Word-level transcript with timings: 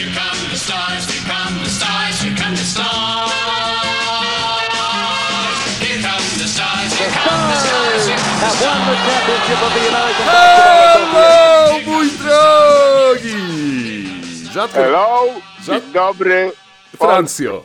here 0.00 0.12
come 0.16 0.40
the 0.50 0.56
stars, 0.56 1.04
here 1.10 1.24
come 1.28 1.54
the 1.62 1.68
stars, 1.68 2.22
here 2.22 2.36
come 2.36 2.54
the 2.56 2.66
stars. 2.72 3.30
Here 5.80 6.00
come 6.08 6.26
the 6.40 6.48
stars, 6.54 6.90
here 6.98 7.12
come 7.20 7.42
the 7.50 7.58
stars, 7.64 8.06
here 8.08 8.16
come 8.16 8.40
the 8.40 8.46
have 8.46 8.58
won 8.64 8.80
the 8.88 8.96
championship 9.06 9.60
of 9.66 9.72
the 9.76 9.82
American 9.90 10.24
Hello, 10.30 11.20
mój 11.86 12.08
drogi! 12.20 13.42
Rzadko... 14.52 14.78
Hello, 14.80 15.26
dzień 15.64 15.92
dobry. 15.92 16.52
Francjo. 16.98 17.64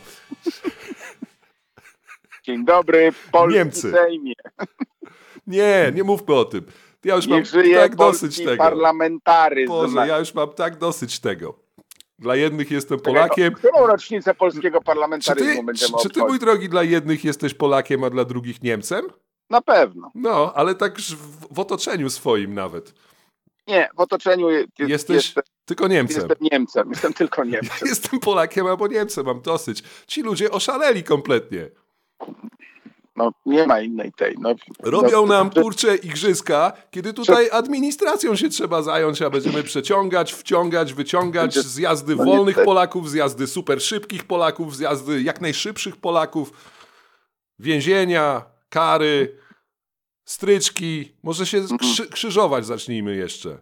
Dzień 2.43 2.65
dobry, 2.65 3.11
polski 3.31 3.57
Niemcy. 3.57 3.91
Sejmie. 3.91 4.33
Nie, 5.47 5.91
nie 5.95 6.03
mówmy 6.03 6.35
o 6.35 6.45
tym. 6.45 6.65
Ja 7.03 7.15
już 7.15 7.27
mam 7.27 7.39
Niech 7.39 7.47
żyje 7.47 7.77
tak 7.77 7.95
dosyć 7.95 8.37
tego. 8.37 8.57
parlamentaryzm. 8.57 9.67
Boże, 9.67 10.07
ja 10.07 10.19
już 10.19 10.33
mam 10.33 10.53
tak 10.53 10.77
dosyć 10.77 11.19
tego. 11.19 11.64
Dla 12.19 12.35
jednych 12.35 12.71
jestem 12.71 12.99
Polakiem. 12.99 13.53
Którą 13.53 13.87
rocznicę 13.87 14.35
polskiego 14.35 14.79
Czy 14.79 14.85
parlamentaryzmu 14.85 15.55
ty, 15.59 15.63
będziemy 15.63 15.97
czy, 15.97 16.03
czy 16.03 16.09
ty, 16.09 16.19
mój 16.19 16.39
drogi, 16.39 16.69
dla 16.69 16.83
jednych 16.83 17.23
jesteś 17.23 17.53
Polakiem, 17.53 18.03
a 18.03 18.09
dla 18.09 18.25
drugich 18.25 18.63
Niemcem? 18.63 19.05
Na 19.49 19.61
pewno. 19.61 20.11
No, 20.15 20.53
ale 20.55 20.75
tak 20.75 20.97
w, 20.97 21.53
w 21.55 21.59
otoczeniu 21.59 22.09
swoim 22.09 22.53
nawet. 22.53 22.93
Nie, 23.67 23.89
w 23.95 23.99
otoczeniu 23.99 24.49
je, 24.49 24.59
jest, 24.59 24.89
Jesteś 24.89 25.15
jestem, 25.15 25.43
tylko 25.65 25.87
Niemcem. 25.87 26.17
jestem 26.17 26.37
Niemcem. 26.51 26.89
Jestem 26.89 27.13
tylko 27.13 27.43
Niemcem. 27.43 27.87
Jestem 27.89 28.19
Polakiem 28.19 28.67
albo 28.67 28.87
Niemcem, 28.87 29.25
mam 29.25 29.41
dosyć. 29.41 29.83
Ci 30.07 30.21
ludzie 30.21 30.51
oszaleli 30.51 31.03
kompletnie. 31.03 31.69
No, 33.15 33.31
nie 33.45 33.67
ma 33.67 33.79
innej 33.81 34.11
tej. 34.13 34.35
No, 34.39 34.55
Robią 34.83 35.25
no, 35.25 35.25
nam 35.25 35.49
kurcze 35.49 35.95
igrzyska, 35.95 36.73
kiedy 36.91 37.13
tutaj 37.13 37.49
administracją 37.51 38.35
się 38.35 38.49
trzeba 38.49 38.81
zająć, 38.81 39.21
a 39.21 39.29
będziemy 39.29 39.63
przeciągać, 39.63 40.33
wciągać, 40.33 40.93
wyciągać 40.93 41.53
z 41.55 41.77
jazdy 41.77 42.15
No 42.15 42.25
wolnych. 42.25 42.63
Polaków, 42.65 43.09
z 43.09 43.13
jazdy 43.13 43.47
super 43.47 43.81
szybkich 43.81 44.23
Polaków, 44.23 44.75
z 44.75 44.79
jazdy 44.79 45.21
jak 45.21 45.41
najszybszych 45.41 45.97
Polaków, 45.97 46.51
więzienia, 47.59 48.45
kary, 48.69 49.37
stryczki. 50.25 51.11
Może 51.23 51.45
się 51.45 51.57
Mhm. 51.57 51.77
krzy 51.79 52.07
krzyżować 52.09 52.65
zacznijmy 52.65 53.15
jeszcze. 53.15 53.57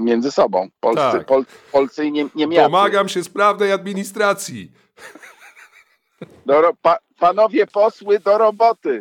Między 0.00 0.30
sobą. 0.30 0.68
Polscy, 0.80 1.02
Tak. 1.18 1.26
Pol, 1.26 1.44
Polscy 1.72 2.04
i 2.06 2.12
nie, 2.12 2.28
Niemiacy. 2.34 2.64
Pomagam 2.64 3.08
się 3.08 3.24
sprawnej 3.24 3.72
administracji. 3.72 4.72
Do, 6.46 6.60
ro- 6.60 6.72
pa, 6.82 6.98
panowie 7.18 7.66
posły 7.66 8.18
do 8.18 8.38
roboty. 8.38 9.00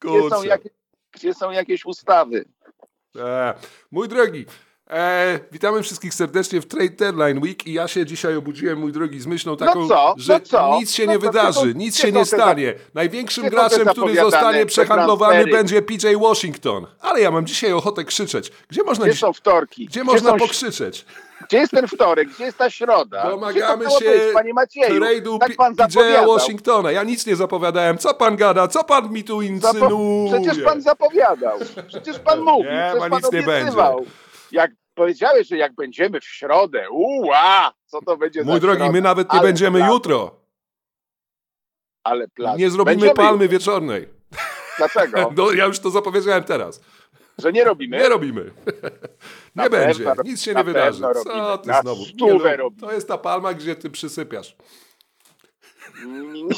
Gdzie 0.00 0.30
są, 0.30 0.42
jakieś, 0.42 0.72
gdzie 1.12 1.34
są 1.34 1.50
jakieś 1.50 1.84
ustawy? 1.84 2.44
E, 3.16 3.54
mój 3.90 4.08
drogi, 4.08 4.46
e, 4.90 5.40
witamy 5.52 5.82
wszystkich 5.82 6.14
serdecznie 6.14 6.60
w 6.60 6.66
Trade 6.66 6.88
Deadline 6.88 7.38
Week 7.42 7.66
i 7.66 7.72
ja 7.72 7.88
się 7.88 8.06
dzisiaj 8.06 8.36
obudziłem, 8.36 8.78
mój 8.78 8.92
drogi, 8.92 9.20
z 9.20 9.26
myślą 9.26 9.56
taką, 9.56 9.88
co? 9.88 10.14
że 10.16 10.32
No 10.32 10.40
co? 10.40 10.76
nic 10.80 10.94
się 10.94 11.06
No 11.06 11.12
nie 11.12 11.18
to 11.18 11.26
wydarzy, 11.26 11.60
gdzie 11.60 11.72
są- 11.72 11.78
nic 11.78 11.94
gdzie 11.94 12.02
się 12.02 12.12
nie 12.12 12.18
te 12.18 12.24
za- 12.24 12.36
stanie. 12.36 12.74
Największym 12.94 13.42
gdzie 13.42 13.50
graczem, 13.50 13.88
który 13.88 14.14
zostanie 14.14 14.66
przehandlowany 14.66 15.46
będzie 15.46 15.82
PJ 15.82 16.06
Washington. 16.20 16.86
Ale 17.00 17.20
ja 17.20 17.30
mam 17.30 17.46
dzisiaj 17.46 17.72
ochotę 17.72 18.04
krzyczeć. 18.04 18.52
Gdzie 18.68 18.82
można, 18.82 19.06
Gdzie 19.06 19.14
są 19.16 19.32
wtorki? 19.32 19.86
gdzie 19.86 20.04
można 20.04 20.30
są, 20.30 20.36
pokrzyczeć? 20.38 21.04
Gdzie 21.48 21.58
jest 21.58 21.72
ten 21.72 21.88
wtorek? 21.88 22.28
Gdzie 22.28 22.44
jest 22.44 22.58
ta 22.58 22.70
środa? 22.70 23.30
Domagamy 23.30 23.90
się 23.90 24.10
być, 24.10 24.32
panie 24.34 24.54
Macieju? 24.54 25.00
trade'u 25.00 25.38
Tak 25.38 25.56
pan 25.56 25.76
PJ. 25.76 25.98
Washingtona. 26.26 26.92
Ja 26.92 27.02
nic 27.02 27.26
nie 27.26 27.36
zapowiadałem. 27.36 27.98
Co 27.98 28.14
pan 28.14 28.36
gada? 28.36 28.68
Co 28.68 28.84
pan 28.84 29.12
mi 29.12 29.24
tu 29.24 29.38
Zapo- 29.38 29.44
insynuuje? 29.44 30.32
Przecież 30.42 30.64
pan 30.64 30.82
zapowiadał. 30.82 31.58
Przecież 31.88 32.18
pan 32.18 32.40
mówił. 32.40 32.70
Nie, 32.70 32.90
Przecież 32.92 33.10
pan 33.10 33.20
nic 33.22 33.32
nie 33.32 33.38
obiecywał. 33.40 34.04
Jak 34.52 34.70
powiedziałeś, 34.94 35.48
że 35.48 35.56
jak 35.56 35.74
będziemy 35.74 36.20
w 36.20 36.24
środę, 36.24 36.84
uła, 36.90 37.72
co 37.86 37.98
to 38.06 38.16
będzie 38.16 38.44
Mój 38.44 38.54
za 38.54 38.60
drogi, 38.60 38.78
środa? 38.78 38.92
my 38.92 39.00
nawet 39.00 39.32
nie 39.32 39.38
Ale 39.38 39.48
będziemy 39.48 39.78
plac, 39.78 39.90
jutro. 39.90 40.30
Ale 42.04 42.28
plac. 42.28 42.58
Nie 42.58 42.70
zrobimy 42.70 42.92
Będziemy 42.96 43.14
palmy 43.14 43.44
jutro. 43.44 43.58
wieczornej. 43.58 44.08
Dlaczego? 44.78 45.30
No, 45.36 45.52
ja 45.52 45.64
już 45.64 45.78
to 45.80 45.90
zapowiedziałem 45.90 46.44
teraz. 46.44 46.80
Że 47.38 47.52
nie 47.52 47.64
robimy? 47.64 47.96
Nie 47.98 48.08
robimy. 48.08 48.50
Na 49.54 49.64
Nie 49.64 49.70
będzie. 49.70 50.04
pewno 50.04 50.22
Nic 50.22 50.42
się 50.42 50.54
nie 50.54 50.64
wydarzy. 50.64 51.00
Co 51.00 51.12
robimy. 51.12 51.58
ty 51.62 51.68
Na 51.68 51.82
znowu? 51.82 52.04
stówę 52.04 52.56
no, 52.58 52.70
to 52.80 52.92
jest 52.92 53.08
ta 53.08 53.18
palma, 53.18 53.54
gdzie 53.54 53.76
ty 53.76 53.90
przysypiasz. 53.90 54.56
Mm, 56.04 56.48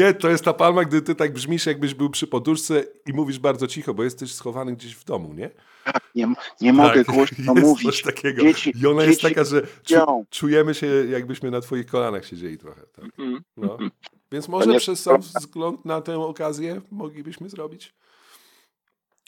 Nie, 0.00 0.14
to 0.14 0.28
jest 0.28 0.44
ta 0.44 0.52
palma, 0.52 0.84
gdy 0.84 1.02
ty 1.02 1.14
tak 1.14 1.32
brzmisz, 1.32 1.66
jakbyś 1.66 1.94
był 1.94 2.10
przy 2.10 2.26
poduszce 2.26 2.84
i 3.06 3.12
mówisz 3.12 3.38
bardzo 3.38 3.66
cicho, 3.66 3.94
bo 3.94 4.04
jesteś 4.04 4.34
schowany 4.34 4.72
gdzieś 4.76 4.94
w 4.96 5.04
domu, 5.04 5.34
nie? 5.34 5.50
Nie, 6.14 6.34
nie 6.60 6.72
mogę 6.72 7.04
Tak, 7.04 7.14
głośno 7.14 7.54
jest 7.54 7.66
mówić. 7.66 7.86
coś 7.86 8.02
takiego. 8.02 8.42
Dzieci, 8.42 8.72
I 8.82 8.86
ona 8.86 9.04
jest 9.04 9.20
taka, 9.22 9.44
że 9.44 9.62
czu, 9.82 9.96
czujemy 10.30 10.74
się, 10.74 10.86
jakbyśmy 11.10 11.50
na 11.50 11.60
twoich 11.60 11.86
kolanach 11.86 12.24
siedzieli 12.26 12.58
trochę. 12.58 12.80
Tak? 12.86 13.04
Mm. 13.18 13.40
No. 13.56 13.78
Więc 14.32 14.48
może 14.48 14.70
nie- 14.70 14.78
przez 14.78 15.02
sam 15.02 15.20
wzgląd 15.20 15.84
na 15.84 16.00
tę 16.00 16.18
okazję 16.18 16.80
moglibyśmy 16.90 17.48
zrobić. 17.48 17.94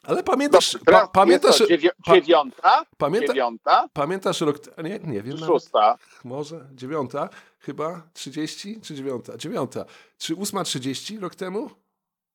Ale 0.03 0.23
pamiętasz, 0.23 0.79
pa, 0.87 1.07
pamiętasz, 1.07 1.59
to 1.59 1.67
dziewię- 1.67 1.91
pa- 2.05 2.15
dziewiąta? 2.15 2.85
pamięta, 2.99 3.27
Dziewiąta? 3.27 3.89
pamiętasz 3.93 4.41
rok, 4.41 4.57
nie, 4.85 4.99
nie 4.99 5.23
wiem, 5.23 5.35
nawet, 5.35 5.47
Szósta? 5.47 5.99
może 6.25 6.67
dziewiąta, 6.75 7.29
chyba 7.59 8.03
30 8.13 8.81
czy 8.81 8.95
dziewiąta? 8.95 9.37
Dziewiąta. 9.39 9.85
Czy 10.19 10.35
ósma 10.35 10.65
30 10.65 11.19
rok 11.19 11.35
temu? 11.35 11.71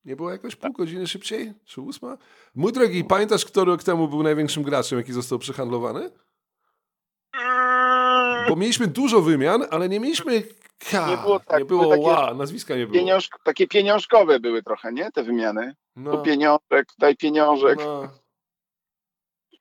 Nie 0.05 0.16
było 0.16 0.31
jakoś 0.31 0.55
pół 0.55 0.72
godziny 0.73 1.07
szybciej? 1.07 1.53
Czy 1.66 1.81
ósma? 1.81 2.17
Mój 2.55 2.73
drogi, 2.73 3.03
pamiętasz, 3.03 3.45
kto 3.45 3.66
rok 3.66 3.84
temu 3.84 4.07
był 4.07 4.23
największym 4.23 4.63
graczem, 4.63 4.97
jaki 4.97 5.13
został 5.13 5.39
przehandlowany? 5.39 6.09
Bo 8.49 8.55
mieliśmy 8.55 8.88
dużo 8.88 9.22
wymian, 9.22 9.63
ale 9.72 9.89
nie 9.89 9.99
mieliśmy 9.99 10.44
Nie 11.09 11.17
było 11.17 11.39
tak, 11.39 11.59
nie 11.59 11.65
było 11.65 11.89
takie 11.89 12.01
ła, 12.01 12.33
nazwiska 12.33 12.75
nie 12.75 12.88
było. 12.88 12.93
Pieniąż, 12.99 13.29
takie 13.43 13.67
pieniążkowe 13.67 14.39
były 14.39 14.63
trochę, 14.63 14.93
nie? 14.93 15.11
Te 15.11 15.23
wymiany. 15.23 15.75
No, 15.95 16.11
Tu 16.17 16.23
pieniążek, 16.23 16.85
daj 16.99 17.15
pieniążek. 17.15 17.79
no. 17.79 18.09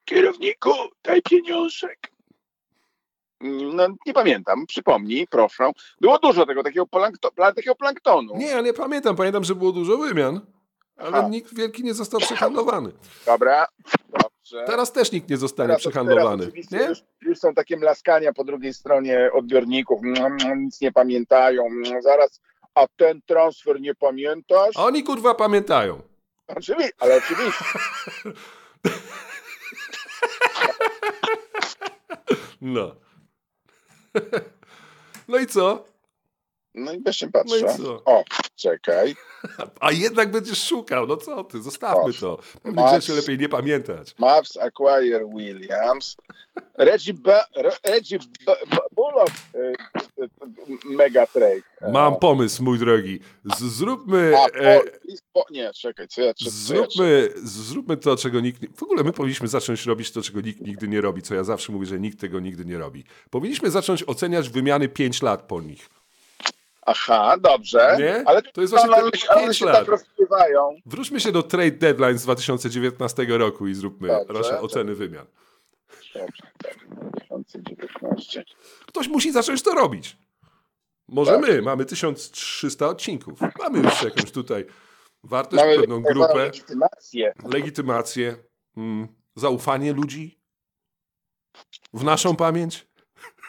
Kierowniku, 0.05 0.71
daj 1.05 1.23
pieniążek. 1.23 1.99
No, 3.41 3.87
nie 4.07 4.13
pamiętam, 4.15 4.67
przypomnij, 4.67 5.27
proszę. 5.31 5.71
Było 6.01 6.19
dużo 6.19 6.47
tego, 6.47 6.63
takiego, 6.63 6.87
plankto, 6.87 7.29
pla- 7.29 7.55
takiego 7.55 7.75
planktonu. 7.75 8.37
Nie, 8.37 8.47
ja 8.47 8.61
nie 8.61 8.73
pamiętam. 8.73 9.17
Pamiętam, 9.17 9.45
że 9.45 9.55
było 9.55 9.73
dużo 9.73 9.97
wymian, 9.97 10.41
ale 10.97 11.19
Aha. 11.19 11.29
nikt 11.29 11.55
wielki 11.55 11.85
nie 11.85 11.95
został 11.95 12.21
przehandlowany. 12.21 12.93
Dobra, 13.27 13.67
dobrze. 14.51 14.67
Teraz 14.67 14.93
też 14.93 15.13
nikt 15.13 15.31
nie 15.31 15.37
zostanie 15.37 15.67
Teraz- 15.69 15.81
przehandlowany. 15.81 16.47
Teraz 16.47 16.71
Nie? 16.71 16.79
już, 16.85 16.99
już 17.23 17.39
są 17.39 17.55
takie 17.55 17.77
mlaskania 17.77 18.33
po 18.33 18.45
drugiej 18.45 18.75
stronie 18.75 19.31
odbiorników. 19.33 20.01
Mm, 20.05 20.23
mm, 20.43 20.65
Nic 20.65 20.81
nie 20.81 20.93
pamiętają. 20.93 21.67
Mm, 21.67 22.03
Zaraz, 22.03 22.41
a 22.75 22.87
ten 22.97 23.21
transfer 23.27 23.81
nie 23.81 23.95
pamiętasz? 23.95 24.77
Oni 24.77 25.03
kurwa 25.05 25.35
pamiętają. 25.35 26.03
Oczywiście, 26.47 26.93
ale 26.99 27.17
oczywiście. 27.17 27.65
No. 32.61 32.95
No 35.29 35.39
i 35.39 35.47
co? 35.47 35.85
No 36.77 36.93
i 36.93 37.03
właśnie 37.03 37.29
No 37.35 37.41
patrzę. 37.41 37.59
i 37.75 37.83
co? 37.83 38.03
O, 38.05 38.25
czekaj. 38.57 39.17
A 39.81 39.93
jednak 39.93 40.31
będziesz 40.31 40.65
szukał. 40.65 41.07
No 41.07 41.17
co 41.17 41.45
ty? 41.45 41.63
Zostawmy 41.63 42.13
to. 42.15 42.39
Pewnych 42.63 42.89
rzeczy 42.89 43.13
lepiej 43.13 43.39
nie 43.39 43.49
pamiętać. 43.49 44.15
Mavs 44.19 44.57
acquire 44.57 45.27
Williams. 45.37 46.17
Reggie, 46.79 47.15
ba- 47.15 47.47
Reggie 47.85 48.19
ba- 48.47 48.57
Bullock. 48.93 49.31
y, 49.55 49.59
y, 50.23 50.29
mega 50.97 51.27
trade. 51.27 51.63
Mam 51.93 52.17
pomysł, 52.17 52.63
mój 52.65 52.79
drogi. 52.79 53.21
Zróbmy... 53.59 54.33
A, 54.39 54.47
E, 54.59 54.81
po, 54.81 54.91
po, 55.33 55.47
nie, 55.51 55.71
czekaj, 55.75 56.09
co 56.09 56.23
ja, 56.23 56.35
co, 56.35 56.45
co 56.45 56.51
ja 56.51 56.51
Zróbmy, 56.81 57.29
zróbmy 57.37 57.97
to, 57.97 58.17
czego 58.17 58.41
nikt. 58.41 58.79
W 58.79 58.83
ogóle 58.83 59.05
my 59.05 59.13
powinniśmy 59.13 59.49
zacząć 59.49 59.87
robić 59.87 60.11
to, 60.11 60.23
czego 60.23 60.41
nikt 60.41 60.61
nigdy 60.61 60.89
nie 60.89 61.01
robi, 61.01 61.23
co 61.23 61.35
ja 61.35 61.45
zawsze 61.45 61.73
mówię, 61.73 61.87
że 61.87 62.01
nikt 62.01 62.21
tego 62.21 62.41
nigdy 62.41 62.65
nie 62.65 62.79
robi. 62.79 63.05
Powinniśmy 63.31 63.71
zacząć 63.71 64.05
oceniać 64.07 64.49
wymiany 64.49 64.89
5 64.89 65.23
lat 65.23 65.43
po 65.43 65.61
nich. 65.61 65.89
Aha, 66.87 67.37
dobrze. 67.41 67.97
Nie? 67.99 68.23
Ale 68.27 68.43
To 68.43 68.61
jest 68.61 68.73
właśnie 68.73 68.91
one, 68.95 69.11
te 69.11 69.35
one 69.35 69.55
się 69.55 69.65
tak 69.67 69.89
rozpływają. 69.89 70.77
Wróćmy 70.87 71.21
się 71.21 71.33
do 71.33 71.43
trade 71.43 71.71
deadline 71.71 72.19
z 72.19 72.23
2019 72.23 73.27
roku 73.29 73.67
i 73.69 73.75
zróbmy 73.75 74.09
nasze 74.29 74.61
oceny 74.61 74.95
wymian. 74.95 75.27
Dobrze, 76.15 76.43
tak, 76.63 76.77
2019. 77.27 78.45
Ktoś 78.87 79.09
musi 79.09 79.33
zacząć 79.33 79.63
to 79.63 79.71
robić. 79.75 80.17
Może 81.09 81.33
Tak. 81.33 81.41
my, 81.41 81.63
mamy 81.63 81.85
1300 81.85 82.89
odcinków. 82.89 83.39
Mamy 83.59 83.79
już 83.79 84.03
jakąś 84.03 84.31
tutaj 84.31 84.67
wartość, 85.25 85.63
Mamy 85.63 85.77
pewną 85.79 86.03
grupę, 86.03 86.35
legitymację. 86.39 87.33
legitymację, 87.53 88.37
mm, 88.77 89.09
zaufanie 89.35 89.93
ludzi 89.93 90.41
w 91.95 92.05
naszą 92.05 92.37
pamięć. 92.37 92.87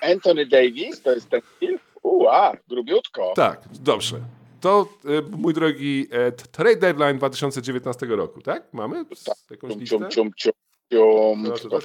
Anthony 0.01 0.45
Davis, 0.45 1.01
to 1.01 1.11
jest 1.11 1.29
ten 1.29 1.41
film? 1.59 1.79
Ua, 2.07 2.53
grubiutko. 2.67 3.33
Tak, 3.35 3.61
dobrze. 3.79 4.19
To, 4.61 4.89
e, 5.05 5.21
mój 5.37 5.53
drogi, 5.53 6.07
e, 6.11 6.31
trade 6.31 6.75
deadline 6.75 7.17
2019 7.17 8.05
roku, 8.05 8.41
tak? 8.41 8.73
Mamy 8.73 9.05
S- 9.11 9.45
jakąś 9.51 9.71
Cium, 9.71 9.79
listę? 9.79 9.97
cium, 10.09 10.31
cium, 10.37 10.53
cium. 10.93 11.43
No, 11.43 11.79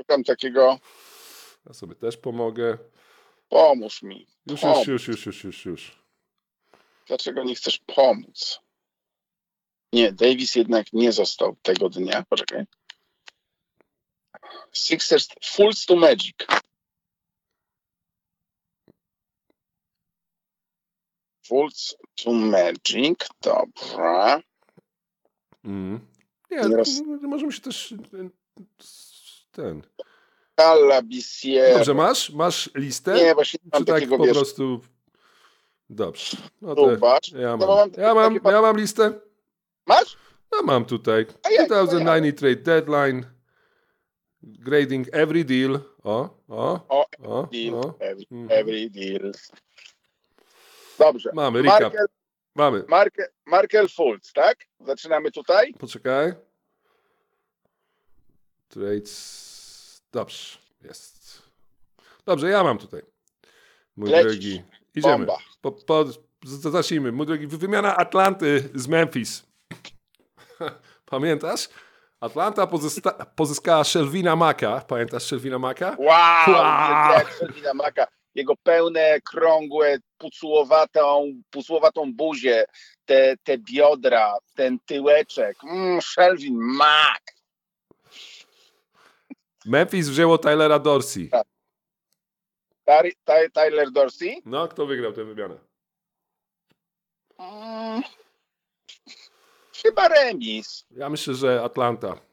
Szukam 0.00 0.24
takiego. 0.24 0.78
Ja 1.66 1.72
sobie 1.74 1.94
też 1.94 2.16
pomogę. 2.16 2.78
Pomóż 3.48 4.02
mi. 4.02 4.26
Już, 4.46 4.60
Pomóż. 4.60 4.86
już, 4.86 5.08
już, 5.08 5.26
już, 5.26 5.26
już, 5.26 5.44
już, 5.44 5.64
już. 5.66 6.02
Dlaczego 7.06 7.42
nie 7.44 7.54
chcesz 7.54 7.78
pomóc? 7.86 8.60
Nie, 9.92 10.12
Davis 10.12 10.54
jednak 10.54 10.92
nie 10.92 11.12
został 11.12 11.56
tego 11.62 11.88
dnia. 11.88 12.24
Poczekaj. 12.28 12.64
Sixers 14.72 15.28
Fools 15.44 15.86
to 15.86 15.96
Magic. 15.96 16.34
Fools 21.50 21.96
to 22.24 22.32
Magic. 22.32 23.18
Dobra. 23.42 24.42
Mm. 25.64 26.00
Nie, 26.50 26.60
Teraz- 26.60 26.98
to 27.22 27.28
możemy 27.28 27.52
się 27.52 27.60
też... 27.60 27.94
Ten... 29.52 29.82
Calabisier. 30.56 31.74
Dobrze, 31.76 31.94
masz? 31.94 32.30
Masz 32.30 32.70
listę? 32.74 33.14
Nie, 33.14 33.34
właśnie 33.34 33.58
nie 33.64 33.70
mam 33.72 33.82
Czy 33.82 33.86
tak 33.86 33.94
takiego, 33.96 34.18
po 34.18 34.24
wiesz, 34.24 34.32
prostu... 34.36 34.80
Dobrze. 35.90 36.36
No 36.60 36.74
zobacz. 36.74 37.32
ja 37.32 37.56
mam. 37.56 37.90
Ja 37.96 38.14
mam, 38.14 38.38
ja 38.44 38.62
mam 38.62 38.76
listę. 38.76 39.12
Masz? 39.86 40.16
Ja 40.52 40.62
mam 40.62 40.84
tutaj. 40.84 41.26
A 41.42 41.50
jak? 41.50 41.66
2009 41.66 42.38
trade 42.38 42.56
deadline. 42.56 43.24
Grading 44.42 45.06
every 45.12 45.44
deal. 45.44 45.78
O, 46.04 46.28
o, 46.48 46.80
O, 46.88 47.06
o, 47.22 47.46
deal. 47.52 47.74
o. 47.74 47.94
Every, 48.00 48.26
Mhm. 48.30 48.48
every 48.50 48.90
deal. 48.90 49.32
Dobrze. 51.00 51.30
Mamy 51.34 51.62
recap. 51.62 51.80
Markel, 51.82 52.06
Mamy. 52.54 52.84
Markel, 52.88 53.26
Markel 53.46 53.88
Fultz, 53.88 54.32
tak? 54.32 54.58
Zaczynamy 54.80 55.30
tutaj. 55.30 55.74
Poczekaj. 55.74 56.32
Trades. 58.68 60.02
Dobrze, 60.12 60.58
jest. 60.82 61.42
Dobrze, 62.26 62.50
ja 62.50 62.64
mam 62.64 62.78
tutaj. 62.78 63.02
Mój 63.96 64.10
Lecisz. 64.10 64.32
drogi. 64.32 64.62
Idziemy. 64.94 65.26
Bomba. 65.26 65.36
Po, 65.60 65.72
po, 65.72 66.04
zacznijmy. 66.44 67.12
Mój 67.12 67.26
drogi, 67.26 67.46
wymiana 67.46 67.96
Atlanty 67.96 68.70
z 68.74 68.88
Memphis. 68.88 69.42
Pamiętasz? 71.06 71.68
Atlanta 72.20 72.66
pozysta- 72.66 73.26
pozyskała 73.36 73.84
Shelvina 73.84 74.36
Maka. 74.36 74.80
Pamiętasz 74.80 75.22
Shelvina 75.22 75.58
Maka? 75.58 75.96
Wow! 75.98 76.54
Wow. 76.54 77.26
Shelvina 77.38 77.74
Maka. 77.74 78.06
Jego 78.40 78.56
pełne, 78.56 79.20
krągłe, 79.20 79.98
pucułowatą, 80.18 81.32
pucułowatą 81.50 82.12
buzię, 82.14 82.64
te, 83.04 83.36
te 83.42 83.58
biodra, 83.58 84.34
ten 84.54 84.78
tyłeczek. 84.86 85.56
Mm, 85.64 86.00
Shelvin 86.02 86.56
Mak. 86.58 87.22
Memphis 89.66 90.08
wzięło 90.08 90.38
Tylera 90.38 90.78
Dorsey. 90.78 91.30
Ty- 92.84 93.12
Ty- 93.24 93.50
Tyler 93.50 93.90
Dorsey. 93.90 94.42
No, 94.44 94.68
kto 94.68 94.86
wygrał 94.86 95.12
tę 95.12 95.24
wymianę? 95.24 95.58
Mm, 97.38 98.02
chyba 99.82 100.08
remis. 100.08 100.86
Ja 100.90 101.08
myślę, 101.08 101.34
że 101.34 101.62
Atlanta. 101.64 102.29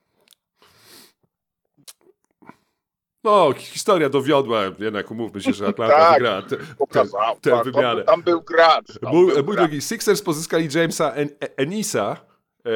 No, 3.28 3.54
historia 3.58 4.10
dowiodła, 4.10 4.64
jednak 4.80 5.12
umówmy 5.12 5.42
się, 5.42 5.54
że 5.54 5.68
Atlanta 5.68 5.98
Tak, 5.98 6.14
wygrała 6.14 6.42
tę- 6.42 6.58
Pokazał. 6.78 7.36
tę 7.42 7.52
Tak, 7.52 7.64
wymianę. 7.66 8.04
Tam 8.04 8.22
był 8.24 8.42
gracz. 8.42 9.00
Tam 9.02 9.14
Mój, 9.16 9.34
był 9.34 9.44
mój 9.44 9.56
drogi, 9.56 9.82
Sixers 9.82 10.22
pozyskali 10.22 10.68
Jamesa 10.76 11.12
en, 11.14 11.30
En- 11.40 11.50
Enisa, 11.58 12.18
e, 12.66 12.70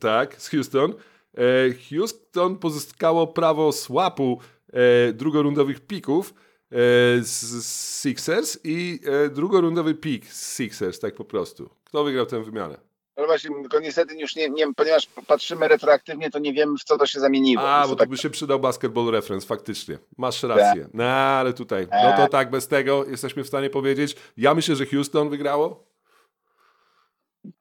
tak, 0.00 0.42
z 0.42 0.48
Houston. 0.50 0.92
E, 0.92 1.42
Houston 1.90 2.56
pozyskało 2.58 3.26
prawo 3.26 3.72
swapu 3.72 4.40
e, 4.72 5.12
drugorundowych 5.12 5.80
pików 5.80 6.34
e, 6.34 6.76
z, 7.22 7.40
z 7.64 8.00
Sixers 8.02 8.58
i 8.64 9.00
e, 9.24 9.28
drugorundowy 9.28 9.94
pik 9.94 10.26
z 10.26 10.56
Sixers, 10.56 11.00
tak 11.00 11.14
po 11.14 11.24
prostu. 11.24 11.70
Kto 11.84 12.04
wygrał 12.04 12.26
tę 12.26 12.44
wymianę? 12.44 12.78
No 13.16 13.26
właśnie, 13.26 13.50
tylko 13.60 13.80
niestety 13.80 14.14
już 14.18 14.36
nie, 14.36 14.50
nie, 14.50 14.74
ponieważ 14.74 15.06
patrzymy 15.26 15.68
retroaktywnie, 15.68 16.30
to 16.30 16.38
nie 16.38 16.52
wiemy 16.52 16.78
w 16.78 16.84
co 16.84 16.98
to 16.98 17.06
się 17.06 17.20
zamieniło. 17.20 17.62
A, 17.70 17.82
To 17.82 17.88
bo 17.88 17.96
tak- 17.96 18.06
to 18.06 18.10
by 18.10 18.16
się 18.16 18.30
przydał 18.30 18.60
basketball 18.60 19.10
reference, 19.10 19.46
faktycznie. 19.46 19.98
Masz 20.18 20.42
rację. 20.42 20.88
No, 20.94 21.04
ale 21.04 21.52
tutaj, 21.52 21.86
no 21.92 22.10
to 22.10 22.16
Tak. 22.16 22.30
tak, 22.30 22.50
bez 22.50 22.68
tego 22.68 23.04
jesteśmy 23.04 23.44
w 23.44 23.46
stanie 23.46 23.70
powiedzieć. 23.70 24.16
Ja 24.36 24.54
myślę, 24.54 24.76
że 24.76 24.86
Houston 24.86 25.28
wygrało, 25.30 25.86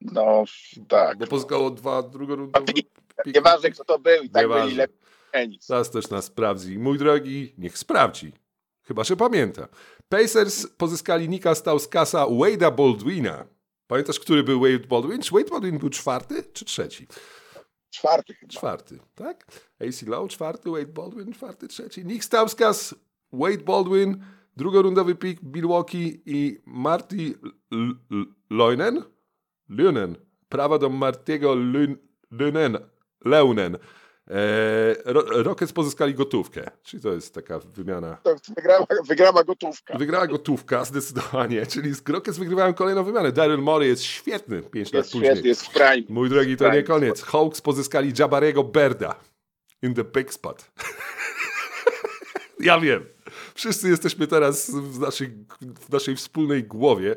No 0.02 0.44
tak. 0.88 1.18
bo 1.18 1.28
pozyskało 1.28 1.70
dwa 1.70 2.04
drugorundowe 2.04 2.66
piki. 2.66 2.90
Nieważne 3.26 3.70
kto 3.72 3.86
to 3.86 4.00
był 4.00 4.24
i 4.24 4.30
tak 4.30 4.48
byli 4.48 4.76
lepiej 4.76 4.98
tenis. 5.32 5.66
Zaraz 5.66 5.92
też 5.92 6.10
nas 6.10 6.26
sprawdzi. 6.26 6.80
Mój 6.80 6.98
drogi, 6.98 7.54
niech 7.58 7.78
sprawdzi. 7.78 8.32
Chyba, 8.84 9.04
że 9.04 9.16
pamięta. 9.18 9.68
Pacers 10.10 10.68
pozyskali 10.68 11.30
Nika 11.30 11.56
Stauskasa, 11.56 12.26
Wade'a 12.26 12.76
Baldwina. 12.76 13.46
Pamiętasz, 13.88 14.20
który 14.20 14.44
był 14.44 14.60
Wade 14.60 14.88
Baldwin? 14.88 15.22
Czy 15.22 15.32
Wade 15.32 15.50
Baldwin 15.50 15.78
był 15.78 15.90
czwarty 15.90 16.44
czy 16.54 16.66
trzeci? 16.66 17.08
Czwarty 17.90 18.34
chyba. 18.34 18.54
Czwarty, 18.54 19.00
tak? 19.16 19.48
AC 19.82 20.02
Lowe 20.02 20.28
czwarty, 20.28 20.70
Wade 20.70 20.86
Baldwin 20.86 21.34
czwarty, 21.34 21.68
trzeci. 21.68 22.06
Nick 22.06 22.24
Stauskas, 22.24 22.96
Wade 23.34 23.58
Baldwin, 23.58 24.24
drugorundowy 24.58 25.16
pick 25.16 25.44
Milwaukee 25.44 26.22
i 26.26 26.62
Marty 26.66 27.34
Leunen? 28.50 29.04
Leunen. 29.70 30.16
Prawa 30.50 30.78
do 30.78 30.90
Martiego 30.90 31.56
Leunen. 32.32 32.78
Leunen. 33.26 33.78
Ro- 35.06 35.44
Rockets 35.44 35.74
pozyskali 35.74 36.14
gotówkę, 36.14 36.72
czyli 36.84 37.04
to 37.04 37.14
jest 37.14 37.34
taka 37.34 37.60
wymiana. 37.60 38.18
Wygrała, 38.56 38.86
wygrała 39.08 39.44
gotówka. 39.44 39.98
Wygrała 39.98 40.28
gotówka 40.28 40.86
zdecydowanie, 40.86 41.66
czyli 41.66 41.94
z 41.96 42.10
Rockets 42.10 42.38
wygrywają 42.38 42.74
kolejną 42.74 43.04
wymianę. 43.04 43.32
Daryl 43.32 43.58
Morey 43.62 43.88
jest 43.88 44.04
świetny 44.04 44.62
5 44.62 44.94
lat 44.94 45.04
Jest 45.06 45.12
później. 45.12 45.44
jest 45.44 45.66
w 45.66 45.70
prime. 45.70 46.04
Mój 46.10 46.30
drogi, 46.30 46.58
to 46.58 46.74
nie 46.74 46.84
koniec. 46.84 47.22
Hawks 47.24 47.62
pozyskali 47.62 48.14
Jabarego 48.20 48.64
Berda. 48.64 49.16
In 49.84 49.94
the 49.94 50.04
big 50.04 50.34
spot. 50.34 50.72
ja 52.60 52.80
wiem. 52.80 53.06
Wszyscy 53.56 53.90
jesteśmy 53.90 54.28
teraz 54.28 54.72
w 54.72 55.00
naszej, 55.00 55.30
w 55.62 55.90
naszej 55.90 56.16
wspólnej 56.16 56.64
głowie, 56.64 57.16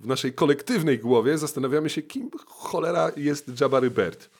w 0.00 0.06
naszej 0.06 0.32
kolektywnej 0.32 0.98
głowie. 0.98 1.38
Zastanawiamy 1.38 1.90
się, 1.90 2.02
kim 2.02 2.30
cholera 2.46 3.10
jest 3.16 3.60
Jabary 3.60 3.90
Bird. 3.90 4.30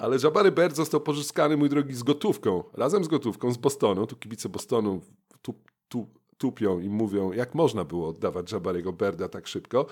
Ale 0.00 0.16
Jabary 0.24 0.52
Bird 0.52 0.76
został 0.76 1.00
pozyskany, 1.00 1.56
mój 1.56 1.68
drogi, 1.68 1.94
z 1.94 2.02
gotówką. 2.02 2.64
Razem 2.72 3.04
z 3.04 3.08
gotówką 3.08 3.52
z 3.52 3.56
Bostonu. 3.56 4.06
Tu 4.06 4.16
kibice 4.16 4.48
Bostonu 4.48 5.00
tu, 5.42 5.54
tu, 5.88 6.06
tupią 6.38 6.80
i 6.80 6.88
mówią, 6.88 7.32
jak 7.32 7.54
można 7.54 7.84
było 7.84 8.08
oddawać 8.08 8.52
Jabarego 8.52 8.92
Berda 8.92 9.28
tak 9.28 9.46
szybko. 9.46 9.86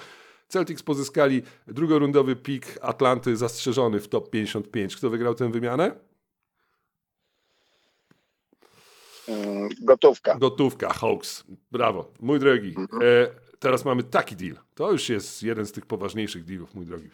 Celtics 0.48 0.82
pozyskali 0.82 1.42
drugorundowy 1.66 2.36
pik 2.36 2.78
Atlanty 2.82 3.36
zastrzeżony 3.36 4.00
w 4.00 4.08
top 4.08 4.30
55. 4.30 4.96
Kto 4.96 5.10
wygrał 5.10 5.34
tę 5.34 5.50
wymianę? 5.50 5.94
Mm, 9.28 9.68
Gotówka. 9.80 10.34
Gotówka, 10.38 10.92
Hawks. 10.92 11.44
Brawo. 11.72 12.12
Mój 12.20 12.38
drogi, 12.38 12.74
e, 13.02 13.30
teraz 13.58 13.84
mamy 13.84 14.02
taki 14.02 14.36
deal. 14.36 14.56
To 14.74 14.92
już 14.92 15.08
jest 15.08 15.42
jeden 15.42 15.66
z 15.66 15.72
tych 15.72 15.86
poważniejszych 15.86 16.44
dealów, 16.44 16.74
mój 16.74 16.86
drogi. 16.86 17.08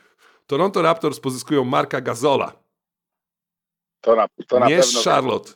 Toronto 0.47 0.83
Raptors 0.83 1.21
pozyskują 1.21 1.65
Marka 1.65 2.01
Gazola. 2.01 2.53
To 4.01 4.17
na, 4.17 4.27
to 4.49 4.61
na 4.61 4.67
nie 4.69 4.77
pewno. 4.77 5.01
Charlotte. 5.05 5.53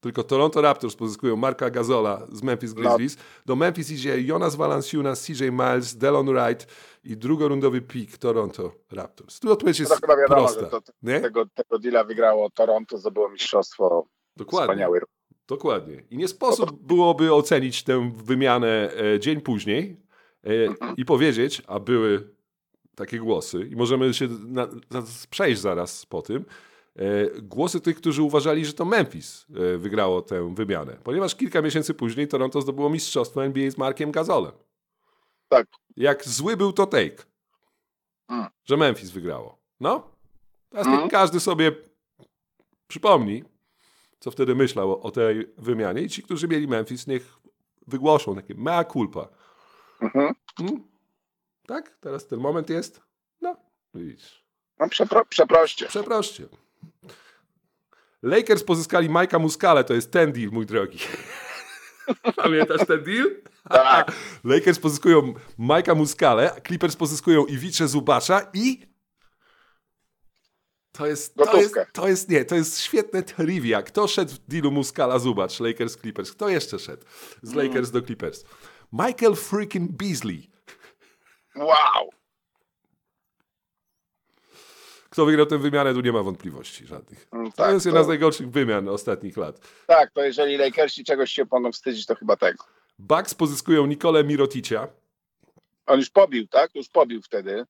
Tylko 0.00 0.22
Toronto 0.22 0.60
Raptors 0.60 0.96
pozyskują 0.96 1.36
Marka 1.36 1.70
Gazola 1.70 2.26
z 2.32 2.42
Memphis 2.42 2.74
No. 2.74 2.80
Grizzlies. 2.82 3.16
Do 3.46 3.56
Memphis 3.56 3.90
idzie 3.90 4.20
Jonas 4.22 4.56
Valanciunas, 4.56 5.26
CJ 5.26 5.44
Miles, 5.50 5.96
Delon 5.96 6.26
Wright 6.26 6.66
i 7.04 7.16
drugorundowy 7.16 7.80
pik 7.80 8.18
Toronto 8.18 8.72
Raptors. 8.92 9.40
Tu 9.40 9.52
odpowiedź 9.52 9.76
To 9.76 9.82
jest 9.82 9.94
chyba 10.00 10.16
wiadomo, 10.16 10.40
prosta. 10.42 10.60
że 10.60 10.66
to, 10.66 10.80
tego, 11.22 11.46
tego 11.54 11.78
deala 11.78 12.04
wygrało 12.04 12.50
Toronto, 12.50 12.98
zdobyło 12.98 13.28
mistrzostwo. 13.28 14.06
Dokładnie. 14.36 14.66
Wspaniały. 14.74 15.00
Dokładnie. 15.48 16.02
I 16.10 16.16
nie 16.16 16.28
sposób 16.28 16.82
byłoby 16.82 17.34
ocenić 17.34 17.82
tę 17.82 18.12
wymianę 18.14 18.90
e, 19.14 19.20
dzień 19.20 19.40
później 19.40 19.96
e, 20.44 20.48
i 20.96 21.04
powiedzieć, 21.04 21.62
a 21.66 21.80
były 21.80 22.35
takie 22.96 23.18
głosy, 23.18 23.68
i 23.72 23.76
możemy 23.76 24.14
się 24.14 24.28
na, 24.28 24.66
na, 24.90 25.02
przejść 25.30 25.60
zaraz 25.60 26.06
po 26.06 26.22
tym, 26.22 26.44
e, 26.96 27.02
głosy 27.42 27.80
tych, 27.80 27.96
którzy 27.96 28.22
uważali, 28.22 28.64
że 28.66 28.72
to 28.72 28.84
Memphis 28.84 29.46
e, 29.74 29.78
wygrało 29.78 30.22
tę 30.22 30.54
wymianę. 30.54 30.96
Ponieważ 31.04 31.34
kilka 31.34 31.62
miesięcy 31.62 31.94
później 31.94 32.28
Toronto 32.28 32.60
zdobyło 32.60 32.90
mistrzostwo 32.90 33.44
NBA 33.44 33.70
z 33.70 33.78
Markiem 33.78 34.10
Gazolem. 34.10 34.52
Tak. 35.48 35.66
Jak 35.96 36.24
zły 36.28 36.56
był 36.56 36.72
to 36.72 36.86
take, 36.86 37.22
Mm. 38.28 38.46
że 38.64 38.76
Memphis 38.76 39.10
wygrało. 39.10 39.58
No, 39.80 40.10
teraz 40.70 40.86
Mm. 40.86 41.08
każdy 41.08 41.40
sobie 41.40 41.72
przypomni, 42.88 43.44
co 44.20 44.30
wtedy 44.30 44.54
myślał 44.54 44.92
o, 44.92 45.00
o 45.02 45.10
tej 45.10 45.48
wymianie 45.58 46.02
i 46.02 46.08
ci, 46.08 46.22
którzy 46.22 46.48
mieli 46.48 46.68
Memphis, 46.68 47.06
niech 47.06 47.38
wygłoszą 47.86 48.34
takie 48.34 48.54
mea 48.54 48.84
culpa. 48.84 49.28
Mhm. 50.00 50.34
Hmm? 50.58 50.82
Tak? 51.66 51.96
Teraz 52.00 52.26
ten 52.26 52.38
moment 52.38 52.70
jest? 52.70 53.00
No, 53.40 53.56
widzisz. 53.94 54.44
No 54.78 54.88
przepro, 54.88 55.24
przeproście. 55.24 55.86
Przeproście. 55.86 56.48
Lakers 58.22 58.64
pozyskali 58.64 59.08
Majka 59.08 59.38
Muscale, 59.38 59.84
to 59.84 59.94
jest 59.94 60.10
ten 60.10 60.32
deal, 60.32 60.50
mój 60.52 60.66
drogi. 60.66 60.98
Pamiętasz 62.36 62.86
ten 62.86 63.04
deal? 63.04 63.30
Tak. 63.68 64.12
Lakers 64.44 64.78
pozyskują 64.78 65.34
Majka 65.58 65.94
Muscale, 65.94 66.60
Clippers 66.66 66.96
pozyskują 66.96 67.46
Iwicze 67.46 67.88
Zubacza 67.88 68.50
i 68.54 68.86
to 70.92 71.06
jest, 71.06 71.34
to 71.34 71.56
jest, 71.56 71.74
to 71.92 72.08
jest, 72.08 72.28
nie, 72.28 72.44
to 72.44 72.54
jest 72.54 72.80
świetne 72.80 73.22
trivia. 73.22 73.82
Kto 73.82 74.08
szedł 74.08 74.32
w 74.32 74.38
dealu 74.38 74.70
Muscala 74.70 75.18
Zubacz, 75.18 75.60
Lakers 75.60 75.96
Clippers? 75.96 76.32
Kto 76.32 76.48
jeszcze 76.48 76.78
szedł 76.78 77.02
z 77.42 77.52
Mm. 77.52 77.66
Lakers 77.66 77.90
do 77.90 78.02
Clippers? 78.02 78.44
Michael 78.92 79.34
freaking 79.34 79.92
Beasley. 79.92 80.50
Wow. 81.56 82.10
Kto 85.10 85.26
wygrał 85.26 85.46
tę 85.46 85.58
wymianę, 85.58 85.94
tu 85.94 86.00
nie 86.00 86.12
ma 86.12 86.22
wątpliwości 86.22 86.86
żadnych. 86.86 87.28
To 87.30 87.52
tak, 87.56 87.72
jest 87.72 87.86
jedna 87.86 88.00
to- 88.00 88.04
z 88.04 88.08
najgorszych 88.08 88.50
wymian 88.50 88.88
ostatnich 88.88 89.36
lat. 89.36 89.60
Tak, 89.86 90.10
to 90.10 90.22
jeżeli 90.24 90.56
Lakersi 90.56 91.04
czegoś 91.04 91.30
się 91.32 91.44
mogą 91.52 91.72
wstydzić, 91.72 92.06
to 92.06 92.14
chyba 92.14 92.36
tego. 92.36 92.64
Bucks 92.98 93.34
pozyskują 93.34 93.86
Nikolę 93.86 94.24
Miroticia. 94.24 94.88
On 95.86 95.98
już 95.98 96.10
pobił, 96.10 96.46
tak? 96.48 96.74
Już 96.74 96.88
pobił 96.88 97.22
wtedy. 97.22 97.64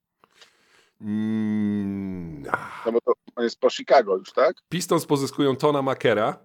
Mm. 1.01 2.43
No 2.85 2.91
bo 2.91 3.01
to 3.01 3.13
on 3.35 3.43
jest 3.43 3.59
po 3.59 3.69
Chicago 3.69 4.17
już, 4.17 4.33
tak? 4.33 4.55
Pistons 4.69 5.05
pozyskują 5.05 5.55
Tona 5.55 5.81
Makera. 5.81 6.37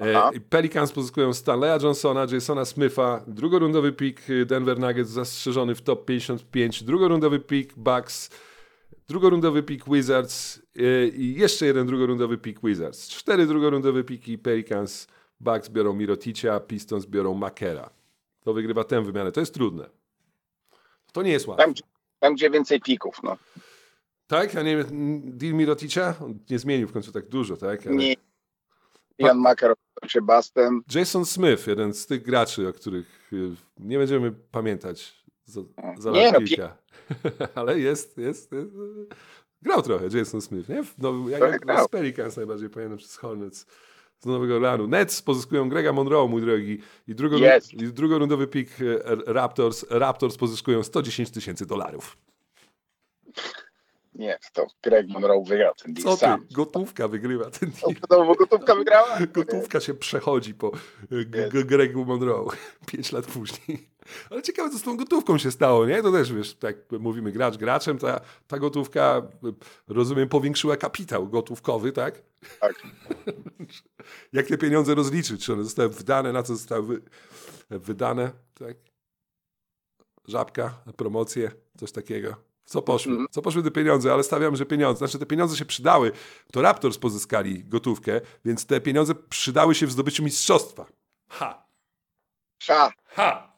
Aha. 0.00 0.30
E, 0.34 0.40
Pelicans 0.40 0.92
pozyskują 0.92 1.34
Stanleya 1.34 1.78
Johnsona, 1.82 2.26
Jasona 2.32 2.64
Smitha, 2.64 3.24
drugorundowy 3.26 3.92
pick 3.92 4.30
y, 4.30 4.46
Denver 4.46 4.78
Nuggets 4.78 5.10
zastrzeżony 5.10 5.74
w 5.74 5.82
top 5.82 6.04
55, 6.04 6.82
drugorundowy 6.84 7.40
pick 7.40 7.74
Bucks, 7.76 8.30
drugorundowy 9.08 9.62
pick 9.62 9.84
Wizards 9.88 10.62
y, 10.78 11.12
i 11.16 11.34
jeszcze 11.34 11.66
jeden 11.66 11.86
drugorundowy 11.86 12.38
pick 12.38 12.60
Wizards. 12.64 13.08
Cztery 13.08 13.46
drugorundowe 13.46 14.04
piki 14.04 14.38
Pelicans, 14.38 15.06
Bucks 15.40 15.68
biorą 15.68 15.92
Miroticia, 15.94 16.60
Pistons 16.60 17.06
biorą 17.06 17.34
Makera. 17.34 17.90
To 18.40 18.52
wygrywa 18.54 18.84
tę 18.84 19.02
wymianę. 19.04 19.32
To 19.32 19.40
jest 19.40 19.54
trudne. 19.54 19.88
To 21.12 21.22
nie 21.22 21.30
jest 21.32 21.46
łatwe. 21.46 21.64
Tam, 21.64 21.74
tam 22.20 22.34
gdzie 22.34 22.50
więcej 22.50 22.80
pików, 22.80 23.16
no. 23.22 23.36
Tak? 24.26 24.56
A 24.56 24.62
nie 24.62 24.84
deal 25.24 25.54
Miroticia? 25.54 26.14
On 26.24 26.38
nie 26.50 26.58
zmienił 26.58 26.88
w 26.88 26.92
końcu 26.92 27.12
tak 27.12 27.28
dużo, 27.28 27.56
tak? 27.56 27.86
Ale- 27.86 27.96
Nie. 27.96 28.14
Jan 29.18 29.38
Makar 29.38 29.74
się 30.06 30.22
Bastem. 30.22 30.82
Jason 30.94 31.24
Smith, 31.24 31.66
jeden 31.66 31.94
z 31.94 32.06
tych 32.06 32.22
graczy, 32.22 32.68
o 32.68 32.72
których 32.72 33.30
y, 33.32 33.50
nie 33.78 33.98
będziemy 33.98 34.32
pamiętać 34.32 35.24
za, 35.44 35.60
za 35.98 36.10
Nie, 36.10 36.32
no, 36.32 36.38
kilka. 36.38 36.76
Ale 37.54 37.80
jest, 37.80 38.18
jest, 38.18 38.52
jest. 38.52 38.74
Grał 39.62 39.82
trochę 39.82 40.18
Jason 40.18 40.40
Smith, 40.40 40.68
nie? 40.68 40.84
No, 40.98 41.28
ja 41.28 41.38
Trochę 41.38 41.52
ja 41.52 41.58
grał. 41.58 41.86
z 41.86 41.88
Pelicans 41.88 42.36
najbardziej 42.36 42.70
pamiętam 42.70 42.98
przez 42.98 43.16
Hornets 43.16 43.66
z 44.20 44.26
Nowego 44.26 44.54
Orleanu. 44.56 44.86
Nets 44.88 45.22
pozyskują 45.22 45.68
Grega 45.68 45.92
Monroe, 45.92 46.28
mój 46.28 46.40
drogi, 46.42 46.78
i, 47.06 47.14
drugo, 47.14 47.38
Jest. 47.38 47.74
i 47.74 47.76
drugorundowy 47.76 48.46
pick 48.46 48.80
y, 48.80 48.98
Raptors. 49.26 49.86
Raptors 49.90 50.36
pozyskują 50.36 50.82
110 50.82 51.30
tysięcy 51.30 51.66
dolarów. 51.66 52.16
Nie, 54.18 54.38
to 54.52 54.66
Greg 54.82 55.08
Monroe 55.08 55.44
wygrał 55.44 55.74
ten 55.74 55.96
Co 55.96 56.02
deal 56.02 56.14
ty? 56.14 56.20
sam. 56.20 56.46
Gotówka 56.50 57.08
wygrywa 57.08 57.50
ten 57.50 57.70
deal. 57.70 57.94
To, 58.08 58.24
bo 58.24 58.34
gotówka 58.34 58.74
wygrała? 58.74 59.18
Gotówka 59.34 59.80
się 59.80 59.94
przechodzi 59.94 60.54
po 60.54 60.72
y, 61.12 61.64
Gregu 61.64 62.04
Monroe 62.04 62.46
pięć 62.92 63.12
lat 63.12 63.26
później. 63.26 63.88
Ale 64.30 64.42
ciekawe, 64.42 64.70
co 64.70 64.78
z 64.78 64.82
tą 64.82 64.96
gotówką 64.96 65.38
się 65.38 65.50
stało, 65.50 65.86
nie? 65.86 66.02
To 66.02 66.12
też, 66.12 66.32
wiesz, 66.32 66.54
tak 66.54 66.76
mówimy 67.00 67.32
gracz 67.32 67.56
graczem, 67.56 67.98
ta, 67.98 68.20
ta 68.46 68.58
gotówka, 68.58 69.22
y, 69.44 69.54
rozumiem, 69.94 70.28
powiększyła 70.28 70.76
kapitał 70.76 71.28
gotówkowy, 71.28 71.92
tak? 71.92 72.22
Tak. 72.60 72.74
Jak 74.32 74.46
te 74.46 74.58
pieniądze 74.58 74.94
rozliczyć? 74.94 75.44
Czy 75.44 75.52
one 75.52 75.64
zostały 75.64 75.88
wydane, 75.88 76.32
na 76.32 76.42
co 76.42 76.56
zostały 76.56 76.82
wy, 76.82 77.00
wydane, 77.70 78.30
tak? 78.54 78.76
Żabka, 80.28 80.82
na 80.86 80.92
promocję, 80.92 81.50
coś 81.76 81.92
takiego. 81.92 82.47
Co 82.68 82.82
poszły? 82.82 83.12
Mhm. 83.12 83.28
Co 83.30 83.42
poszły 83.42 83.62
te 83.62 83.70
pieniądze? 83.70 84.12
Ale 84.12 84.22
stawiam, 84.22 84.56
że 84.56 84.66
pieniądze, 84.66 84.98
znaczy 84.98 85.18
te 85.18 85.26
pieniądze 85.26 85.56
się 85.56 85.64
przydały. 85.64 86.12
To 86.52 86.62
Raptors 86.62 86.98
pozyskali 86.98 87.64
gotówkę, 87.64 88.20
więc 88.44 88.66
te 88.66 88.80
pieniądze 88.80 89.14
przydały 89.14 89.74
się 89.74 89.86
w 89.86 89.92
zdobyciu 89.92 90.22
mistrzostwa. 90.24 90.86
Ha! 91.28 91.66
Sza. 92.62 92.92
Ha! 93.04 93.52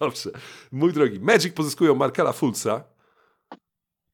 Dobrze. 0.00 0.30
Mój 0.72 0.92
drogi, 0.92 1.20
Magic 1.20 1.54
pozyskują 1.54 1.94
Markela 1.94 2.32
Fultza. 2.32 2.84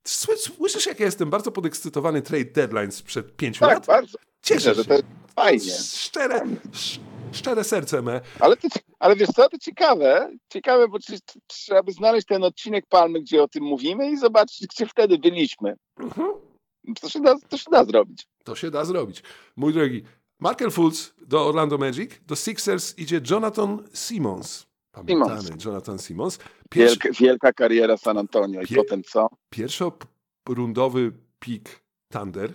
Sły- 0.08 0.36
Słyszysz, 0.36 0.86
jak 0.86 1.00
ja 1.00 1.06
jestem 1.06 1.30
bardzo 1.30 1.52
podekscytowany 1.52 2.22
trade 2.22 2.44
deadline 2.44 2.92
sprzed 2.92 3.36
pięciu 3.36 3.60
Tak, 3.60 3.70
lat? 3.74 3.86
bardzo. 3.86 4.18
Cieszę 4.42 4.68
Myślę, 4.68 4.74
że 4.74 4.82
się. 4.82 4.88
to 4.88 4.94
jest 4.94 5.06
fajnie. 5.34 5.72
Szczere, 5.94 6.44
sz- 6.72 7.00
szczere 7.32 7.64
serce 7.64 8.02
me. 8.02 8.20
Ale, 8.40 8.56
to, 8.56 8.68
ale 8.98 9.16
wiesz 9.16 9.28
co, 9.28 9.48
to 9.48 9.58
ciekawe, 9.58 10.30
ciekawe, 10.48 10.88
bo 10.88 10.98
czy, 10.98 11.18
trzeba 11.46 11.82
by 11.82 11.92
znaleźć 11.92 12.26
ten 12.26 12.44
odcinek 12.44 12.86
Palmy, 12.88 13.20
gdzie 13.20 13.42
o 13.42 13.48
tym 13.48 13.64
mówimy 13.64 14.10
i 14.10 14.16
zobaczyć, 14.16 14.66
gdzie 14.66 14.86
wtedy 14.86 15.18
byliśmy. 15.18 15.76
Mhm. 16.00 16.32
To 17.00 17.08
się 17.08 17.20
da, 17.20 17.34
to 17.48 17.58
się 17.58 17.70
da 17.70 17.84
zrobić. 17.84 18.26
To 18.44 18.54
się 18.56 18.70
da 18.70 18.84
zrobić. 18.84 19.22
Mój 19.56 19.72
drogi, 19.72 20.02
Markel 20.40 20.70
Fultz 20.70 21.14
do 21.26 21.46
Orlando 21.46 21.78
Magic, 21.78 22.10
do 22.26 22.36
Sixers 22.36 22.98
idzie 22.98 23.20
Jonathan 23.30 23.88
Simmons. 23.94 24.66
Pamiętamy, 24.92 25.40
Simmons. 25.42 25.64
Jonathan 25.64 25.98
Simmons. 25.98 26.38
Pierwszy, 26.70 26.98
Wielka, 27.04 27.18
wielka 27.20 27.52
kariera 27.52 27.96
San 27.96 28.18
Antonio 28.18 28.62
i 28.62 28.66
Pie- 28.66 28.76
potem 28.76 29.02
co? 29.02 29.28
pierwszorundowy 29.50 31.12
pik 31.38 31.82
Thunder, 32.12 32.54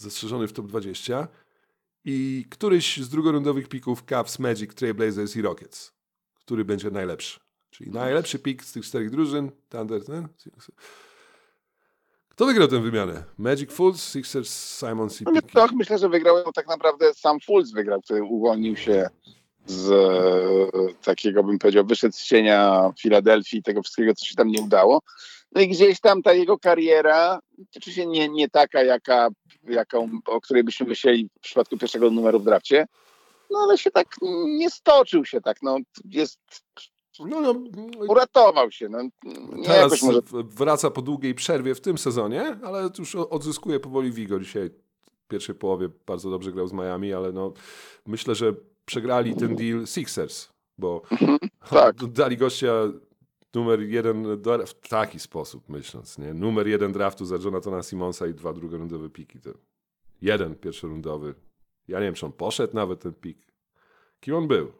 zastrzeżony 0.00 0.48
w 0.48 0.52
top 0.52 0.66
20 0.66 1.28
i 2.04 2.44
któryś 2.50 2.96
z 2.96 3.08
drugorundowych 3.08 3.68
pików 3.68 4.04
Cavs, 4.04 4.38
Magic, 4.38 4.74
Trailblazers 4.74 5.36
i 5.36 5.42
Rockets, 5.42 5.92
który 6.34 6.64
będzie 6.64 6.90
najlepszy. 6.90 7.40
Czyli 7.70 7.90
najlepszy 7.90 8.38
pik 8.38 8.64
z 8.64 8.72
tych 8.72 8.84
czterech 8.84 9.10
drużyn, 9.10 9.50
Thunder, 9.68 10.04
ten? 10.04 10.28
Kto 12.28 12.46
wygrał 12.46 12.68
tę 12.68 12.80
wymianę? 12.80 13.24
Magic 13.38 13.72
Fultz, 13.72 14.12
Sixers, 14.12 14.78
Simons 14.78 15.20
i 15.20 15.24
No, 15.24 15.42
to 15.52 15.66
myślę, 15.74 15.98
że 15.98 16.08
wygrał 16.08 16.38
ją 16.38 16.44
tak 16.54 16.68
naprawdę 16.68 17.14
sam 17.14 17.40
Fultz 17.40 17.72
wygrał, 17.72 18.02
który 18.02 18.22
uwolnił 18.22 18.76
się 18.76 19.08
z 19.66 19.90
e, 19.90 20.94
takiego, 21.04 21.44
bym 21.44 21.58
powiedział, 21.58 21.84
wyszedł 21.84 22.14
z 22.14 22.24
cienia 22.24 22.90
Filadelfii 23.00 23.62
tego 23.62 23.82
wszystkiego, 23.82 24.14
co 24.14 24.24
się 24.24 24.34
tam 24.34 24.48
nie 24.48 24.62
udało. 24.62 25.02
No 25.52 25.60
i 25.60 25.68
gdzieś 25.68 26.00
tam 26.00 26.22
ta 26.22 26.32
jego 26.32 26.58
kariera, 26.58 27.40
oczywiście 27.76 28.06
nie, 28.06 28.28
nie 28.28 28.50
taka, 28.50 28.82
jaka, 28.82 29.28
jaką, 29.68 30.10
o 30.26 30.40
której 30.40 30.64
byśmy 30.64 30.86
myśleli 30.86 31.28
w 31.38 31.40
przypadku 31.40 31.78
pierwszego 31.78 32.10
numeru 32.10 32.40
w 32.40 32.44
drafcie, 32.44 32.86
no 33.50 33.58
ale 33.58 33.78
się 33.78 33.90
tak 33.90 34.06
nie 34.46 34.70
stoczył 34.70 35.24
się 35.24 35.40
tak, 35.40 35.62
no 35.62 35.78
jest, 36.04 36.38
No, 37.20 37.40
no, 37.40 37.54
uratował 38.08 38.70
się, 38.70 38.88
no 38.88 38.98
teraz 39.64 40.02
może, 40.02 40.20
wraca 40.32 40.90
po 40.90 41.02
długiej 41.02 41.34
przerwie 41.34 41.74
w 41.74 41.80
tym 41.80 41.98
sezonie, 41.98 42.58
ale 42.62 42.90
już 42.98 43.14
odzyskuje 43.14 43.80
powoli 43.80 44.12
wigor. 44.12 44.42
Dzisiaj 44.42 44.70
w 45.24 45.28
pierwszej 45.28 45.54
połowie 45.54 45.88
bardzo 46.06 46.30
dobrze 46.30 46.52
grał 46.52 46.66
z 46.68 46.72
Miami, 46.72 47.12
ale 47.12 47.32
no, 47.32 47.52
myślę, 48.06 48.34
że 48.34 48.54
przegrali 48.84 49.36
ten 49.36 49.56
deal 49.56 49.86
Sixers, 49.86 50.48
bo 50.78 51.02
tak. 51.70 51.96
dali 51.96 52.36
gościa 52.36 52.72
numer 53.54 53.80
jeden 53.80 54.26
w 54.66 54.88
taki 54.88 55.18
sposób, 55.20 55.68
myśląc, 55.68 56.18
nie? 56.18 56.34
Numer 56.34 56.66
jeden 56.68 56.92
draftu 56.92 57.24
za 57.24 57.36
Jonathana 57.36 57.82
Simonsa 57.82 58.26
i 58.26 58.34
dwa 58.34 58.52
drugorundowe 58.52 59.10
piki. 59.10 59.40
To 59.40 59.50
jeden 60.22 60.54
pierwszorundowy. 60.54 61.34
Ja 61.88 61.98
nie 61.98 62.04
wiem, 62.06 62.14
czy 62.14 62.26
on 62.26 62.32
poszedł 62.32 62.74
nawet 62.74 63.00
ten 63.00 63.12
pik. 63.14 63.38
Kim 64.20 64.34
on 64.34 64.48
był? 64.48 64.72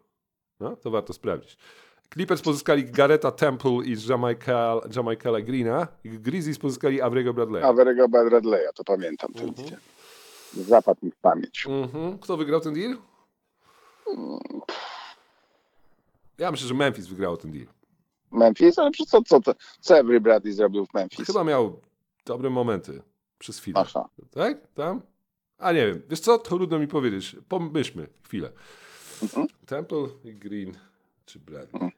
No, 0.60 0.76
to 0.76 0.90
warto 0.90 1.12
sprawdzić. 1.12 1.56
Clippers 2.12 2.42
pozyskali 2.42 2.84
Gareta 2.84 3.30
Temple 3.30 3.70
i 3.84 3.96
Jamaica, 4.08 4.80
Jamaicala 4.96 5.40
Greena. 5.40 5.88
i 6.04 6.08
Grizzlies 6.10 6.58
pozyskali 6.58 7.00
Avrego 7.00 7.34
Bradley'a. 7.34 7.62
Averego 7.64 8.08
Bradley'a, 8.08 8.72
to 8.74 8.84
pamiętam 8.84 9.32
ten 9.32 9.48
Mhm. 9.48 9.68
deal. 9.68 9.80
Zapadł 10.54 10.98
mi 11.06 11.10
w 11.10 11.16
pamięć. 11.16 11.66
Mhm. 11.68 12.18
Kto 12.18 12.36
wygrał 12.36 12.60
ten 12.60 12.74
deal? 12.74 12.96
Ja 16.38 16.50
myślę, 16.50 16.68
że 16.68 16.74
Memphis 16.74 17.06
wygrało 17.06 17.36
ten 17.36 17.50
deal. 17.52 17.66
Memphis, 18.34 18.78
ale 18.78 18.90
przez 18.90 19.06
co, 19.06 19.22
co, 19.22 19.40
co, 19.80 19.98
Avery 19.98 20.20
Bradley 20.20 20.52
zrobił 20.52 20.86
w 20.86 20.94
Memphis? 20.94 21.26
Chyba 21.26 21.44
miał 21.44 21.80
dobre 22.26 22.50
momenty 22.50 23.02
przez 23.38 23.58
chwilę. 23.58 23.80
Aha. 23.80 24.08
Tak? 24.30 24.72
Tam? 24.74 25.00
A 25.58 25.72
nie 25.72 25.86
wiem. 25.86 26.02
Wiesz 26.08 26.20
co? 26.20 26.38
Trudno 26.38 26.78
mi 26.78 26.88
powiedzieć. 26.88 27.36
Pomyślmy 27.48 28.06
chwilę. 28.22 28.50
Mhm. 29.22 29.46
Temple 29.66 30.06
i 30.24 30.34
Green 30.34 30.72
czy 31.26 31.38
Bradley? 31.38 31.90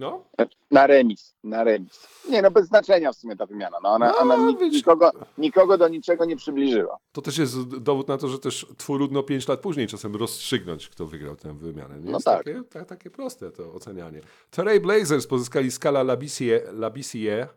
No? 0.00 0.24
Na 0.70 0.86
remis, 0.86 1.34
na 1.44 1.64
remis. 1.64 2.08
Nie, 2.28 2.42
no 2.42 2.50
bez 2.50 2.66
znaczenia 2.66 3.12
w 3.12 3.16
sumie 3.16 3.36
ta 3.36 3.46
wymiana. 3.46 3.76
No 3.82 3.88
ona, 3.88 4.08
No, 4.08 4.18
ona 4.18 4.36
nikogo, 4.72 5.10
nikogo 5.38 5.78
do 5.78 5.88
niczego 5.88 6.24
nie 6.24 6.36
przybliżyła. 6.36 6.98
To 7.12 7.22
też 7.22 7.38
jest 7.38 7.62
dowód 7.68 8.08
na 8.08 8.18
to, 8.18 8.28
że 8.28 8.38
też 8.38 8.66
trudno 8.76 9.22
5 9.22 9.48
lat 9.48 9.60
później 9.60 9.86
czasem 9.86 10.16
rozstrzygnąć, 10.16 10.88
kto 10.88 11.06
wygrał 11.06 11.36
tę 11.36 11.58
wymianę. 11.58 11.98
Nie 12.00 12.04
No 12.10 12.12
jest 12.12 12.24
tak. 12.24 12.44
takie, 12.44 12.62
ta, 12.70 12.84
takie 12.84 13.10
proste 13.10 13.50
to 13.50 13.72
ocenianie. 13.72 14.20
Trail 14.50 14.80
Blazers 14.80 15.26
pozyskali 15.26 15.70
Scala 15.70 16.02
Labissiere, 16.02 16.72
Labissiere. 16.72 17.48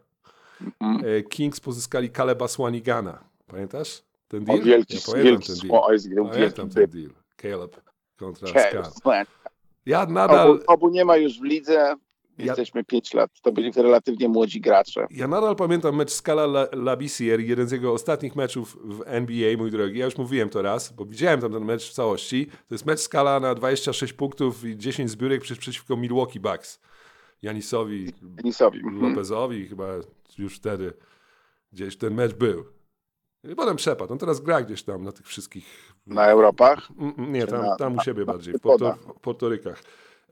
Mhm. 0.82 1.06
E, 1.18 1.24
Kings 1.24 1.60
pozyskali 1.60 2.10
Kaleba 2.10 2.48
Swanigana. 2.48 3.24
Pamiętasz 3.48 4.02
ten 4.28 4.44
O 4.44 4.46
deal? 4.46 4.62
wielki, 4.62 4.98
ja 5.08 5.24
wielki 5.24 5.48
ten 5.48 5.56
deal. 5.70 5.82
grał 6.12 6.26
wielki 6.26 6.32
Pamiętam 6.32 6.70
ten 6.70 6.90
deal. 6.90 7.10
Caleb. 7.38 7.82
kontra 8.18 8.48
Skal. 8.48 9.26
Ja 9.86 10.06
nadal, 10.06 10.52
Obu, 10.52 10.64
obu 10.68 10.90
nie 10.90 11.06
ma 11.06 11.18
już 11.18 11.40
w 11.40 11.44
lidze. 11.44 11.96
Jesteśmy 12.38 12.84
5 12.84 13.13
lat. 13.13 13.32
To 13.42 13.52
byli 13.52 13.72
relatywnie 13.72 14.30
młodzi 14.30 14.62
gracze. 14.62 15.08
ja 15.12 15.28
nadal 15.28 15.56
pamiętam 15.56 15.96
mecz 15.96 16.12
Skala 16.12 16.44
La- 16.44 16.68
Labissiere, 16.72 17.44
jeden 17.44 17.68
z 17.68 17.72
jego 17.72 17.94
ostatnich 17.94 18.36
meczów 18.36 18.78
w 18.84 19.02
NBA, 19.06 19.58
mój 19.58 19.72
drogi. 19.72 20.00
Ja 20.00 20.06
już 20.06 20.18
mówiłem 20.18 20.50
to 20.50 20.62
raz, 20.62 20.94
bo 20.94 21.06
widziałem 21.06 21.42
tam 21.42 21.52
ten 21.54 21.66
mecz 21.66 21.90
w 21.90 21.94
całości. 21.94 22.46
To 22.68 22.75
jest 22.75 22.86
mecz 22.86 23.00
Skala 23.00 23.40
na 23.40 23.56
26 23.56 24.13
punktów 24.13 24.63
i 24.66 24.78
10 24.78 25.10
zbiórek 25.12 25.42
przeciwko 25.42 25.98
Milwaukee 25.98 26.40
Bucks. 26.40 26.80
Janisowi, 27.42 28.13
Denisowi. 28.22 28.80
Mhm. 28.80 29.10
Lopezowi 29.10 29.68
chyba 29.68 29.88
już 30.38 30.56
wtedy 30.56 30.94
gdzieś 31.74 31.98
ten 31.98 32.13
mecz 32.13 32.34
był. 32.34 32.66
I 33.52 33.56
potem 33.56 33.75
przepadł. 33.75 34.13
On 34.13 34.20
teraz 34.20 34.40
gra 34.42 34.62
gdzieś 34.62 34.84
tam 34.84 35.04
na 35.04 35.12
tych 35.12 35.25
wszystkich 35.28 35.94
Na 36.08 36.25
Europach. 36.28 36.90
Mm, 37.00 37.13
mm, 37.18 37.34
Nie, 37.34 37.48
tam, 37.48 37.66
tam 37.78 37.98
u 37.98 38.02
siebie 38.02 38.25
bardziej, 38.25 38.54
w 38.54 38.60
Podach. 38.60 38.98
Porto, 39.00 39.13
w 39.13 39.22
Portorykach. 39.22 39.84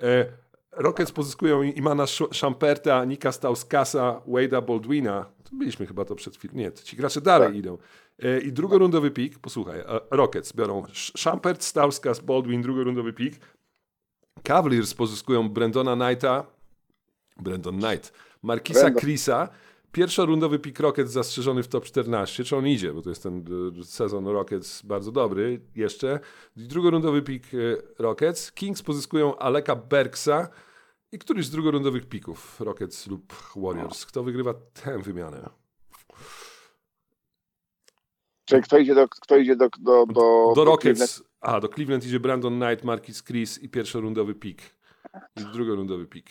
E, 0.01 0.25
Rockets 0.71 1.11
pozyskują 1.11 1.61
Imana 1.63 2.05
Szamperta, 2.31 3.05
Nika 3.05 3.31
Stauskasa, 3.31 4.21
Wade'a 4.27 4.61
Baldwina. 4.65 5.25
Byliśmy 5.51 5.87
chyba 5.87 6.05
to 6.05 6.15
przed 6.15 6.37
chwilą. 6.37 6.53
Nie, 6.53 6.71
ci 6.71 6.95
gracze 6.95 7.21
dalej 7.21 7.47
Tak. 7.47 7.57
idą. 7.57 7.77
E, 8.19 8.39
I 8.39 8.51
drugorundowy 8.51 9.11
pik, 9.11 9.39
posłuchaj, 9.39 9.79
e, 9.79 9.85
Rockets 10.11 10.53
biorą 10.53 10.83
Szampert, 10.93 11.63
Stauskas, 11.63 12.19
Baldwin, 12.19 12.61
drugorundowy 12.61 13.13
pik. 13.13 13.39
Cavaliers 14.43 14.93
pozyskują 14.93 15.49
Brandona 15.49 15.95
Knighta, 15.95 16.45
Brandon 17.39 17.79
Knight, 17.79 18.13
Markisa 18.43 18.79
Brandon. 18.81 19.01
Chrisa, 19.01 19.49
pierwszorundowy 19.91 20.59
pik 20.59 20.79
Rockets 20.79 21.11
zastrzeżony 21.11 21.63
w 21.63 21.67
top 21.67 21.85
14, 21.85 22.43
czy 22.43 22.55
on 22.55 22.67
idzie, 22.67 22.93
bo 22.93 23.01
to 23.01 23.09
jest 23.09 23.23
ten 23.23 23.45
y, 23.79 23.83
sezon 23.83 24.27
Rockets 24.27 24.81
bardzo 24.81 25.11
dobry 25.11 25.61
jeszcze. 25.75 26.19
Drugorundowy 26.55 27.21
pik 27.21 27.53
y, 27.53 27.81
Rockets, 27.99 28.51
Kings 28.51 28.81
pozyskują 28.81 29.37
Aleka 29.37 29.75
Bergsa 29.75 30.49
i 31.11 31.19
któryś 31.19 31.45
z 31.45 31.49
drugorundowych 31.49 32.05
pików 32.05 32.61
Rockets 32.61 33.07
lub 33.07 33.33
Warriors. 33.55 34.05
Kto 34.05 34.23
wygrywa 34.23 34.53
tę 34.53 34.99
wymianę? 34.99 35.49
Czyli 38.45 38.63
kto 38.63 38.77
idzie 38.77 38.95
do. 38.95 39.07
Kto 39.07 39.37
idzie 39.37 39.55
do, 39.55 39.69
do, 39.79 40.05
do, 40.05 40.53
Do? 40.55 40.65
Rockets, 40.65 41.23
a 41.41 41.59
do 41.59 41.67
Cleveland 41.67 42.05
idzie 42.05 42.19
Brandon 42.19 42.59
Knight, 42.59 42.83
Marquis 42.83 43.23
Chris 43.23 43.63
i 43.63 43.69
pierwszorundowy 43.69 44.35
pik. 44.35 44.75
I 45.35 45.41
drugorundowy 45.53 46.05
pik. 46.05 46.29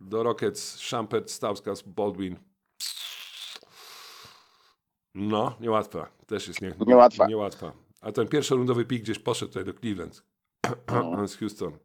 Do 0.00 0.22
Rockets, 0.22 0.76
Schampert, 0.76 1.30
Stauskas, 1.30 1.82
Baldwin. 1.82 2.36
No, 5.16 5.56
niełatwa. 5.60 6.08
Też 6.26 6.48
jest 6.48 6.62
nie, 6.62 6.72
Niełatwa. 6.86 7.26
niełatwa. 7.26 7.72
A 8.00 8.12
ten 8.12 8.28
pierwszorundowy 8.28 8.84
pik 8.84 9.02
gdzieś 9.02 9.18
poszedł 9.18 9.52
tutaj 9.52 9.64
do 9.64 9.72
Cleveland. 9.80 10.22
On 10.86 11.28
z 11.28 11.36
Houston. 11.36 11.78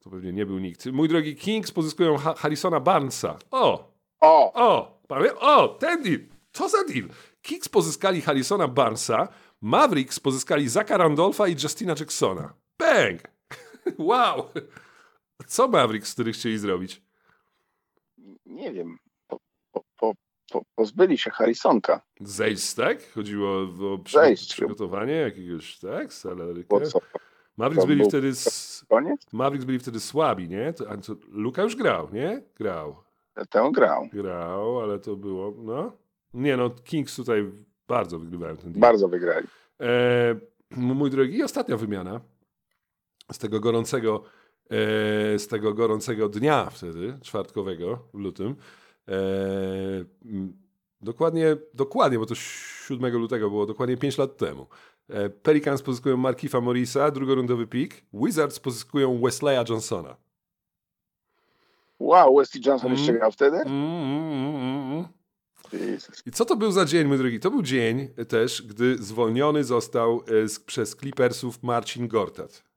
To 0.00 0.10
pewnie 0.10 0.32
nie 0.32 0.46
był 0.46 0.58
nikt. 0.58 0.86
Mój 0.86 1.08
drogi 1.08 1.36
Kings 1.36 1.70
pozyskują 1.70 2.16
ha 2.16 2.34
Harrisona 2.34 2.80
Barnesa. 2.80 3.38
O! 3.50 3.92
O! 4.20 4.52
O, 4.54 5.00
pamię- 5.08 5.34
o, 5.40 5.68
ten 5.68 6.02
deal. 6.02 6.18
Co 6.52 6.68
za 6.68 6.84
deal? 6.84 7.08
Kings 7.42 7.68
pozyskali 7.68 8.20
Harrisona 8.20 8.68
Barnesa, 8.68 9.28
Mavericks 9.60 10.20
pozyskali 10.20 10.68
Zaka 10.68 10.96
Randolfa 10.96 11.48
i 11.48 11.56
Justina 11.62 11.94
Jacksona. 12.00 12.54
Bang! 12.78 13.20
wow! 13.98 14.44
Co 15.46 15.68
Mavericks 15.68 16.12
wtedy 16.12 16.32
chcieli 16.32 16.58
zrobić? 16.58 17.02
Nie 18.46 18.72
wiem. 18.72 18.98
Po, 20.52 20.58
po, 20.58 20.64
po, 20.64 20.64
po, 20.64 20.64
pozbyli 20.76 21.18
się 21.18 21.30
Harrisonka. 21.30 22.00
Zejść, 22.20 22.74
tak? 22.74 23.12
Chodziło 23.12 23.62
o 23.94 23.98
przy, 23.98 24.18
Zejść. 24.18 24.52
przygotowanie 24.52 25.12
jakiegoś, 25.14 25.78
tak? 25.78 26.12
Salarykę. 26.12 26.76
Mavericks 27.56 27.82
to 27.82 27.86
byli 27.86 28.00
był- 28.00 28.08
wtedy 28.08 28.28
s-? 28.28 28.86
Mavericks 29.32 29.64
byli 29.66 29.78
wtedy 29.78 30.00
słabi, 30.00 30.48
nie? 30.48 30.72
To, 30.72 30.98
co, 30.98 31.14
Luka 31.28 31.62
już 31.62 31.76
grał, 31.76 32.08
nie? 32.12 32.42
Grał. 32.56 32.96
Tę 33.50 33.70
grał. 33.72 34.08
Grał, 34.12 34.80
ale 34.80 34.98
to 34.98 35.16
było, 35.16 35.54
no. 35.58 35.92
Nie 36.34 36.56
no, 36.56 36.70
Kings 36.70 37.16
tutaj 37.16 37.52
bardzo 37.88 38.18
wygrywają 38.18 38.56
ten 38.56 38.72
deal. 38.72 38.80
Bardzo 38.80 39.08
wygrali. 39.08 39.46
E, 39.80 40.36
mój 40.70 41.10
drogi, 41.10 41.36
i 41.38 41.42
ostatnia 41.42 41.76
wymiana 41.76 42.20
z 43.32 43.38
tego 43.38 43.60
gorącego, 43.60 44.22
e, 44.64 45.38
z 45.38 45.48
tego 45.48 45.74
gorącego 45.74 46.28
dnia 46.28 46.70
wtedy, 46.70 47.18
czwartkowego 47.22 48.08
w 48.14 48.18
lutym. 48.18 48.56
E, 49.08 49.14
dokładnie, 51.00 51.56
dokładnie, 51.74 52.18
bo 52.18 52.26
to 52.26 52.34
7 52.34 53.16
lutego 53.16 53.50
było, 53.50 53.66
dokładnie 53.66 53.96
5 53.96 54.18
lat 54.18 54.36
temu. 54.36 54.66
E, 55.08 55.30
Pelicans 55.30 55.82
pozyskują 55.82 56.16
Markifa 56.16 56.60
Morrisa, 56.60 57.10
drugorundowy 57.10 57.66
pik. 57.66 58.04
Wizards 58.12 58.60
pozyskują 58.60 59.20
Wesleya 59.20 59.64
Johnsona. 59.68 60.16
Wow, 61.98 62.36
Wesley 62.36 62.62
Johnson 62.66 62.92
jeszcze 62.92 63.12
grał 63.12 63.32
wtedy? 63.32 63.56
Mm, 63.56 63.66
mm, 63.66 64.56
mm, 64.56 64.92
mm. 64.92 65.04
I 66.26 66.30
co 66.30 66.44
to 66.44 66.56
był 66.56 66.72
za 66.72 66.84
dzień, 66.84 67.06
mój 67.06 67.18
drogi? 67.18 67.40
To 67.40 67.50
był 67.50 67.62
dzień 67.62 68.08
też, 68.28 68.62
gdy 68.62 68.98
zwolniony 68.98 69.64
został 69.64 70.22
e, 70.44 70.48
z, 70.48 70.60
przez 70.60 70.96
Clippersów 70.96 71.62
Marcin 71.62 72.08
Gortat. 72.08 72.67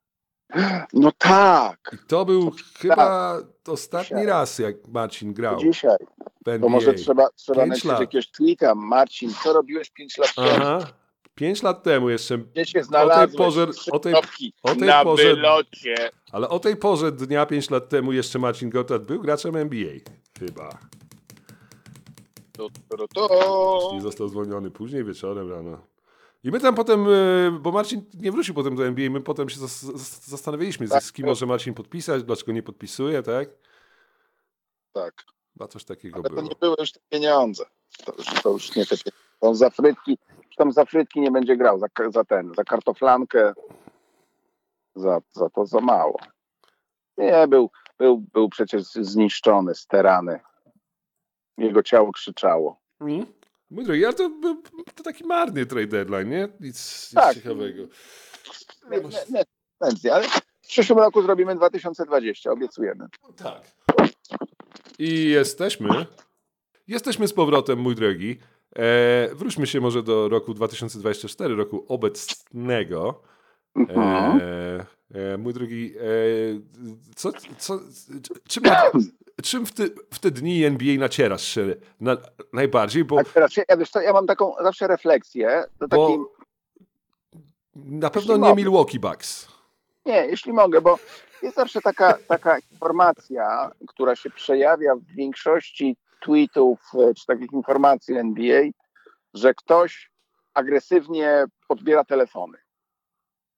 No 0.92 1.12
tak. 1.18 1.90
I 1.94 2.06
to 2.08 2.24
był 2.24 2.52
chyba 2.78 3.38
ostatni 3.68 4.08
Dzisiaj. 4.08 4.26
raz, 4.26 4.58
jak 4.58 4.88
Marcin 4.88 5.32
grał 5.34 5.56
Dzisiaj. 5.56 5.96
To 6.60 6.68
może 6.68 6.94
trzeba, 6.94 7.28
trzeba 7.36 7.66
napisać 7.66 7.84
lat. 7.84 8.00
jakiegoś 8.00 8.30
tweeta. 8.30 8.74
Marcin, 8.74 9.30
co 9.42 9.52
robiłeś 9.52 9.90
5 9.90 10.18
lat 10.18 10.34
temu? 10.34 10.48
Aha. 10.52 10.78
Pięć 11.34 11.62
lat 11.62 11.82
temu 11.82 12.10
jeszcze, 12.10 12.38
Gdzie 12.38 12.64
się 12.66 12.82
znalazłeś? 12.82 13.36
porze- 13.38 13.66
Trzy 13.66 13.90
o 13.92 13.98
tej- 13.98 14.14
o 14.62 14.74
tej 14.74 14.88
Na 14.88 15.04
porze- 15.04 15.22
wylocie. 15.34 15.94
ale 16.32 16.48
o 16.48 16.58
tej 16.58 16.76
porze 16.76 17.12
dnia, 17.12 17.46
pięć 17.46 17.70
lat 17.70 17.88
temu 17.88 18.12
jeszcze 18.12 18.38
Marcin 18.38 18.70
Gortat 18.70 19.04
był 19.04 19.20
graczem 19.20 19.56
NBA. 19.56 19.92
Chyba. 20.38 20.78
Tu, 22.52 22.68
tu. 23.14 23.96
I 23.96 24.00
został 24.00 24.28
zwolniony 24.28 24.70
później 24.70 25.04
wieczorem 25.04 25.50
rano. 25.50 25.78
I 26.44 26.50
my 26.50 26.60
tam 26.60 26.74
potem, 26.74 27.06
e, 27.08 27.50
bo 27.60 27.72
Marcin 27.72 28.04
nie 28.14 28.32
wrócił 28.32 28.54
potem 28.54 28.76
do 28.76 28.86
NBA, 28.86 29.10
my 29.10 29.20
potem 29.20 29.48
się 29.48 29.60
zas- 29.60 29.92
zas- 29.92 30.28
zastanawialiśmy, 30.28 30.88
Tak. 30.88 31.02
z 31.02 31.12
kim 31.12 31.26
może 31.26 31.46
Marcin 31.46 31.74
podpisać, 31.74 32.22
dlaczego 32.24 32.52
nie 32.52 32.62
podpisuje, 32.62 33.22
tak? 33.22 33.48
Tak. 34.92 35.24
Chyba 35.52 35.68
coś 35.68 35.84
takiego 35.84 36.14
Ale 36.16 36.22
to 36.24 36.30
było. 36.30 36.42
nie 36.42 36.54
były 36.60 36.76
już 36.78 36.92
te 36.92 37.00
pieniądze. 37.08 37.64
To, 38.04 38.12
już- 38.18 38.42
to 38.42 38.50
już 38.50 38.76
nie 38.76 38.86
te 38.86 38.96
pieniądze. 38.96 39.22
On 39.40 39.54
za 39.54 39.70
frytki, 39.70 40.18
tam 40.56 40.72
za 40.72 40.84
frytki 40.84 41.20
nie 41.20 41.30
będzie 41.30 41.56
grał, 41.56 41.78
za, 41.78 41.86
za 42.10 42.24
ten, 42.24 42.52
za 42.56 42.64
kartoflankę, 42.64 43.52
za, 44.94 45.20
za 45.32 45.50
to 45.50 45.66
za 45.66 45.80
mało. 45.80 46.18
Nie, 47.18 47.48
był, 47.48 47.70
był, 47.98 48.18
był 48.32 48.48
przecież 48.48 48.82
zniszczony, 48.82 49.74
sterany. 49.74 50.40
Jego 51.58 51.82
ciało 51.82 52.12
krzyczało. 52.12 52.80
Mm. 53.00 53.26
Mój 53.72 53.84
drogi, 53.84 54.04
ale 54.04 54.14
to 54.14 54.30
to 54.94 55.02
taki 55.02 55.24
marny 55.24 55.66
trade 55.66 55.86
deadline, 55.86 56.28
nie? 56.30 56.48
Nic, 56.60 56.60
nic 56.60 57.12
Tak. 57.14 57.34
ciekawego. 57.34 57.82
Nie, 58.90 58.98
nie, 58.98 59.44
nie, 60.04 60.14
ale 60.14 60.28
w 60.62 60.66
przyszłym 60.68 60.98
roku 60.98 61.22
zrobimy 61.22 61.56
2020, 61.56 62.50
obiecujemy. 62.50 63.06
Tak. 63.36 63.62
I 64.98 65.28
jesteśmy. 65.28 66.06
Jesteśmy 66.88 67.28
z 67.28 67.32
powrotem, 67.32 67.78
mój 67.78 67.94
drogi. 67.94 68.38
E, 68.76 69.34
wróćmy 69.34 69.66
się 69.66 69.80
może 69.80 70.02
do 70.02 70.28
roku 70.28 70.54
2024, 70.54 71.54
roku 71.54 71.84
obecnego. 71.88 73.22
Mhm. 73.76 74.40
E, 74.40 74.86
e, 75.34 75.38
mój 75.38 75.54
drogi, 75.54 75.94
e, 75.96 76.02
co, 77.16 77.32
co, 77.58 77.80
czym, 78.48 78.62
czym 79.42 79.66
w, 79.66 79.72
te, 79.72 79.82
w 80.12 80.18
te 80.18 80.30
dni 80.30 80.64
NBA 80.64 80.98
nacierasz 80.98 81.42
się 81.42 81.74
na, 82.00 82.16
najbardziej? 82.52 83.04
Bo 83.04 83.24
teraz, 83.34 83.56
ja, 83.56 83.76
wiesz 83.76 83.90
co, 83.90 84.00
ja 84.00 84.12
mam 84.12 84.26
taką 84.26 84.54
zawsze 84.62 84.86
refleksję, 84.86 85.64
to 85.78 85.88
takim, 85.88 86.26
na 87.74 88.10
pewno 88.10 88.32
Jeśli 88.32 88.42
nie 88.42 88.48
mogę. 88.48 88.62
Milwaukee 88.62 88.98
Bucks. 88.98 89.48
Nie, 90.06 90.26
jeśli 90.26 90.52
mogę, 90.52 90.80
bo 90.80 90.98
jest 91.42 91.56
zawsze 91.56 91.80
taka, 91.80 92.18
taka 92.28 92.58
informacja, 92.58 93.70
która 93.88 94.16
się 94.16 94.30
przejawia 94.30 94.96
w 94.96 95.04
większości 95.04 95.96
tweetów 96.20 96.80
e, 96.94 97.14
czy 97.14 97.26
takich 97.26 97.52
informacji 97.52 98.16
NBA, 98.16 98.62
że 99.34 99.54
ktoś 99.54 100.10
agresywnie 100.54 101.44
odbiera 101.68 102.04
telefony. 102.04 102.58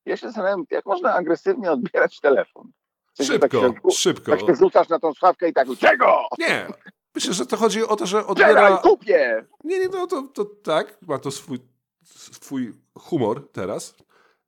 Ja 0.06 0.16
się 0.16 0.26
zastanawiam, 0.26 0.64
jak 0.70 0.86
można 0.86 1.14
agresywnie 1.14 1.70
odbierać 1.72 2.20
telefon. 2.20 2.70
W 3.14 3.16
sensie 3.16 3.32
Szybko, 3.32 3.48
tak 3.60 3.60
się, 3.92 3.96
szybko. 3.96 4.30
tak 4.36 4.40
się 4.40 4.54
rzucasz 4.54 4.88
na 4.88 4.98
tą 4.98 5.14
sławkę 5.14 5.48
i 5.48 5.52
tak, 5.52 5.68
czego? 5.78 6.22
Nie. 6.38 6.66
Myślę, 7.14 7.32
że 7.32 7.46
to 7.46 7.56
chodzi 7.56 7.82
o 7.86 7.96
to, 7.96 8.06
że 8.06 8.26
odbiera. 8.26 8.76
kupię! 8.76 9.46
Nie, 9.64 9.78
nie, 9.78 9.88
no 9.88 10.06
to, 10.06 10.22
to 10.22 10.44
tak, 10.44 10.98
ma 11.02 11.18
to 11.18 11.30
swój, 11.30 11.58
swój 12.04 12.72
humor 12.98 13.48
teraz. 13.52 13.94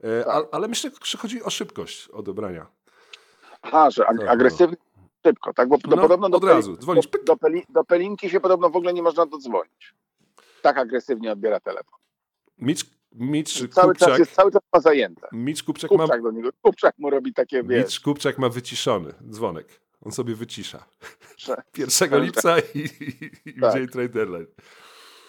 E, 0.03 0.25
Tak. 0.25 0.35
a, 0.53 0.57
ale 0.57 0.69
myślę, 0.69 0.91
że 1.05 1.19
chodzi 1.19 1.43
o 1.43 1.51
szybkość 1.51 2.09
odebrania. 2.09 2.67
Aha, 3.63 3.91
że 3.91 4.03
ag- 4.05 4.19
Tak, 4.19 4.29
agresywnie, 4.29 4.77
szybko, 5.27 5.53
tak? 5.55 5.69
Bo 5.69 5.79
do, 5.79 5.97
No, 5.97 6.03
podobno 6.03 6.29
do, 6.29 6.37
od 6.37 6.45
razu, 6.45 6.77
dzwonisz, 6.77 7.07
do, 7.07 7.19
do, 7.19 7.37
peli, 7.37 7.63
do 7.69 7.85
Pelinki 7.85 8.31
się 8.31 8.41
podobno 8.41 8.71
w 8.71 8.77
ogóle 8.77 8.93
nie 8.93 9.03
można 9.03 9.27
dodzwonić. 9.27 9.95
Tak 10.63 10.79
agresywnie 10.79 11.33
odbiera 11.33 11.61
telefon. 11.61 11.99
Mitch 12.59 12.85
Mitch 13.13 13.53
Cały 13.53 13.69
czas 13.95 13.99
Kupczak, 13.99 14.19
jest 14.19 14.33
cały 14.35 14.53
czas 14.53 14.63
ma 14.75 14.81
zajęte. 14.81 15.29
Mitch 15.33 15.63
Kupczak 15.65 15.91
ma, 15.91 15.99
Kupczak 15.99 16.23
do 16.23 16.31
niego, 16.31 16.51
Kupczak 16.63 16.95
mu 16.99 17.11
robi 17.11 17.33
takie, 17.33 17.63
wiesz, 17.63 17.85
Mitch 17.87 18.01
Kupczak 18.05 18.39
ma 18.39 18.49
wyciszony 18.49 19.15
dzwonek. 19.31 19.81
On 20.05 20.13
sobie 20.13 20.35
wycisza. 20.35 20.85
że, 21.37 21.57
1 21.79 22.23
lipca 22.23 22.59
i, 22.59 22.79
i, 22.79 23.51
i 23.51 23.61
Tak. 23.61 23.75
dzień 23.75 23.89
trade 23.89 24.09
deadline. 24.09 24.47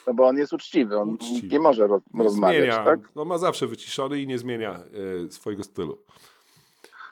no 0.07 0.13
bo 0.13 0.27
on 0.27 0.37
jest 0.37 0.53
uczciwy, 0.53 0.97
on 0.97 1.09
Uczciwy. 1.09 1.47
nie 1.47 1.59
może 1.59 1.87
roz, 1.87 2.01
Nie 2.13 2.23
rozmawiać, 2.23 2.57
zmienia, 2.73 2.83
tak? 2.85 2.99
no 3.15 3.25
ma 3.25 3.37
zawsze 3.37 3.67
wyciszony 3.67 4.21
i 4.21 4.27
nie 4.27 4.37
zmienia 4.37 4.79
e, 5.25 5.31
swojego 5.31 5.63
stylu. 5.63 6.03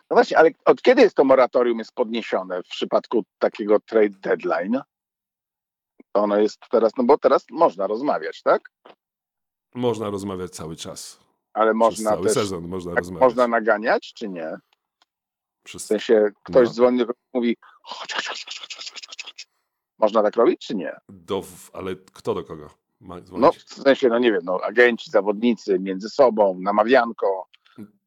No 0.10 0.15
właśnie, 0.15 0.38
ale 0.38 0.49
od 0.65 0.82
kiedy 0.82 1.01
jest 1.01 1.15
to 1.15 1.23
moratorium 1.23 1.80
jest 1.80 1.91
podniesione 1.93 2.63
w 2.63 2.67
przypadku 2.67 3.23
takiego 3.39 3.80
trade 3.80 4.10
deadline? 4.21 4.82
Ono 6.13 6.38
jest 6.38 6.60
teraz, 6.71 6.91
no 6.97 7.04
bo 7.04 7.17
teraz 7.17 7.45
można 7.51 7.88
rozmawiać, 7.88 8.41
tak? 8.41 8.69
Można 9.75 10.09
rozmawiać 10.09 10.51
cały 10.51 10.75
czas. 10.75 11.19
Ale 11.53 11.71
Przez 11.71 11.77
można 11.79 12.09
cały 12.11 12.23
też, 12.23 12.33
sezon 12.33 12.67
można 12.67 12.91
tak, 12.91 12.99
rozmawiać. 12.99 13.21
można 13.29 13.47
naganiać, 13.47 14.13
czy 14.13 14.29
nie? 14.29 14.57
W 15.61 15.63
Przez, 15.63 15.85
sensie 15.85 16.25
ktoś 16.43 16.67
No. 16.67 16.73
dzwoni, 16.73 17.03
mówi 17.33 17.57
chodź, 17.81 18.13
chodź, 18.13 18.27
chodź, 18.27 18.45
chodź, 18.45 18.59
chodź, 18.75 18.91
chodź, 19.07 19.23
chodź. 19.23 19.47
Można 19.99 20.23
tak 20.23 20.35
robić, 20.35 20.67
czy 20.67 20.75
nie? 20.75 20.95
do, 21.09 21.43
ale 21.73 21.95
kto 21.95 22.33
do 22.33 22.43
kogo 22.43 22.69
ma 23.01 23.15
No 23.31 23.51
w 23.51 23.73
sensie, 23.73 24.07
no 24.07 24.19
nie 24.19 24.31
wiem, 24.31 24.41
no 24.43 24.59
agenci, 24.63 25.11
zawodnicy 25.11 25.79
między 25.79 26.09
sobą, 26.09 26.57
namawianko, 26.61 27.47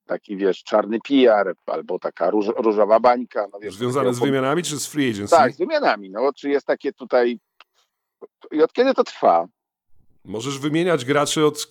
taki 0.07 0.37
wiesz, 0.37 0.63
czarny 0.65 0.99
PR, 1.09 1.55
albo 1.67 1.99
taka 1.99 2.31
róż, 2.31 2.47
różowa 2.57 3.01
bańka. 3.01 3.47
No, 3.53 3.59
wiesz, 3.61 3.75
Związane 3.75 4.15
z 4.15 4.19
wymianami 4.19 4.63
czy 4.63 4.79
z 4.81 4.87
free 4.87 5.11
agency? 5.11 5.31
Tak, 5.37 5.53
z 5.53 5.59
wymianami. 5.59 6.11
No 6.11 6.33
czy 6.33 6.51
jest 6.51 6.67
takie 6.67 6.93
tutaj... 6.93 7.41
I 8.51 8.63
od 8.63 8.73
kiedy 8.73 8.95
to 8.95 9.05
trwa? 9.05 9.47
Możesz 10.29 10.59
wymieniać 10.59 11.05
graczy 11.05 11.47
od 11.47 11.67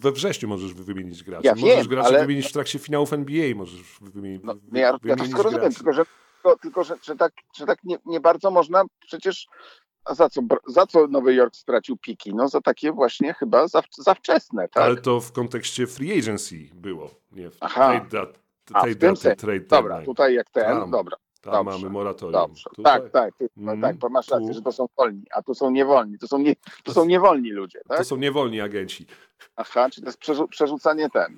we 0.00 0.12
wrześniu 0.12 0.48
możesz 0.48 0.74
wymienić 0.74 1.22
graczy. 1.24 1.46
Ja 1.46 1.54
możesz 1.54 1.76
wiem, 1.76 1.86
graczy 1.88 2.08
ale- 2.08 2.20
wymienić 2.20 2.46
w 2.48 2.52
trakcie 2.52 2.78
finałów 2.78 3.12
NBA, 3.12 3.54
możesz 3.54 3.80
wymienić. 4.00 4.42
No, 4.44 4.54
nie, 4.72 4.80
ja, 4.80 4.98
ja 5.04 5.16
to 5.16 5.22
wszystko 5.22 5.42
rozumiem, 5.42 5.72
tylko 5.72 5.92
że, 5.92 6.04
tylko, 6.34 6.58
tylko, 6.58 6.84
że, 6.84 6.94
że 7.02 7.16
tak, 7.16 7.32
że 7.56 7.66
tak 7.66 7.78
nie, 7.84 7.96
nie 8.06 8.20
bardzo 8.20 8.50
można 8.50 8.84
przecież. 9.06 9.46
A 10.04 10.14
za 10.14 10.28
co, 10.28 10.40
za 10.66 10.86
co 10.86 11.06
Nowy 11.06 11.34
Jork 11.34 11.56
stracił 11.56 11.96
piki? 11.96 12.34
No 12.34 12.48
za 12.48 12.60
takie 12.60 12.92
właśnie 12.92 13.34
chyba 13.34 13.68
za, 13.68 13.82
za 13.98 14.14
wczesne, 14.14 14.68
tak? 14.68 14.84
Ale 14.84 14.96
to 14.96 15.20
w 15.20 15.32
kontekście 15.32 15.86
free 15.86 16.18
agency 16.18 16.56
było, 16.74 17.10
nie 17.32 17.50
w 17.50 17.56
Aha. 17.60 17.90
trade, 17.90 18.08
dat, 18.26 18.38
A, 18.72 18.80
w 18.80 18.82
trade 18.82 18.94
tym 18.96 19.16
sensie. 19.16 19.36
trade 19.36 19.60
Dobra, 19.60 20.02
tutaj 20.02 20.34
jak 20.34 20.50
ten, 20.50 20.64
Tam. 20.64 20.90
dobra, 20.90 21.16
Tam 21.42 21.52
dobrze, 21.52 21.78
mamy 21.78 21.90
moratorium. 21.90 22.32
dobrze. 22.42 22.64
Tutaj- 22.76 23.00
Tak, 23.02 23.10
tak, 23.10 23.34
no, 23.56 23.72
Mm, 23.72 23.82
tak, 23.82 23.96
bo 23.96 24.08
masz 24.08 24.28
rację, 24.28 24.48
tu. 24.48 24.54
że 24.54 24.62
to 24.62 24.72
są 24.72 24.86
wolni, 24.96 25.22
a 25.34 25.42
tu 25.42 25.54
są 25.54 25.70
niewolni, 25.70 26.18
to 26.18 26.26
są, 26.28 26.38
nie, 26.38 26.54
to 26.84 26.92
są 26.94 27.04
niewolni 27.04 27.50
ludzie, 27.50 27.80
tak? 27.88 27.98
To 27.98 28.04
są 28.04 28.16
niewolni 28.16 28.60
agenci. 28.60 29.06
Aha, 29.56 29.90
czy 29.90 30.00
to 30.00 30.06
jest 30.06 30.18
przerzu- 30.20 30.48
przerzucanie 30.48 31.10
ten, 31.10 31.36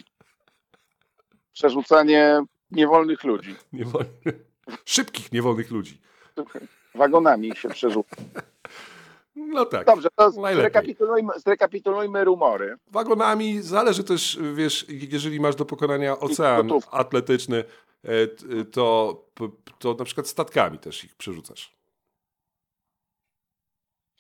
przerzucanie 1.53 2.43
niewolnych 2.71 3.25
ludzi. 3.25 3.55
Szybkich 4.85 5.33
niewolnych 5.33 5.71
ludzi. 5.71 6.01
wagonami 6.95 7.57
się 7.57 7.69
przerzuca. 7.69 8.17
No 9.37 9.65
tak. 9.67 9.87
Dobrze, 9.87 10.09
to 10.17 10.31
zrekapitulujmy, 10.31 11.33
zrekapitulujmy 11.37 12.25
rumory. 12.25 12.77
Wagonami 12.91 13.63
zależy 13.63 14.05
też, 14.05 14.39
wiesz, 14.55 14.87
jeżeli 14.89 15.41
masz 15.41 15.57
do 15.57 15.65
pokonania 15.65 16.19
ocean 16.19 16.69
atletyczny, 16.91 17.65
to, 18.73 19.25
p- 19.35 19.49
to 19.79 19.95
na 19.95 20.05
przykład 20.05 20.29
statkami 20.29 20.79
też 20.79 21.05
ich 21.05 21.15
przerzucasz. 21.15 21.75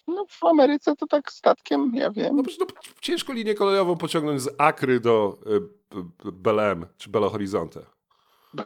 No 0.07 0.27
w 0.29 0.45
Ameryce 0.45 0.97
to 0.97 1.07
tak 1.07 1.33
statkiem, 1.33 1.93
ja 1.95 2.11
wiem. 2.11 2.37
No, 2.37 2.43
przecież, 2.43 2.59
no, 2.61 2.67
ciężko 3.01 3.33
linię 3.33 3.55
kolejową 3.55 3.97
pociągnąć 3.97 4.43
z 4.43 4.49
Akry 4.59 5.01
do 5.01 5.39
e, 5.47 5.61
b- 5.97 6.33
Belem 6.33 6.87
czy 6.99 7.11
Belo 7.11 7.31
Horizonte. 7.31 7.81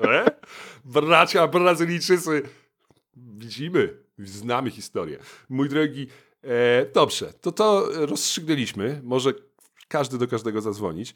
E? 0.00 0.24
Bracia 0.84 1.48
Brazylijczycy, 1.48 2.42
widzimy, 3.16 3.96
znamy 4.18 4.70
historię. 4.70 5.18
Mój 5.48 5.68
drogi, 5.68 6.06
e, 6.42 6.86
dobrze, 6.94 7.32
to 7.32 7.52
to 7.52 7.86
rozstrzygnęliśmy. 8.06 9.00
Może 9.04 9.32
każdy 9.88 10.18
do 10.18 10.28
każdego 10.28 10.60
zadzwonić. 10.60 11.14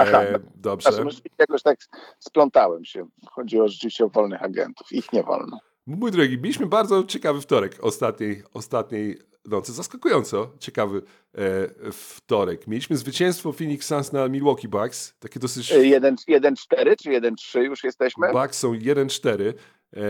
Aha, 0.00 0.22
E, 0.22 0.32
no, 0.32 0.38
dobrze. 0.54 0.90
Jakoś 1.38 1.62
tak 1.62 1.78
splątałem 2.18 2.84
się. 2.84 3.06
Chodzi 3.30 3.60
o 3.60 3.68
rzeczywiście 3.68 4.04
o 4.04 4.08
wolnych 4.08 4.42
agentów. 4.42 4.92
Ich 4.92 5.12
nie 5.12 5.22
wolno. 5.22 5.58
Mój 5.86 6.10
drogi, 6.10 6.38
mieliśmy 6.38 6.66
bardzo 6.66 7.04
ciekawy 7.04 7.40
wtorek 7.40 7.78
ostatniej, 7.82 8.42
ostatniej 8.54 9.18
nocy. 9.44 9.72
Zaskakująco 9.72 10.50
ciekawy 10.58 11.02
e, 11.34 11.92
wtorek. 11.92 12.66
Mieliśmy 12.66 12.96
zwycięstwo 12.96 13.52
Phoenix 13.52 13.86
Suns 13.86 14.12
na 14.12 14.28
Milwaukee 14.28 14.68
Bucks. 14.68 15.14
Takie 15.18 15.40
dosyć... 15.40 15.72
Y, 15.72 15.76
1-4 15.76 16.56
czy 17.02 17.10
1-3 17.10 17.58
już 17.60 17.84
jesteśmy? 17.84 18.32
Bucks 18.32 18.58
są 18.58 18.72
1-4. 18.72 19.52
E, 19.96 20.00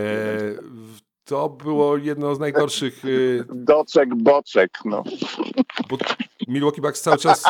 to 1.31 1.49
było 1.49 1.97
jedno 1.97 2.35
z 2.35 2.39
najgorszych, 2.39 3.03
Doczek, 3.49 4.15
boczek. 4.15 4.71
No. 4.85 5.05
bo 5.89 5.97
Milwaukee 6.49 6.81
Bucks 6.81 7.01
cały 7.03 7.17
czas 7.19 7.45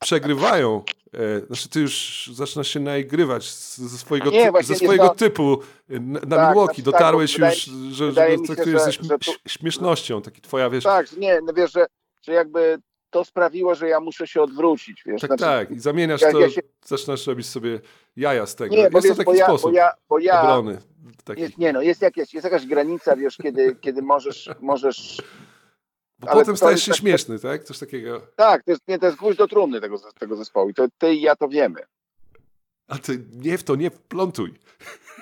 przegrywają. 0.00 0.82
E, 1.14 1.46
znaczy 1.46 1.68
ty 1.68 1.80
już 1.80 2.30
zaczynasz 2.34 2.68
się 2.68 2.80
naigrywać 2.80 3.50
ze 3.52 3.98
swojego, 3.98 4.30
Nie, 4.30 4.52
ty, 4.52 4.64
ze 4.64 4.74
swojego 4.74 5.08
to- 5.08 5.14
typu 5.14 5.58
na, 5.88 6.20
na 6.20 6.36
Tak, 6.36 6.48
Milwaukee. 6.48 6.64
znaczy 6.66 6.82
tak, 6.82 6.84
Dotarłeś 6.84 7.32
bo 7.32 7.46
wydaje- 7.46 7.54
już, 7.54 7.64
że, 7.64 7.94
że, 7.94 8.06
wydaje 8.06 8.36
że 8.38 8.44
się, 8.46 8.54
traktujesz 8.54 8.82
że- 8.84 8.90
śm- 8.90 9.08
że 9.08 9.18
tu- 9.18 9.48
śmiesznością. 9.48 10.22
Taki 10.22 10.40
twoja, 10.40 10.70
wiesz, 10.70 10.84
Tak, 10.84 11.16
nie, 11.16 11.40
no 11.46 11.52
wiesz, 11.52 11.72
że, 11.72 11.86
że 12.22 12.32
jakby 12.32 12.78
to 13.10 13.24
sprawiło, 13.24 13.74
że 13.74 13.88
ja 13.88 14.00
muszę 14.00 14.26
się 14.26 14.42
odwrócić. 14.42 15.02
Wiesz? 15.06 15.20
Tak, 15.20 15.28
Znaczy, 15.28 15.44
tak. 15.44 15.70
I 15.70 15.78
zamieniasz 15.80 16.20
ja- 16.20 16.32
to, 16.32 16.40
ja 16.40 16.50
się- 16.50 16.60
zaczynasz 16.84 17.26
robić 17.26 17.46
sobie 17.46 17.80
jaja 18.16 18.46
z 18.46 18.54
tego. 18.54 18.74
Nie, 18.74 18.90
bo 18.90 18.98
jest 18.98 19.08
wiesz, 19.08 19.16
to 19.16 19.22
bo 19.24 19.30
taki 19.30 19.38
ja, 19.40 19.46
sposób 19.46 19.70
bo 19.70 19.76
ja, 19.76 19.90
bo 20.08 20.18
ja 20.18 20.42
obrony. 20.42 20.78
Taki. 21.24 21.40
jest, 21.40 21.58
nie 21.58 21.72
no, 21.72 21.82
jest, 21.82 22.02
jakieś, 22.02 22.34
jest 22.34 22.44
jakaś 22.44 22.66
granica, 22.66 23.16
wiesz, 23.16 23.36
kiedy, 23.36 23.76
kiedy 23.76 24.02
możesz, 24.02 24.50
możesz 24.60 25.22
Bo 26.18 26.30
ale 26.30 26.40
potem 26.40 26.56
stajesz 26.56 26.82
się 26.82 26.92
tak- 26.92 27.00
śmieszny, 27.00 27.38
tak? 27.38 27.64
Coś 27.64 27.78
takiego. 27.78 28.26
Tak, 28.36 28.64
to 28.64 28.70
jest, 28.70 28.88
nie, 28.88 28.98
to 28.98 29.06
jest 29.06 29.18
gwóźdź 29.18 29.38
do 29.38 29.48
trumny 29.48 29.80
tego, 29.80 29.98
tego 30.18 30.36
zespołu. 30.36 30.70
I 30.70 30.74
to 30.74 30.86
ty 30.98 31.14
i 31.14 31.20
ja 31.20 31.36
to 31.36 31.48
wiemy. 31.48 31.80
A 32.90 32.98
ty 32.98 33.24
nie 33.32 33.58
w 33.58 33.62
to 33.64 33.76
nie 33.76 33.90
wplątuj. 33.90 34.54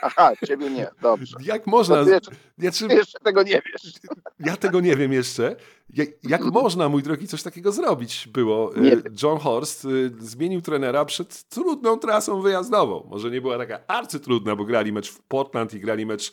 Aha, 0.02 0.32
ciebie 0.46 0.70
nie, 0.70 0.90
dobrze. 1.02 1.36
Jak 1.42 1.66
można. 1.66 2.04
Ty 2.04 2.10
jeszcze, 2.10 2.30
Ja, 2.58 2.72
czy, 2.72 2.86
jeszcze 2.86 3.18
tego 3.20 3.42
nie 3.42 3.62
wiesz. 3.72 3.92
ja 4.40 4.56
tego 4.56 4.80
nie 4.80 4.96
wiem 4.96 5.12
jeszcze. 5.12 5.56
Jak, 5.94 6.08
jak 6.24 6.44
można, 6.44 6.88
mój 6.88 7.02
drogi, 7.02 7.28
coś 7.28 7.42
takiego 7.42 7.72
zrobić 7.72 8.28
było? 8.32 8.72
Nie 8.76 8.92
E, 8.92 8.96
wiem. 8.96 9.14
John 9.22 9.38
Horst 9.38 9.84
e, 9.84 9.88
zmienił 10.18 10.60
trenera 10.62 11.04
przed 11.04 11.44
trudną 11.48 11.98
trasą 11.98 12.40
wyjazdową. 12.40 13.06
Może 13.10 13.30
nie 13.30 13.40
była 13.40 13.58
taka 13.58 13.80
arcytrudna, 13.88 14.56
bo 14.56 14.64
grali 14.64 14.92
mecz 14.92 15.10
w 15.10 15.20
Portland 15.22 15.74
i 15.74 15.80
grali 15.80 16.06
mecz 16.06 16.32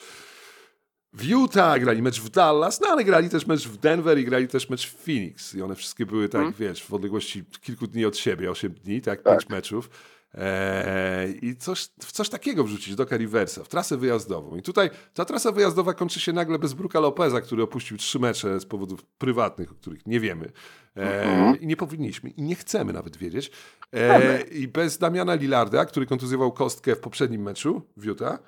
w 1.13 1.23
Utah, 1.25 1.79
grali 1.79 2.01
mecz 2.01 2.21
w 2.21 2.29
Dallas, 2.29 2.81
no 2.81 2.87
ale 2.87 3.03
grali 3.03 3.29
też 3.29 3.47
mecz 3.47 3.67
w 3.67 3.77
Denver 3.77 4.19
i 4.19 4.25
grali 4.25 4.47
też 4.47 4.69
mecz 4.69 4.87
w 4.87 5.03
Phoenix. 5.05 5.55
I 5.55 5.61
one 5.61 5.75
wszystkie 5.75 6.05
były 6.05 6.29
tak, 6.29 6.53
wiesz, 6.55 6.83
w 6.83 6.93
odległości 6.93 7.43
kilku 7.61 7.87
dni 7.87 8.05
od 8.05 8.17
siebie, 8.17 8.51
8 8.51 8.73
dni, 8.73 9.01
tak, 9.01 9.21
Tak. 9.21 9.33
pięć 9.33 9.49
meczów. 9.49 9.89
Eee, 10.37 11.45
I 11.45 11.55
coś, 11.55 11.89
w 11.99 12.11
coś 12.11 12.29
takiego 12.29 12.63
wrzucić 12.63 12.95
do 12.95 13.05
Riversa, 13.11 13.63
w 13.63 13.67
trasę 13.67 13.97
wyjazdową. 13.97 14.55
I 14.55 14.61
tutaj 14.61 14.89
ta 15.13 15.25
trasa 15.25 15.51
wyjazdowa 15.51 15.93
kończy 15.93 16.19
się 16.19 16.33
nagle 16.33 16.59
bez 16.59 16.73
Bruka 16.73 16.99
Lopeza, 16.99 17.41
który 17.41 17.63
opuścił 17.63 17.97
trzy 17.97 18.19
mecze 18.19 18.59
z 18.59 18.65
powodów 18.65 19.05
prywatnych, 19.05 19.71
o 19.71 19.75
których 19.75 20.05
nie 20.05 20.19
wiemy. 20.19 20.51
Eee, 20.95 21.63
I 21.63 21.67
nie 21.67 21.77
powinniśmy, 21.77 22.29
i 22.29 22.41
nie 22.41 22.55
chcemy 22.55 22.93
nawet 22.93 23.17
wiedzieć. 23.17 23.51
Eee, 23.93 24.61
I 24.61 24.67
bez 24.67 24.97
Damiana 24.97 25.35
Lillarda, 25.35 25.85
który 25.85 26.05
kontuzjował 26.05 26.51
kostkę 26.51 26.95
w 26.95 26.99
poprzednim 26.99 27.41
meczu 27.41 27.81
w 27.97 28.05
Utah. 28.05 28.39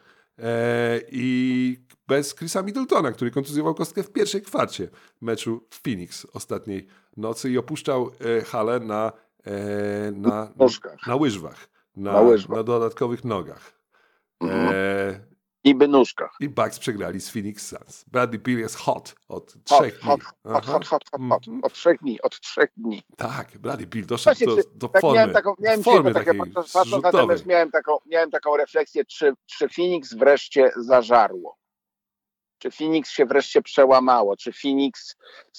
I 1.12 1.80
bez 2.08 2.36
Chrisa 2.36 2.62
Middletona, 2.63 3.12
który 3.12 3.32
kontuzjował 3.32 3.76
kostkę 3.76 4.04
w 4.04 4.12
pierwszej 4.12 4.41
kwarcie 4.41 4.89
meczu 5.21 5.67
w 5.69 5.82
Phoenix 5.84 6.28
ostatniej 6.34 6.88
nocy 7.17 7.52
i 7.52 7.58
opuszczał 7.58 8.12
e, 8.39 8.41
halę 8.41 8.80
na, 8.80 9.12
e, 9.45 10.12
na, 10.12 10.54
Nóżkach. 10.60 11.08
na 11.08 11.15
łyżwach, 11.15 11.69
na, 11.97 12.21
Na 12.49 12.63
dodatkowych 12.63 13.23
nogach. 13.23 13.73
Mhm. 14.41 14.69
E, 14.75 15.27
Niby 15.65 15.88
nóżkach. 15.88 16.31
I 16.39 16.49
Bucks 16.49 16.79
przegrali 16.79 17.21
z 17.21 17.29
Phoenix 17.29 17.67
Suns. 17.67 18.03
Bradley 18.07 18.39
Beal 18.39 18.57
jest 18.57 18.75
hot 18.75 19.15
od 19.27 19.53
Hot, 19.53 19.63
trzech 19.63 19.99
hot, 19.99 20.19
dni. 20.19 20.25
hot, 20.25 20.36
Aha. 20.43 20.71
hot, 20.71 20.86
hot, 20.86 21.03
hot, 21.12 21.21
hot. 21.29 21.47
Mhm. 21.47 21.63
Od 21.63 21.73
trzech 21.73 21.99
dni, 21.99 22.21
od 22.21 22.39
trzech 22.39 22.69
dni. 22.77 23.01
Tak, 23.17 23.57
Bradley 23.57 23.88
Beal 23.88 24.05
doszedł 24.05 24.45
do, 24.45 24.55
do 24.75 24.88
Tak, 24.88 25.01
formy, 25.01 25.15
miałem 25.17 25.33
taką, 25.33 25.53
miałem 25.60 25.83
formy 25.83 26.13
takie, 26.13 26.25
takiej 26.25 26.39
patrząc 26.39 26.73
patrząc 26.73 26.91
na 26.91 27.01
ten 27.01 27.12
zrzutowej. 27.12 27.38
mecz, 27.38 27.45
miałem 27.45 27.71
taką, 27.71 27.97
miałem 28.05 28.31
taką 28.31 28.57
refleksję, 28.57 29.05
czy, 29.05 29.33
czy 29.45 29.69
Phoenix 29.69 30.13
wreszcie 30.13 30.71
zażarło. 30.75 31.57
Czy 32.60 32.71
Phoenix 32.71 33.10
się 33.10 33.25
wreszcie 33.25 33.62
przełamało? 33.62 34.38
Czy 34.38 34.51
Phoenix 34.53 35.15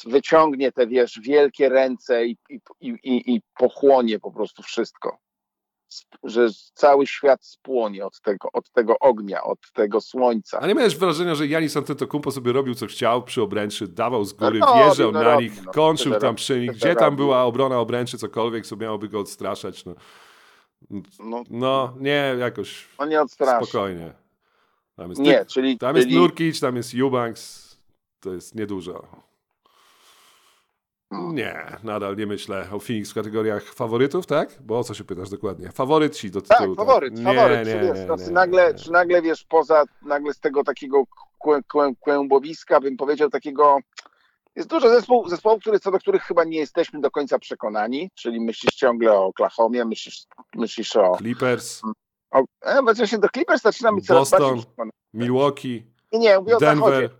wyciągnie 0.06 0.72
te, 0.72 0.86
wiesz, 0.86 1.20
wielkie 1.22 1.68
ręce 1.68 2.26
i, 2.26 2.38
i, 2.50 2.60
i, 2.80 3.34
i 3.34 3.42
pochłonie 3.58 4.18
po 4.20 4.32
prostu 4.32 4.62
wszystko? 4.62 5.18
Że 6.24 6.48
cały 6.74 7.06
świat 7.06 7.44
spłonie 7.44 8.06
od 8.06 8.20
tego, 8.20 8.48
od 8.52 8.70
tego 8.70 8.98
ognia, 8.98 9.42
od 9.42 9.58
tego 9.72 10.00
słońca. 10.00 10.58
A 10.60 10.66
nie 10.66 10.74
miałeś 10.74 10.96
wrażenia, 10.96 11.34
że 11.34 11.46
Janis 11.46 11.76
Antetokounmpo 11.76 12.30
sobie 12.30 12.52
robił 12.52 12.74
co 12.74 12.86
chciał 12.86 13.22
przy 13.22 13.42
obręczy, 13.42 13.88
dawał 13.88 14.24
z 14.24 14.32
góry, 14.32 14.58
No 14.58 14.74
wjeżdżał 14.74 15.12
no 15.12 15.18
na 15.22 15.24
robi, 15.32 15.44
nich, 15.44 15.64
no. 15.64 15.72
kończył 15.72 16.14
tam 16.20 16.34
przy 16.34 16.60
nich. 16.60 16.72
Gdzie 16.72 16.94
tam 16.94 17.16
była 17.16 17.44
obrona 17.44 17.78
obręczy, 17.78 18.18
cokolwiek, 18.18 18.66
co 18.66 18.76
miałoby 18.76 19.08
go 19.08 19.20
odstraszać. 19.20 19.84
No, 19.84 19.94
No, 21.20 21.42
no 21.50 21.94
nie, 22.00 22.34
jakoś 22.38 22.88
no 22.98 23.06
nie 23.06 23.20
odstraszy. 23.20 23.66
spokojnie. 23.66 24.12
Tam 24.96 25.08
jest, 25.10 25.20
Nie, 25.20 25.44
czyli, 25.46 25.78
tam 25.78 25.96
jest 25.96 26.08
czyli 26.08 26.20
Nurkic, 26.20 26.60
tam 26.60 26.76
jest 26.76 26.94
Eubanks, 26.94 27.76
to 28.20 28.34
jest 28.34 28.54
niedużo. 28.54 29.06
No. 31.10 31.32
Nie, 31.32 31.66
nadal 31.82 32.16
nie 32.16 32.26
myślę 32.26 32.66
o 32.72 32.78
Phoenix 32.78 33.10
w 33.10 33.14
kategoriach 33.14 33.62
faworytów, 33.64 34.26
tak? 34.26 34.56
Bo 34.60 34.78
o 34.78 34.84
co 34.84 34.94
się 34.94 35.04
pytasz 35.04 35.30
dokładnie? 35.30 35.70
Faworyt 35.72 36.16
ci 36.16 36.30
do 36.30 36.42
tak, 36.42 36.58
tytułu. 36.58 36.76
faworyt, 36.76 37.14
Nie, 37.18 37.24
faworyt. 37.24 37.66
nie, 37.66 37.72
czy, 37.72 37.80
wiesz, 37.80 37.98
nie, 37.98 38.06
no, 38.06 38.16
nie, 38.16 38.24
czy, 38.24 38.30
nagle, 38.30 38.72
nie. 38.72 38.78
czy 38.78 38.92
nagle, 38.92 39.22
wiesz, 39.22 39.44
poza 39.44 39.84
nagle 40.02 40.34
z 40.34 40.40
tego 40.40 40.64
takiego 40.64 41.04
kłę, 41.38 41.60
kłę, 41.72 41.92
kłębowiska, 42.00 42.80
bym 42.80 42.96
powiedział, 42.96 43.30
takiego 43.30 43.78
jest 44.56 44.68
dużo 44.68 44.88
zespołów, 44.88 45.30
zespołów 45.30 45.62
co 45.82 45.90
do 45.90 45.98
których 45.98 46.22
chyba 46.22 46.44
nie 46.44 46.58
jesteśmy 46.58 47.00
do 47.00 47.10
końca 47.10 47.38
przekonani, 47.38 48.10
czyli 48.14 48.40
myślisz 48.40 48.74
ciągle 48.74 49.12
o 49.12 49.24
Oklahomie, 49.24 49.84
myślisz, 49.84 50.26
myślisz 50.54 50.96
o... 50.96 51.16
Clippers, 51.18 51.82
o 52.30 52.44
e, 52.62 52.82
właśnie 52.82 53.18
do 53.18 53.28
Clippers 53.28 53.62
zaczynamy 53.62 54.00
coraz 54.00 54.30
Boston. 54.30 54.40
bardziej 54.40 54.64
przekonani. 54.66 54.92
Milwaukee, 55.14 55.86
Nie, 56.12 56.18
nie, 56.18 56.38
mówię 56.38 56.56
o 56.56 56.60
Denver. 56.60 57.10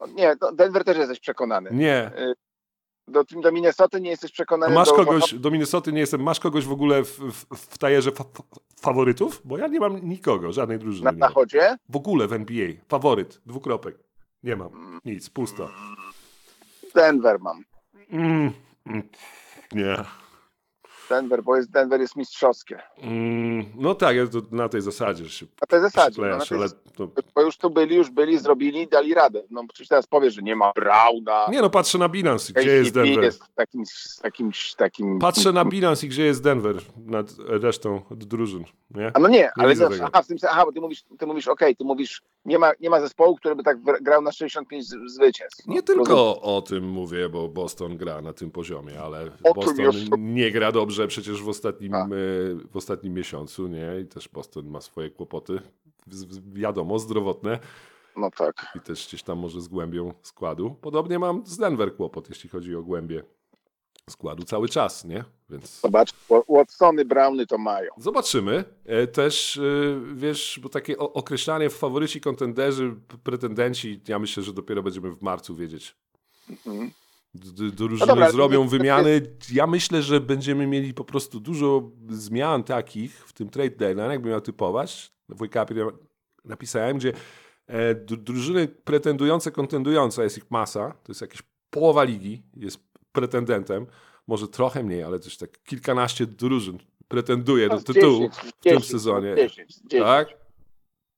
zachodzie. 0.00 0.14
Nie, 0.14 0.36
do 0.36 0.52
Denver 0.52 0.84
też 0.84 0.96
jesteś 0.98 1.20
przekonany. 1.20 1.70
Nie. 1.72 2.10
Do, 3.08 3.24
do 3.42 3.52
Minnesoty 3.52 4.00
nie 4.00 4.10
jesteś 4.10 4.30
A 4.30 4.34
przekonany. 4.34 4.74
masz 4.74 4.88
do, 4.88 4.94
kogoś, 4.94 5.34
do 5.34 5.50
Minnesoty 5.50 5.92
nie 5.92 6.00
jestem, 6.00 6.22
masz 6.22 6.40
kogoś 6.40 6.64
w 6.64 6.72
ogóle 6.72 7.04
w, 7.04 7.18
w, 7.18 7.56
w 7.56 7.78
tajerze 7.78 8.12
fa 8.12 8.24
faworytów? 8.80 9.42
Bo 9.44 9.58
ja 9.58 9.66
nie 9.66 9.80
mam 9.80 10.08
nikogo, 10.08 10.52
żadnej 10.52 10.78
drużyny. 10.78 11.12
Na 11.12 11.28
zachodzie? 11.28 11.76
W 11.88 11.96
ogóle 11.96 12.26
w 12.28 12.32
NBA. 12.32 12.68
Faworyt, 12.88 13.40
dwukropek. 13.46 13.98
Nie 14.42 14.56
mam. 14.56 15.00
Nic, 15.04 15.30
pusto. 15.30 15.68
Denver 16.94 17.40
mam. 17.40 17.64
Mm, 18.10 18.52
mm, 18.86 19.02
nie. 19.72 19.96
Denver, 21.08 21.42
bo 21.42 21.56
jest, 21.56 21.70
Denver 21.70 22.00
jest 22.00 22.16
mistrzowskie. 22.16 22.78
Mm, 22.98 23.64
no 23.74 23.94
tak, 23.94 24.16
to 24.32 24.38
na 24.56 24.68
tej 24.68 24.80
zasadzie 24.80 25.28
się 25.28 25.46
Na 25.60 25.66
tej 25.66 25.80
zasadzie. 25.80 26.22
No, 26.22 26.28
na 26.28 26.44
tej 26.44 26.58
ale 26.58 26.68
to... 26.96 27.08
Bo 27.34 27.42
już 27.42 27.56
tu 27.56 27.70
byli, 27.70 27.96
już 27.96 28.10
byli, 28.10 28.38
zrobili, 28.38 28.88
dali 28.88 29.14
radę. 29.14 29.42
No 29.50 29.62
przecież 29.72 29.88
teraz 29.88 30.06
powiesz, 30.06 30.34
że 30.34 30.42
nie 30.42 30.56
ma 30.56 30.72
Brauna. 30.74 31.46
Nie 31.50 31.62
no, 31.62 31.70
patrzę 31.70 31.98
na 31.98 32.08
bilans, 32.08 32.50
gdzie 32.50 32.72
jest 32.72 32.94
Denver. 32.94 33.24
jest 33.24 33.42
takim, 33.54 33.82
takim, 34.22 34.50
takim... 34.76 35.18
Patrzę 35.18 35.52
na 35.52 35.64
bilans 35.64 36.04
i 36.04 36.08
gdzie 36.08 36.24
jest 36.24 36.42
Denver 36.42 36.76
nad 36.96 37.26
resztą 37.38 38.00
drużyn, 38.10 38.64
nie? 38.90 39.10
A 39.14 39.18
no 39.18 39.28
nie, 39.28 39.50
ale 39.56 39.68
widzę 39.68 39.84
no, 39.84 39.90
tego. 39.90 40.08
aha, 40.12 40.22
w 40.22 40.26
tym, 40.26 40.36
aha, 40.50 40.64
bo 40.66 40.72
ty 40.72 40.80
mówisz, 40.80 41.04
ty 41.18 41.26
mówisz 41.26 41.48
okej, 41.48 41.76
ty 41.76 41.84
mówisz, 41.84 42.22
nie 42.44 42.58
ma, 42.58 42.72
nie 42.80 42.90
ma 42.90 43.00
zespołu, 43.00 43.36
który 43.36 43.56
by 43.56 43.62
tak 43.62 43.78
grał 44.02 44.22
na 44.22 44.32
65 44.32 44.88
z- 44.88 45.12
zwycięstw. 45.14 45.66
No, 45.66 45.74
Nie 45.74 45.80
rozumiem. 45.80 46.04
tylko 46.06 46.40
o 46.42 46.62
tym 46.62 46.88
mówię, 46.88 47.28
bo 47.28 47.48
Boston 47.48 47.96
gra 47.96 48.20
na 48.20 48.32
tym 48.32 48.50
poziomie, 48.50 49.00
ale 49.02 49.30
O 49.44 49.54
Boston 49.54 49.94
nie 50.18 50.50
gra 50.50 50.72
dobrze 50.72 50.95
przecież 51.06 51.42
w 51.42 51.48
ostatnim, 51.48 51.94
A. 51.94 52.04
e, 52.04 52.08
w 52.70 52.76
ostatnim 52.76 53.14
miesiącu, 53.14 53.66
nie? 53.68 54.00
I 54.02 54.06
też 54.06 54.28
Boston 54.28 54.66
ma 54.66 54.80
swoje 54.80 55.10
kłopoty, 55.10 55.58
wiadomo, 56.52 56.98
zdrowotne 56.98 57.58
No 58.16 58.30
tak. 58.30 58.72
i 58.76 58.80
też 58.80 59.06
gdzieś 59.08 59.22
tam 59.22 59.38
może 59.38 59.60
z 59.60 59.68
głębią 59.68 60.14
składu. 60.22 60.76
Podobnie 60.80 61.18
mam 61.18 61.46
z 61.46 61.56
Denver 61.56 61.96
kłopot, 61.96 62.28
jeśli 62.28 62.50
chodzi 62.50 62.74
o 62.76 62.82
głębię 62.82 63.22
składu 64.10 64.42
cały 64.44 64.68
czas, 64.68 65.04
nie? 65.04 65.24
Więc 65.50 65.80
Zobacz, 65.80 66.12
Wa- 66.28 66.42
Watsony, 66.48 67.04
Browny 67.04 67.46
to 67.46 67.58
mają. 67.58 67.90
zobaczymy. 67.98 68.64
E, 68.84 69.06
Też, 69.06 69.56
e, 69.56 69.62
wiesz, 70.14 70.60
bo 70.62 70.68
takie 70.68 70.98
określanie 70.98 71.70
w 71.70 71.74
faworyci, 71.74 72.20
kontenderzy, 72.20 72.94
pretendenci, 73.24 74.00
ja 74.08 74.18
myślę, 74.18 74.42
że 74.42 74.52
dopiero 74.52 74.82
będziemy 74.82 75.10
w 75.10 75.22
marcu 75.22 75.54
wiedzieć. 75.56 75.96
Mhm. 76.50 76.90
Drużyny 77.72 78.00
No 78.00 78.06
dobra, 78.06 78.30
zrobią 78.30 78.68
wymiany. 78.68 79.22
Ja 79.52 79.66
myślę, 79.66 80.02
że 80.02 80.20
będziemy 80.20 80.66
mieli 80.66 80.94
po 80.94 81.04
prostu 81.04 81.40
dużo 81.40 81.90
zmian 82.08 82.64
takich 82.64 83.28
w 83.28 83.32
tym 83.32 83.48
trade 83.50 83.70
deadline, 83.76 84.10
jakbym 84.10 84.30
miał 84.30 84.40
typować. 84.40 85.12
W 85.28 85.38
Wake 85.38 85.66
napisałem, 86.44 86.98
gdzie 86.98 87.12
e, 87.66 87.94
dru- 87.94 88.16
drużyny 88.16 88.68
pretendujące, 88.68 89.50
kontendujące, 89.50 90.22
jest 90.22 90.38
ich 90.38 90.50
masa, 90.50 90.90
to 91.02 91.12
jest 91.12 91.20
jakieś 91.20 91.42
połowa 91.70 92.04
ligi, 92.04 92.42
jest 92.56 92.78
pretendentem, 93.12 93.86
może 94.26 94.48
trochę 94.48 94.82
mniej, 94.82 95.02
ale 95.02 95.18
też 95.18 95.36
tak 95.36 95.62
kilkanaście 95.64 96.26
drużyn 96.26 96.78
pretenduje 97.08 97.68
do 97.68 97.74
No, 97.74 97.80
tytułu 97.80 98.18
10, 98.28 98.34
w 98.34 98.52
tym 98.52 98.72
10, 98.72 98.86
sezonie. 98.90 99.34
10, 99.36 99.76
10. 99.84 100.04
Tak? 100.04 100.28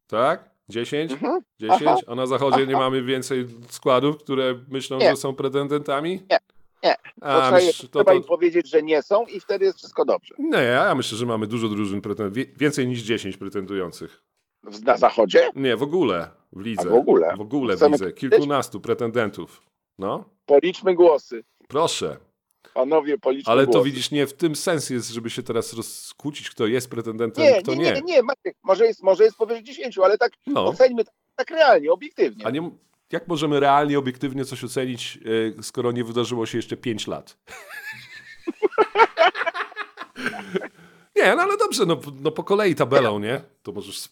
Tak? 0.06 0.50
10? 0.68 1.12
Mhm. 1.12 1.40
10? 1.60 1.82
Aha. 1.86 1.96
A 2.06 2.14
na 2.14 2.26
zachodzie 2.26 2.66
nie 2.66 2.72
mamy 2.76 3.02
więcej 3.02 3.46
składów, 3.68 4.18
które 4.18 4.54
myślą, 4.68 4.98
Nie. 4.98 5.10
że 5.10 5.16
są 5.16 5.34
pretendentami? 5.34 6.10
Nie. 6.30 6.38
Nie. 6.84 6.94
A, 7.20 7.40
trzeba, 7.40 7.50
myśl, 7.50 7.82
to, 7.88 7.98
trzeba 7.98 8.04
to, 8.04 8.12
im 8.18 8.24
powiedzieć, 8.24 8.70
że 8.70 8.82
nie 8.82 9.02
są 9.02 9.26
i 9.26 9.40
wtedy 9.40 9.64
jest 9.64 9.78
wszystko 9.78 10.04
dobrze. 10.04 10.34
nie, 10.38 10.58
ja 10.58 10.94
myślę, 10.94 11.18
że 11.18 11.26
mamy 11.26 11.46
dużo 11.46 11.68
drużyn, 11.68 12.00
pretend- 12.00 12.32
wie- 12.32 12.46
więcej 12.56 12.86
niż 12.88 13.00
10 13.02 13.36
pretendujących. 13.36 14.22
Na 14.84 14.96
zachodzie? 14.96 15.50
Nie, 15.56 15.76
w 15.76 15.82
ogóle 15.82 16.30
w 16.52 16.60
lidze. 16.60 16.88
A 16.88 16.90
w 16.90 16.94
ogóle? 16.94 17.36
W 17.36 17.40
ogóle 17.40 17.76
w 17.76 17.82
lidze. 17.82 18.12
Kilkunastu 18.12 18.80
pretendentów. 18.80 19.62
No, 19.98 20.24
Policzmy 20.46 20.94
głosy. 20.94 21.44
proszę. 21.68 22.16
Panowie, 22.74 23.18
policzmy 23.18 23.52
Ale 23.52 23.64
głosy. 23.64 23.78
to 23.78 23.84
widzisz, 23.84 24.10
nie 24.10 24.26
w 24.26 24.32
tym 24.32 24.56
sens 24.56 24.90
jest, 24.90 25.10
żeby 25.10 25.30
się 25.30 25.42
teraz 25.42 25.72
rozkłócić, 25.72 26.50
kto 26.50 26.66
jest 26.66 26.90
pretendentem, 26.90 27.44
Nie, 27.44 27.62
kto 27.62 27.74
nie, 27.74 27.84
nie. 27.84 27.92
nie, 27.92 28.00
nie, 28.02 28.22
Maciek, 28.22 28.56
może 28.62 28.86
jest, 28.86 29.02
może 29.02 29.24
jest 29.24 29.36
powyżej 29.36 29.62
10, 29.64 29.98
ale 29.98 30.18
tak 30.18 30.32
No. 30.46 30.66
oceńmy 30.66 31.04
tak, 31.04 31.14
tak 31.36 31.50
realnie, 31.50 31.92
obiektywnie. 31.92 32.46
A 32.46 32.50
nie, 32.50 32.70
jak 33.12 33.28
możemy 33.28 33.60
realnie, 33.60 33.98
obiektywnie 33.98 34.44
coś 34.44 34.64
ocenić, 34.64 35.18
e, 35.58 35.62
skoro 35.62 35.92
nie 35.92 36.04
wydarzyło 36.04 36.46
się 36.46 36.58
jeszcze 36.58 36.76
5 36.76 37.06
lat? 37.06 37.36
nie, 41.16 41.34
no 41.36 41.42
ale 41.42 41.56
dobrze, 41.56 41.86
no, 41.86 42.00
no 42.20 42.30
po 42.32 42.44
kolei 42.44 42.74
tabelą, 42.74 43.18
nie? 43.18 43.40
To 43.62 43.72
możesz 43.72 44.08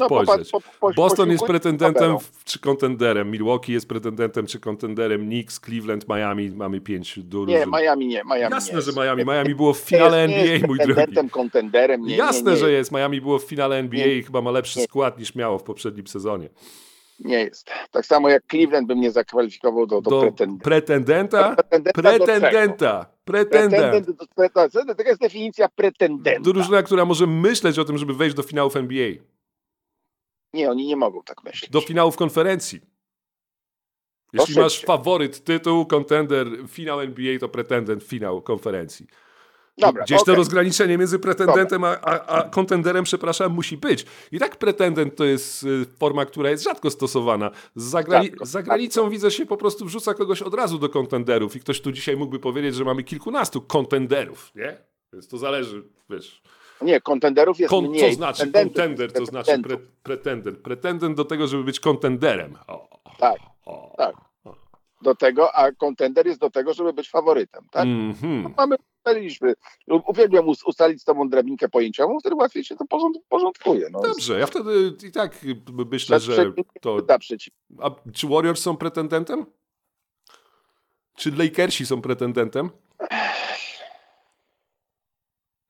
No, 0.00 0.06
spojrzeć. 0.06 0.50
po- 0.50 0.60
po- 0.60 0.66
po- 0.80 0.92
Boston 0.92 1.30
jest 1.30 1.44
pretendentem 1.44 2.18
w- 2.18 2.44
czy 2.44 2.58
kontenderem, 2.58 3.30
Milwaukee 3.30 3.72
jest 3.72 3.88
pretendentem 3.88 4.46
czy 4.46 4.60
kontenderem, 4.60 5.20
Knicks, 5.26 5.60
Cleveland, 5.60 6.08
Miami, 6.08 6.50
mamy 6.50 6.80
5 6.80 7.18
drużyn. 7.22 7.54
Nie, 7.54 7.66
Miami 7.66 8.06
nie, 8.06 8.22
Miami 8.24 8.34
nie 8.34 8.48
Jasne, 8.54 8.74
jest. 8.76 8.86
że 8.88 9.00
Miami. 9.02 9.24
Miami 9.24 9.54
było 9.54 9.74
w 9.74 9.78
Nie 9.80 9.98
finale 9.98 10.22
jest, 10.22 10.34
nie 10.34 10.52
NBA, 10.54 10.68
mój 10.68 10.78
drogi. 10.78 10.94
pretendentem, 10.94 11.30
kontenderem. 11.30 12.02
Nie, 12.02 12.16
Jasne, 12.16 12.42
nie, 12.50 12.50
nie, 12.50 12.56
że 12.56 12.72
jest. 12.72 12.92
Miami 12.92 13.20
było 13.20 13.38
w 13.38 13.44
finale 13.44 13.76
NBA 13.76 14.06
Nie. 14.06 14.14
i 14.14 14.22
chyba 14.22 14.40
ma 14.42 14.50
lepszy 14.50 14.78
Nie. 14.78 14.84
skład 14.84 15.18
niż 15.18 15.34
miało 15.34 15.58
w 15.58 15.62
poprzednim 15.62 16.06
sezonie. 16.06 16.48
Nie 17.24 17.38
jest. 17.38 17.70
Tak 17.90 18.06
samo 18.06 18.28
jak 18.28 18.42
Cleveland 18.50 18.88
bym 18.88 19.00
nie 19.00 19.10
zakwalifikował 19.10 19.86
do, 19.86 20.00
do, 20.00 20.10
Do 20.10 20.20
pretendenta. 20.20 20.64
pretendenta? 20.64 21.56
Pretendenta 21.56 22.02
do? 22.02 22.08
Pretendenta. 22.24 23.06
Pretendent. 23.24 23.70
Pretendent, 23.72 24.18
do- 24.18 24.26
pretendent. 24.34 24.98
Taka 24.98 25.08
jest 25.08 25.20
definicja 25.20 25.68
pretendenta. 25.68 26.40
Drużyna, 26.40 26.82
która 26.82 27.04
może 27.04 27.26
myśleć 27.26 27.78
o 27.78 27.84
tym, 27.84 27.98
żeby 27.98 28.14
wejść 28.14 28.36
do 28.36 28.42
finałów 28.42 28.76
NBA. 28.76 29.08
Nie, 30.52 30.70
oni 30.70 30.86
nie 30.86 30.96
mogą 30.96 31.22
tak 31.22 31.44
myśleć. 31.44 31.70
Do 31.70 31.80
finałów 31.80 32.16
konferencji. 32.16 32.80
Jeśli 34.32 34.54
masz 34.60 34.80
faworyt, 34.84 35.44
tytuł, 35.44 35.86
kontender, 35.86 36.46
finał 36.68 37.00
NBA, 37.00 37.38
to 37.38 37.48
pretendent, 37.48 38.04
finał 38.04 38.42
konferencji. 38.42 39.06
Dobra, 39.78 40.04
Gdzieś 40.04 40.18
to 40.18 40.22
okej. 40.22 40.34
rozgraniczenie 40.36 40.98
między 40.98 41.18
pretendentem 41.18 41.84
a, 41.84 41.88
a, 42.00 42.26
a 42.26 42.48
kontenderem, 42.48 43.04
przepraszam, 43.04 43.52
musi 43.52 43.76
być. 43.76 44.06
I 44.32 44.38
tak 44.38 44.56
pretendent 44.56 45.16
to 45.16 45.24
jest 45.24 45.62
y, 45.62 45.84
forma, 45.98 46.26
która 46.26 46.50
jest 46.50 46.64
rzadko 46.64 46.90
stosowana. 46.90 47.50
Za, 47.74 48.02
grani- 48.02 48.26
Rzadko, 48.28 48.46
za 48.46 48.62
granicą 48.62 49.10
widzę 49.10 49.30
się 49.30 49.46
po 49.46 49.56
prostu 49.56 49.84
wrzuca 49.84 50.14
kogoś 50.14 50.42
od 50.42 50.54
razu 50.54 50.78
do 50.78 50.88
kontenderów 50.88 51.56
i 51.56 51.60
ktoś 51.60 51.80
tu 51.80 51.92
dzisiaj 51.92 52.16
mógłby 52.16 52.38
powiedzieć, 52.38 52.74
że 52.74 52.84
mamy 52.84 53.04
kilkunastu 53.04 53.60
kontenderów, 53.62 54.52
nie? 54.54 54.78
Więc 55.12 55.28
to 55.28 55.38
zależy, 55.38 55.84
wiesz. 56.10 56.42
Nie, 56.82 57.00
kontenderów 57.00 57.58
jest 57.58 57.70
Kon, 57.70 57.88
mniej. 57.88 58.10
co 58.10 58.16
znaczy 58.16 58.52
kontender, 58.52 59.12
to 59.12 59.26
znaczy 59.26 59.58
pre, 59.62 59.76
pretendent. 60.02 60.58
Pretendent 60.58 61.16
do 61.16 61.24
tego, 61.24 61.46
żeby 61.46 61.64
być 61.64 61.80
kontenderem. 61.80 62.56
O, 62.66 62.88
Tak, 63.18 63.38
o. 63.66 63.94
tak. 63.96 64.14
Do 65.02 65.14
tego, 65.14 65.54
a 65.54 65.72
kontender 65.72 66.26
jest 66.26 66.40
do 66.40 66.50
tego, 66.50 66.74
żeby 66.74 66.92
być 66.92 67.10
faworytem, 67.10 67.66
tak? 67.70 67.84
Mhm. 67.86 68.54
Mamy, 68.56 68.76
ustaliliśmy. 68.98 69.54
Uwielbiam 70.06 70.48
us- 70.48 70.62
ustalić 70.64 71.00
z 71.02 71.04
tobą 71.04 71.28
drabinkę 71.28 71.68
pojęciową, 71.68 72.20
wtedy 72.20 72.34
łatwiej 72.36 72.64
się 72.64 72.76
to 72.76 72.84
porząd, 72.84 73.18
porządkuje. 73.28 73.88
No. 73.90 74.00
Dobrze, 74.00 74.38
ja 74.38 74.46
wtedy 74.46 74.92
i 75.08 75.12
tak 75.12 75.38
myślę, 75.90 76.20
że 76.20 76.52
to... 76.80 77.02
Da 77.02 77.18
przeciw. 77.18 77.54
A 77.82 77.90
czy 78.12 78.28
Warriors 78.28 78.62
są 78.62 78.76
pretendentem? 78.76 79.46
Czy 81.16 81.30
Lakersi 81.36 81.86
są 81.86 82.02
pretendentem? 82.02 82.70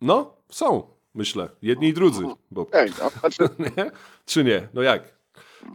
No, 0.01 0.37
są, 0.51 0.95
myślę. 1.15 1.49
Jedni 1.63 1.89
i 1.89 1.93
drudzy. 1.95 2.25
Bo, 2.51 2.67
Ej, 2.73 2.91
no, 2.99 3.11
znaczy, 3.11 3.49
nie? 3.77 3.91
Czy 4.27 4.45
nie? 4.45 4.69
No 4.75 4.83
jak? 4.83 5.21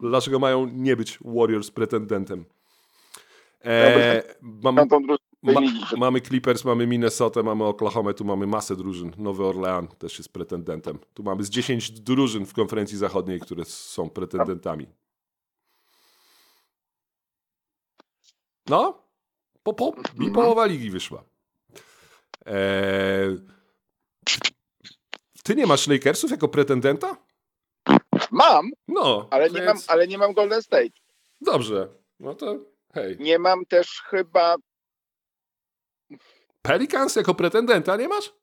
Dlaczego 0.02 0.39
mają 0.39 0.65
nie 0.65 0.95
być 0.95 1.19
Warriors 1.26 1.71
pretendentem? 1.71 2.45
E, 3.65 4.24
mam, 4.41 4.76
no, 4.76 4.86
dru- 4.86 5.17
Ma, 5.43 5.62
mamy 5.98 6.21
Clippers, 6.21 6.65
mamy 6.65 6.88
Minnesota, 6.88 7.43
mamy 7.43 7.63
Oklahoma, 7.63 8.13
tu 8.13 8.26
mamy 8.26 8.48
masę 8.48 8.76
drużyn. 8.76 9.12
Nowy 9.17 9.45
Orlean 9.45 9.88
też 9.88 10.17
jest 10.17 10.34
pretendentem. 10.34 11.00
Tu 11.13 11.24
mamy 11.24 11.43
z 11.43 11.50
10 11.50 11.91
drużyn 11.91 12.45
w 12.45 12.54
konferencji 12.54 12.98
zachodniej, 12.98 13.39
które 13.39 13.65
są 13.65 14.10
pretendentami. 14.10 14.88
No, 18.69 19.04
po, 19.63 19.74
po, 19.74 19.93
i 20.28 20.32
połowa 20.32 20.65
ligi 20.65 20.89
wyszła. 20.89 21.24
Eee, 22.45 23.39
ty 25.46 25.56
nie 25.56 25.66
masz 25.68 25.88
Lakersów 25.88 26.32
jako 26.32 26.48
pretendenta? 26.48 27.18
Mam, 28.32 28.70
No, 28.88 29.28
ale 29.32 29.50
nie, 29.50 29.66
mam, 29.66 29.78
ale 29.88 30.08
nie 30.08 30.18
mam 30.18 30.34
Golden 30.34 30.62
State. 30.62 30.90
Dobrze, 31.42 31.90
no 32.20 32.36
to 32.36 32.60
hej. 32.94 33.18
Nie 33.20 33.40
mam 33.40 33.66
też 33.66 34.02
chyba 34.10 34.56
Pelicans 36.62 37.16
jako 37.16 37.34
pretendenta 37.36 37.96
nie 37.98 38.08
masz? 38.08 38.34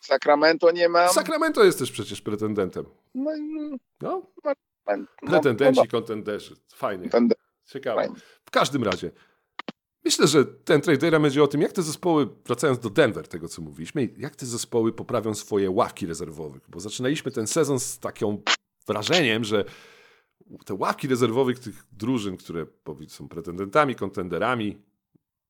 Sacramento, 0.00 0.70
nie 0.70 0.88
mam. 0.88 1.08
Sacramento 1.08 1.64
jest 1.64 1.78
też 1.78 1.90
przecież 1.92 2.20
pretendentem. 2.20 2.84
no, 3.14 3.36
i- 3.36 3.78
No, 4.00 4.22
no, 4.44 4.52
pretendenci, 5.26 5.80
no, 5.80 5.86
kontenderzy. 5.90 6.56
Fajnie, 6.74 7.08
no, 7.12 7.20
ciekawe. 7.64 8.08
W 8.44 8.50
każdym 8.50 8.84
razie, 8.84 9.10
myślę, 10.04 10.26
że 10.26 10.44
ten 10.44 10.80
trader 10.80 11.20
będzie 11.20 11.42
o 11.42 11.46
tym, 11.46 11.60
jak 11.60 11.72
te 11.72 11.82
zespoły, 11.82 12.28
wracając 12.46 12.78
do 12.78 12.90
Denver, 12.90 13.28
tego 13.28 13.48
co 13.48 13.62
mówiliśmy, 13.62 14.08
jak 14.16 14.36
te 14.36 14.46
zespoły 14.46 14.92
poprawią 14.92 15.34
swoje 15.34 15.70
ławki 15.70 16.06
rezerwowych, 16.06 16.62
bo 16.68 16.80
zaczynaliśmy 16.80 17.30
ten 17.30 17.46
sezon 17.46 17.80
z 17.80 17.98
takim 17.98 18.38
wrażeniem, 18.86 19.44
że 19.44 19.64
te 20.64 20.74
ławki 20.74 21.08
rezerwowych 21.08 21.58
tych 21.58 21.84
drużyn, 21.92 22.36
które 22.36 22.66
są 23.08 23.28
pretendentami, 23.28 23.94
kontenderami, 23.94 24.82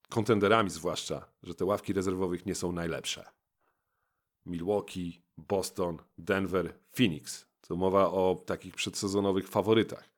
kontenderami 0.08 0.70
zwłaszcza, 0.70 1.28
że 1.42 1.54
te 1.54 1.64
ławki 1.64 1.92
rezerwowych 1.92 2.46
nie 2.46 2.54
są 2.54 2.72
najlepsze. 2.72 3.24
Milwaukee, 4.46 5.22
Boston, 5.38 5.98
Denver, 6.18 6.74
Phoenix. 6.92 7.46
To 7.60 7.76
mowa 7.76 8.10
o 8.10 8.42
takich 8.46 8.74
przedsezonowych 8.74 9.48
faworytach. 9.48 10.10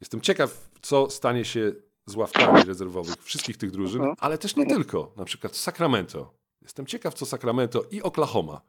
Jestem 0.00 0.20
ciekaw, 0.20 0.70
co 0.82 1.10
stanie 1.10 1.44
się 1.44 1.72
z 2.06 2.16
ławkami 2.16 2.62
rezerwowych 2.64 3.14
wszystkich 3.24 3.56
tych 3.56 3.70
drużyn, 3.70 4.00
Mhm. 4.00 4.16
ale 4.20 4.38
też 4.38 4.56
nie 4.56 4.66
tylko. 4.66 5.12
Na 5.16 5.24
przykład 5.24 5.56
Sacramento. 5.56 6.34
Jestem 6.62 6.86
ciekaw, 6.86 7.14
co 7.14 7.26
Sacramento 7.26 7.82
i 7.90 8.02
Oklahoma. 8.02 8.60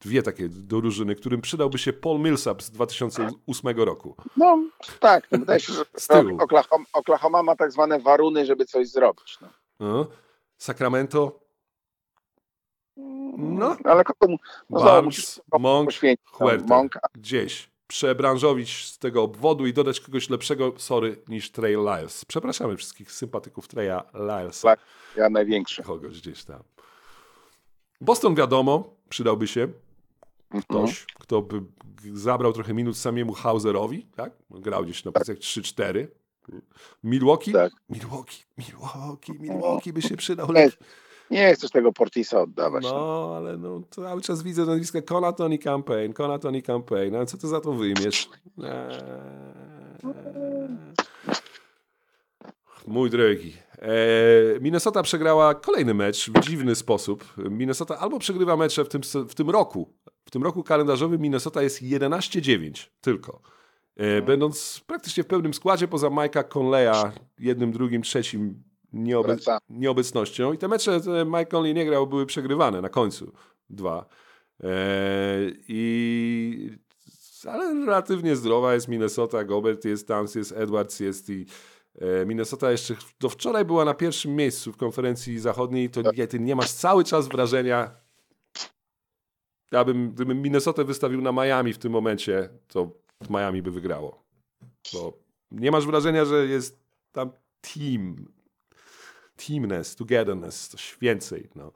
Dwie 0.00 0.22
takie 0.22 0.48
drużyny, 0.48 1.14
którym 1.14 1.40
przydałby 1.40 1.78
się 1.78 1.92
Paul 1.92 2.20
Millsap 2.20 2.62
z 2.62 2.70
2008 2.70 3.84
roku. 3.84 4.16
No 4.36 4.58
tak, 5.00 5.28
wydaje 5.32 5.60
się, 5.60 5.72
że. 5.72 5.84
Oklahoma, 6.40 6.84
Oklahoma 6.92 7.42
ma 7.42 7.56
tak 7.56 7.72
zwane 7.72 7.98
waruny, 8.00 8.46
żeby 8.46 8.64
coś 8.64 8.88
zrobić. 8.88 9.38
No. 9.40 9.48
No. 9.80 10.06
Sacramento, 10.58 11.40
no, 13.36 13.76
Ale 13.84 14.04
kogo 14.04 14.32
mu- 14.32 14.38
no, 14.70 14.80
Barnes, 14.84 15.40
Monk. 15.58 15.90
No, 16.02 16.08
Huerta. 16.32 16.66
Monka. 16.76 17.00
Gdzieś 17.14 17.70
przebranżowić 17.90 18.86
z 18.86 18.98
tego 18.98 19.22
obwodu 19.22 19.66
i 19.66 19.72
dodać 19.72 20.00
kogoś 20.00 20.30
lepszego, 20.30 20.72
sorry, 20.76 21.16
niż 21.28 21.50
Trey 21.50 21.76
Lyles. 21.76 22.24
Przepraszamy 22.24 22.76
wszystkich 22.76 23.12
sympatyków 23.12 23.68
Treya 23.68 24.00
Lylesa. 24.14 24.68
Tak. 24.68 24.80
Ja 25.16 25.30
największy. 25.30 25.82
kogoś 25.82 26.20
gdzieś 26.20 26.44
tam. 26.44 26.62
Boston 28.00 28.34
wiadomo, 28.34 28.94
przydałby 29.08 29.46
się 29.48 29.68
Mhm. 30.52 30.62
ktoś, 30.62 31.06
kto 31.06 31.42
by 31.42 31.62
zabrał 32.12 32.52
trochę 32.52 32.74
minut 32.74 32.98
samiemu 32.98 33.32
Hauserowi, 33.32 34.06
tak? 34.16 34.32
Grał 34.50 34.84
gdzieś 34.84 35.04
na 35.04 35.12
pozycjach 35.12 35.38
3-4. 35.38 36.06
Milwaukee? 37.04 37.52
Tak. 37.52 37.72
Milwaukee, 37.88 38.44
Milwaukee, 38.58 39.32
Milwaukee 39.32 39.92
by 39.92 40.02
się 40.02 40.16
przydał. 40.16 40.52
Lepszy. 40.52 40.78
Nie 41.30 41.54
chcesz 41.54 41.70
tego 41.70 41.92
Portisa 41.92 42.40
oddawać. 42.40 42.84
No. 42.84 42.90
No, 42.90 43.34
ale 43.36 43.56
no, 43.56 43.82
cały 43.90 44.22
czas 44.22 44.42
widzę 44.42 44.66
nazwiska 44.66 45.02
Conaton 45.02 45.52
i 45.52 45.58
Campaign, 45.58 46.12
Conaton 46.12 46.56
i 46.56 46.62
Campaign. 46.62 47.16
Ale 47.16 47.26
co 47.26 47.38
ty 47.38 47.48
za 47.48 47.60
to 47.60 47.72
wyjmiesz? 47.72 48.28
Eee. 48.64 49.60
Mój 52.86 53.10
drogi. 53.10 53.56
Eee, 53.78 54.60
Minnesota 54.60 55.02
przegrała 55.02 55.54
kolejny 55.54 55.94
mecz 55.94 56.30
w 56.30 56.40
dziwny 56.40 56.74
sposób. 56.74 57.24
Minnesota 57.36 57.98
albo 57.98 58.18
przegrywa 58.18 58.56
mecze 58.56 58.84
w 58.84 58.88
tym, 58.88 59.00
w 59.28 59.34
tym 59.34 59.50
roku. 59.50 59.94
W 60.24 60.30
tym 60.30 60.42
roku 60.42 60.62
kalendarzowym 60.62 61.20
Minnesota 61.20 61.62
jest 61.62 61.82
11-9 61.82 62.88
tylko. 63.00 63.40
E, 63.96 64.22
będąc 64.22 64.80
praktycznie 64.86 65.22
w 65.22 65.26
pełnym 65.26 65.54
składzie 65.54 65.88
poza 65.88 66.08
Mike'a 66.08 66.58
Conleya, 66.58 67.12
jednym, 67.38 67.72
drugim, 67.72 68.02
trzecim 68.02 68.62
nieobe 68.92 69.36
nieobecnością. 69.70 70.52
I 70.52 70.58
te 70.58 70.68
mecze, 70.68 71.00
te 71.00 71.24
Mike 71.24 71.46
Conley 71.46 71.74
nie 71.74 71.86
grał, 71.86 72.06
były 72.06 72.26
przegrywane 72.26 72.80
na 72.80 72.88
końcu. 72.88 73.32
Dwa. 73.70 74.06
E, 74.62 74.68
I 75.68 76.70
ale 77.48 77.86
relatywnie 77.86 78.36
zdrowa 78.36 78.74
jest 78.74 78.88
Minnesota, 78.88 79.44
Gobert 79.44 79.84
jest, 79.84 80.08
Towns 80.08 80.34
jest, 80.34 80.52
Edwards 80.52 81.00
jest 81.00 81.30
i 81.30 81.46
e, 81.98 82.26
Minnesota 82.26 82.70
jeszcze 82.70 82.94
do 83.20 83.28
wczoraj 83.28 83.64
była 83.64 83.84
na 83.84 83.94
pierwszym 83.94 84.36
miejscu 84.36 84.72
w 84.72 84.76
konferencji 84.76 85.38
zachodniej, 85.38 85.90
to 85.90 86.12
nie, 86.16 86.26
ty 86.26 86.40
nie 86.40 86.56
masz 86.56 86.70
cały 86.70 87.04
czas 87.04 87.28
wrażenia, 87.28 87.90
ja 89.72 89.84
bym, 89.84 90.10
gdybym 90.10 90.42
Minnesota 90.42 90.84
wystawił 90.84 91.20
na 91.20 91.32
Miami 91.32 91.72
w 91.72 91.78
tym 91.78 91.92
momencie, 91.92 92.48
to 92.68 92.90
Miami 93.30 93.62
by 93.62 93.70
wygrało. 93.70 94.22
Bo 94.92 95.18
nie 95.50 95.70
masz 95.70 95.86
wrażenia, 95.86 96.24
że 96.24 96.46
jest 96.46 96.80
tam 97.12 97.30
team, 97.60 98.16
teamness, 99.46 99.96
togetherness, 99.96 100.68
coś 100.68 100.96
więcej. 101.00 101.48
No. 101.54 101.72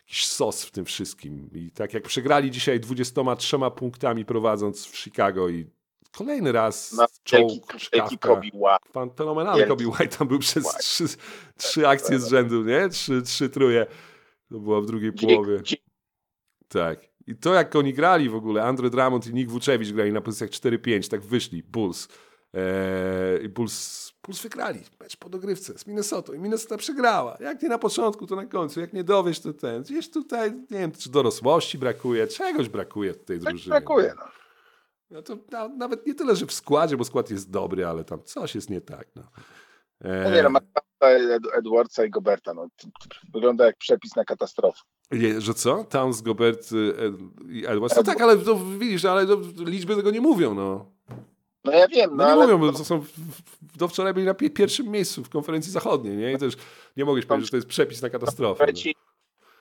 Jakiś 0.00 0.26
sos 0.26 0.64
w 0.64 0.70
tym 0.70 0.84
wszystkim. 0.84 1.50
I 1.54 1.70
tak 1.70 1.94
jak 1.94 2.02
przegrali 2.02 2.50
dzisiaj 2.50 2.80
23 2.80 3.56
punktami 3.76 4.24
prowadząc 4.24 4.86
w 4.86 4.96
Chicago 4.96 5.48
i 5.48 5.66
kolejny 6.12 6.52
raz 6.52 6.92
Na 6.92 7.06
czołg. 7.24 7.66
Pan 8.92 9.10
fenomenalny. 9.10 9.66
Kobe 9.66 9.86
White 9.86 10.08
tam 10.08 10.28
był 10.28 10.38
przez 10.38 10.76
trzy, 10.76 11.04
trzy 11.56 11.88
akcje 11.88 12.18
z 12.18 12.28
rzędu, 12.28 12.64
nie? 12.64 12.88
Trzy, 12.88 13.22
trzy 13.22 13.50
truje. 13.50 13.86
To 14.48 14.58
było 14.58 14.82
w 14.82 14.86
drugiej 14.86 15.12
połowie. 15.12 15.62
Tak. 16.68 17.12
I 17.26 17.36
to 17.36 17.54
jak 17.54 17.76
oni 17.76 17.94
grali 17.94 18.28
w 18.28 18.34
ogóle, 18.34 18.62
Andre 18.62 18.90
Drummond 18.90 19.26
i 19.26 19.34
Nick 19.34 19.50
Vucevic 19.50 19.92
grali 19.92 20.12
na 20.12 20.20
pozycjach 20.20 20.50
4-5, 20.50 21.10
tak 21.10 21.20
wyszli, 21.20 21.62
Bulls. 21.62 22.08
Eee, 22.54 23.44
I 23.44 23.48
Bulls, 23.48 24.12
Bulls 24.22 24.42
wygrali 24.42 24.80
mecz 25.00 25.16
po 25.16 25.28
dogrywce 25.28 25.78
z 25.78 25.86
Minnesotą 25.86 26.32
i 26.32 26.38
Minnesota 26.38 26.76
przegrała. 26.76 27.36
Jak 27.40 27.62
nie 27.62 27.68
na 27.68 27.78
początku, 27.78 28.26
to 28.26 28.36
na 28.36 28.46
końcu. 28.46 28.80
Jak 28.80 28.92
nie 28.92 29.04
dowiesz, 29.04 29.40
to 29.40 29.52
ten. 29.52 29.82
Gdzieś 29.82 30.10
tutaj, 30.10 30.52
nie 30.52 30.78
wiem, 30.78 30.92
czy 30.92 31.10
dorosłości 31.10 31.78
brakuje, 31.78 32.26
czegoś 32.26 32.68
brakuje 32.68 33.12
w 33.14 33.24
tej 33.24 33.40
Tak 33.40 33.48
drużynie. 33.48 33.70
brakuje. 33.70 34.14
No. 34.16 34.24
No 35.10 35.22
to 35.22 35.36
na, 35.50 35.68
nawet 35.68 36.06
nie 36.06 36.14
tyle, 36.14 36.36
że 36.36 36.46
w 36.46 36.52
składzie, 36.52 36.96
bo 36.96 37.04
skład 37.04 37.30
jest 37.30 37.50
dobry, 37.50 37.86
ale 37.86 38.04
tam 38.04 38.22
coś 38.24 38.54
jest 38.54 38.70
nie 38.70 38.80
tak. 38.80 39.06
No. 39.16 39.22
No 40.04 40.30
nie 40.30 40.42
no, 40.42 40.60
Edwardsa 41.58 42.04
i 42.04 42.10
Goberta. 42.10 42.54
No. 42.54 42.68
Wygląda 43.34 43.66
jak 43.66 43.76
przepis 43.76 44.16
na 44.16 44.24
katastrofę. 44.24 44.80
Je, 45.10 45.40
że 45.40 45.54
co? 45.54 45.84
Towns, 45.84 46.20
Gobert 46.20 46.60
Ed, 46.60 46.70
i 47.48 47.66
Edwards. 47.66 47.96
No 47.96 48.02
tak, 48.02 48.20
ale 48.20 48.36
to, 48.36 48.56
widzisz, 48.78 49.04
ale 49.04 49.26
to, 49.26 49.40
liczby 49.58 49.96
tego 49.96 50.10
nie 50.10 50.20
mówią, 50.20 50.54
no. 50.54 50.86
No 51.64 51.72
ja 51.72 51.88
wiem, 51.88 52.10
no, 52.10 52.16
No 52.16 52.24
nie 52.24 52.32
ale 52.32 52.42
mówią, 52.42 52.58
bo 52.72 52.78
to 52.78 52.84
są 52.84 53.04
do 53.76 53.88
wczoraj 53.88 54.14
byli 54.14 54.26
na 54.26 54.34
pi- 54.34 54.50
pierwszym 54.50 54.86
miejscu 54.88 55.24
w 55.24 55.28
konferencji 55.28 55.72
zachodniej, 55.72 56.16
nie? 56.16 56.32
I 56.32 56.38
też 56.38 56.54
nie 56.96 57.04
mogłeś 57.04 57.26
powiedzieć, 57.26 57.46
że 57.46 57.50
to 57.50 57.56
jest 57.56 57.68
przepis 57.68 58.02
na 58.02 58.10
katastrofę. 58.10 58.66
No. 58.66 58.72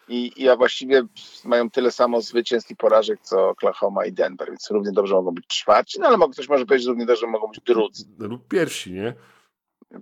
I, 0.10 0.32
i 0.42 0.50
a 0.50 0.56
właściwie 0.56 1.04
mają 1.46 1.70
tyle 1.70 1.92
samo 1.92 2.22
zwycięstw 2.22 2.72
i 2.72 2.76
porażek, 2.76 3.20
co 3.22 3.50
Oklahoma 3.50 4.06
i 4.06 4.12
Denver, 4.14 4.48
więc 4.48 4.72
równie 4.72 4.92
dobrze 4.92 5.16
mogą 5.16 5.32
być 5.32 5.48
czwarci, 5.48 6.00
no 6.00 6.08
ale 6.08 6.30
ktoś 6.32 6.50
może 6.50 6.66
powiedzieć, 6.66 6.86
że 6.86 6.90
równie 6.90 7.06
dobrze 7.06 7.28
mogą 7.28 7.48
być 7.48 7.62
drudzy. 7.66 8.06
No, 8.20 8.28
lub 8.28 8.48
pierwsi, 8.48 8.92
nie? 8.94 9.14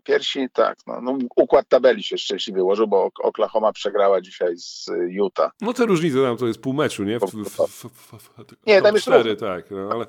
Pierwsi 0.04 0.48
tak, 0.54 0.78
no, 0.88 1.02
no 1.02 1.18
układ 1.36 1.68
tabeli 1.70 2.04
się 2.04 2.18
szczęśliwie 2.18 2.64
ułożył, 2.64 2.88
bo 2.88 3.04
Ok- 3.06 3.20
Oklahoma 3.24 3.72
przegrała 3.74 4.22
dzisiaj 4.22 4.58
z 4.58 4.88
y, 4.88 5.12
Utah. 5.12 5.52
No 5.62 5.74
te 5.74 5.86
różnice 5.86 6.22
tam 6.24 6.38
to 6.38 6.48
jest 6.48 6.62
pół 6.62 6.74
meczu, 6.74 7.04
nie? 7.04 7.20
W, 7.20 7.24
w, 7.24 7.68
w, 7.90 8.66
Nie, 8.68 8.82
tam 8.82 8.96
jest 8.96 9.06
cztery, 9.08 9.36
tak. 9.36 9.72
No, 9.72 9.90
ale 9.92 10.06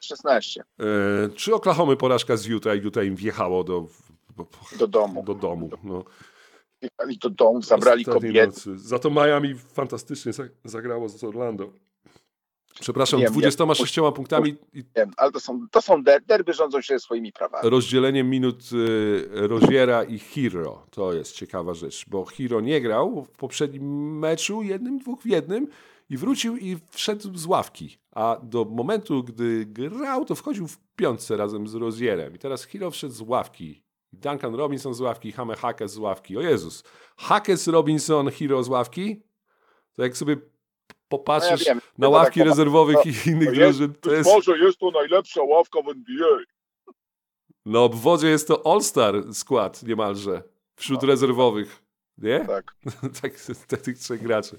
16 0.00 0.60
e, 0.80 0.84
czy 1.36 1.54
Oklahomy 1.54 1.96
porażka 1.96 2.36
z 2.36 2.46
Utah 2.46 2.76
i 2.76 2.80
Utah 2.80 3.04
im 3.04 3.16
wjechało 3.16 3.64
do, 3.64 3.86
do 4.78 4.86
domu. 4.86 5.22
do 5.22 5.34
domu? 5.34 5.70
No. 5.84 6.04
Wjechali 6.82 7.18
do 7.18 7.30
domu, 7.30 7.62
zabrali 7.62 8.04
kobiety. 8.04 8.46
nocy. 8.46 8.78
Za 8.78 8.98
to 8.98 9.10
Miami 9.10 9.54
fantastycznie 9.54 10.32
za- 10.32 10.48
zagrało 10.64 11.08
z 11.08 11.24
Orlando. 11.24 11.72
Przepraszam, 12.80 13.20
Wiem, 13.20 13.32
26 13.32 13.98
punktami 14.14 14.56
i 14.74 14.84
Wiem, 14.96 15.10
ale 15.16 15.32
to 15.32 15.40
są, 15.40 15.66
to 15.70 15.82
są 15.82 16.02
der, 16.02 16.24
derby 16.24 16.52
rządzą 16.52 16.80
się 16.80 16.98
swoimi 16.98 17.32
prawami. 17.32 17.70
rozdzieleniem 17.70 18.30
minut 18.30 18.62
y, 18.72 19.28
Roziera 19.32 20.02
i 20.04 20.18
Hero. 20.18 20.86
To 20.90 21.12
jest 21.12 21.32
ciekawa 21.32 21.74
rzecz, 21.74 22.04
bo 22.08 22.24
Hero 22.24 22.60
nie 22.60 22.80
grał 22.80 23.24
w 23.24 23.30
poprzednim 23.36 24.18
meczu, 24.18 24.62
jednym, 24.62 24.98
dwóch 24.98 25.22
w 25.22 25.26
jednym 25.26 25.68
i 26.10 26.16
wrócił 26.16 26.56
i 26.56 26.76
wszedł 26.90 27.38
z 27.38 27.46
ławki. 27.46 27.98
A 28.12 28.40
do 28.42 28.64
momentu, 28.64 29.24
gdy 29.24 29.66
grał, 29.66 30.24
to 30.24 30.34
wchodził 30.34 30.66
w 30.68 30.78
piątce 30.96 31.36
razem 31.36 31.68
z 31.68 31.74
Rozierem. 31.74 32.34
I 32.34 32.38
teraz 32.38 32.64
Hero 32.64 32.90
wszedł 32.90 33.14
z 33.14 33.20
ławki 33.20 33.82
Duncan 34.12 34.54
Robinson 34.54 34.94
z 34.94 35.00
ławki, 35.00 35.32
Hame 35.32 35.56
Hackes 35.56 35.92
z 35.92 35.98
ławki. 35.98 36.36
O 36.36 36.40
Jezus. 36.40 36.84
Hackes, 37.16 37.66
Robinson, 37.66 38.30
Hero 38.30 38.62
z 38.62 38.68
ławki. 38.68 39.22
To 39.96 40.02
jak 40.02 40.16
sobie 40.16 40.36
popatrzysz 41.08 41.66
No 41.66 41.74
ja 41.74 41.80
na 41.98 42.08
ławki 42.08 42.40
tak 42.40 42.48
rezerwowych 42.48 42.96
to- 42.96 43.08
i 43.08 43.30
innych 43.30 43.56
jest- 43.56 43.78
drużyn, 43.78 43.94
to 44.00 44.12
jest... 44.12 44.30
może 44.30 44.58
jest 44.58 44.78
to 44.78 44.90
najlepsza 44.90 45.42
ławka 45.42 45.82
w 45.82 45.88
NBA. 45.88 46.38
No 47.66 47.84
obwodzie 47.84 48.28
jest 48.28 48.48
to 48.48 48.66
All-Star 48.72 49.34
skład 49.34 49.82
niemalże. 49.82 50.42
Wśród 50.76 51.02
rezerwowych. 51.02 51.82
Nie? 52.18 52.38
No. 52.38 52.46
Tak. 52.46 52.74
tak, 53.22 53.32
te- 53.68 53.76
tych 53.76 53.98
trzech 53.98 54.22
graczy. 54.22 54.56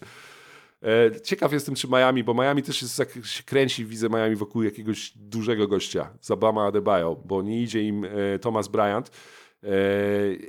E, 0.84 1.22
ciekaw 1.22 1.54
jestem, 1.54 1.76
czy 1.76 1.88
Miami, 1.88 2.24
bo 2.24 2.34
Miami 2.34 2.64
też 2.64 2.82
jest, 2.82 3.00
jak 3.00 3.26
się 3.26 3.44
kręci, 3.44 3.86
widzę 3.86 4.10
Miami 4.10 4.36
wokół 4.36 4.64
jakiegoś 4.64 5.12
dużego 5.16 5.68
gościa, 5.68 6.10
Zabama 6.22 6.66
Adebayo, 6.66 7.16
bo 7.26 7.42
nie 7.42 7.62
idzie 7.62 7.84
im 7.84 8.06
e, 8.06 8.40
Thomas 8.40 8.68
Bryant, 8.68 9.12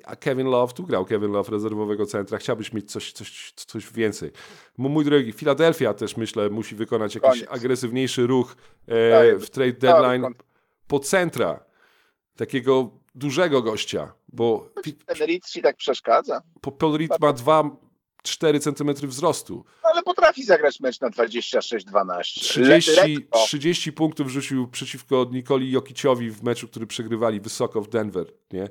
a 0.04 0.16
Kevin 0.16 0.46
Love, 0.46 0.72
tu 0.72 0.84
grał 0.86 1.04
Kevin 1.04 1.32
Love 1.32 1.50
rezerwowego 1.52 2.06
centra, 2.06 2.38
chciałbyś 2.38 2.72
mieć 2.72 2.92
coś, 2.92 3.12
coś, 3.12 3.52
coś 3.56 3.92
więcej. 3.92 4.30
Mój 4.78 5.04
drogi, 5.04 5.32
Philadelphia 5.32 5.94
też 5.94 6.16
myślę 6.16 6.50
musi 6.50 6.74
wykonać 6.74 7.14
jakiś 7.14 7.30
Koniec. 7.30 7.46
agresywniejszy 7.50 8.26
ruch 8.26 8.56
e, 8.86 9.36
w 9.38 9.50
trade 9.50 9.72
deadline 9.72 10.26
po 10.86 10.98
centra, 11.00 11.64
takiego 12.36 12.90
dużego 13.14 13.62
gościa, 13.62 14.12
bo 14.28 14.70
pi- 14.84 14.92
Ten 14.94 15.16
Reed 15.26 15.46
ci 15.46 15.62
tak 15.62 15.76
przeszkadza. 15.76 16.42
po- 16.60 16.72
Paul 16.72 16.98
Reed 16.98 17.10
ma 17.20 17.32
2-4 17.32 18.60
cm 18.60 19.08
wzrostu. 19.08 19.64
Ale 19.82 20.02
potrafi 20.02 20.44
zagrać 20.44 20.80
mecz 20.80 21.00
na 21.00 21.10
26-12. 21.10 22.22
30, 22.40 22.90
Lekko. 23.16 23.38
30 23.38 23.92
punktów 23.92 24.28
rzucił 24.28 24.68
przeciwko 24.68 25.26
Nikoli 25.32 25.70
Jokiciowi 25.72 26.30
w 26.30 26.42
meczu, 26.42 26.68
który 26.68 26.86
przegrywali 26.86 27.40
wysoko 27.40 27.80
w 27.82 27.88
Denver, 27.88 28.26
nie? 28.52 28.68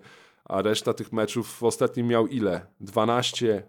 A 0.50 0.62
reszta 0.62 0.94
tych 0.94 1.12
meczów 1.14 1.58
w 1.58 1.64
ostatnim 1.64 2.08
miał 2.08 2.28
ile? 2.28 2.66
12. 2.80 3.64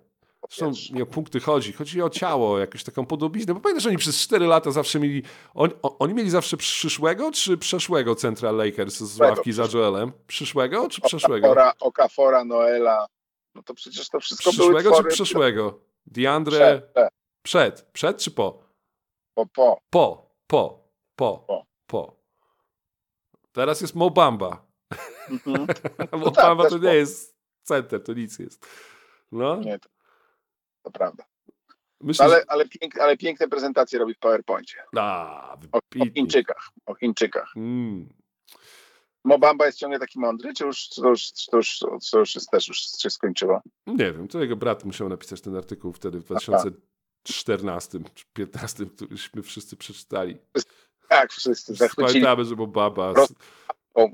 Zresztą 0.50 0.72
nie 0.94 1.02
o 1.02 1.06
punkty 1.06 1.40
chodzi, 1.40 1.72
chodzi 1.72 2.02
o 2.02 2.10
ciało, 2.10 2.58
jakąś 2.58 2.84
taką 2.84 3.06
podobiznę. 3.06 3.54
Bo 3.54 3.60
pamiętasz, 3.60 3.86
oni 3.86 3.96
przez 3.96 4.16
4 4.20 4.46
lata 4.46 4.70
zawsze 4.70 5.00
mieli. 5.00 5.22
On, 5.54 5.70
oni 5.82 6.14
mieli 6.14 6.30
zawsze 6.30 6.56
przyszłego 6.56 7.32
czy 7.32 7.58
przeszłego 7.58 8.14
Central 8.14 8.56
Lakers 8.56 8.98
z 9.00 9.20
ławki 9.20 9.52
za. 9.52 9.68
Joelem? 9.72 10.12
Przyszłego 10.26 10.88
czy 10.88 11.00
przeszłego? 11.00 11.46
Okafora, 11.46 11.72
Okafora, 11.80 12.44
Noela. 12.44 13.06
No 13.54 13.62
to 13.62 13.74
przecież 13.74 14.08
to 14.08 14.20
wszystko 14.20 14.52
były 14.52 14.62
Przyszłego 14.62 14.90
czy 14.90 14.94
twory... 14.94 15.10
przeszłego? 15.10 15.80
DeAndre. 16.06 16.58
Przed, 16.58 16.92
przed, 16.92 17.10
Przed. 17.42 17.82
Przed 17.92 18.18
czy 18.18 18.30
po? 18.30 18.62
po, 19.34 19.46
po. 19.46 19.78
Po, 19.90 20.30
po, 20.46 20.84
po, 21.16 21.44
Po. 21.46 21.64
po. 21.86 22.16
Teraz 23.52 23.80
jest 23.80 23.94
Mobamba. 23.94 24.69
Mhm. 25.30 25.66
Mobamba 26.24 26.62
też 26.62 26.72
to 26.72 26.78
po. 26.78 26.84
nie 26.84 26.94
jest 26.94 27.36
center, 27.62 28.02
to 28.02 28.12
nic 28.12 28.38
jest. 28.38 28.66
No, 29.32 29.56
Nie, 29.56 29.78
to, 29.78 29.88
to 30.82 30.90
prawda. 30.90 31.24
myślę, 32.00 32.24
Ale, 32.24 32.44
ale, 32.48 32.68
pięk, 32.68 32.98
ale 32.98 33.16
piękne 33.16 33.48
prezentacje 33.48 33.98
robi 33.98 34.14
w 34.14 34.18
PowerPoincie. 34.18 34.82
A, 34.96 35.56
O, 35.72 35.78
o. 35.78 36.06
Chińczykach. 36.14 36.68
O 36.86 36.94
Chińczykach. 36.94 37.52
Mm. 37.56 38.08
Mobamba 39.24 39.66
jest 39.66 39.78
ciągle 39.78 39.98
taki 39.98 40.18
mądry, 40.18 40.54
czy 40.54 40.64
już, 40.64 40.88
czy 40.88 41.00
to 41.00 41.08
już, 41.08 41.32
czy 41.32 41.50
to 41.50 41.56
już, 41.56 41.78
czy 42.02 42.10
to 42.10 42.18
już 42.18 42.34
jest 42.34 42.50
też 42.50 42.68
już 42.68 42.78
się 42.78 43.10
skończyło? 43.10 43.60
Nie 43.86 44.12
wiem, 44.12 44.28
to 44.28 44.40
jego 44.40 44.56
brat 44.56 44.84
musiał 44.84 45.08
napisać 45.08 45.40
ten 45.40 45.56
artykuł 45.56 45.92
wtedy 45.92 46.20
w 46.20 46.24
2014 46.24 47.98
czy 48.14 48.46
2015, 48.46 48.86
któryśmy 48.86 49.42
wszyscy 49.42 49.76
przeczytali. 49.76 50.38
Tak, 51.08 51.32
wszyscy 51.32 51.74
zachwycili 51.74 52.08
Pamiętamy, 52.08 52.44
że 52.44 52.56
Mobamba 52.56 53.12
Roz- 53.12 53.32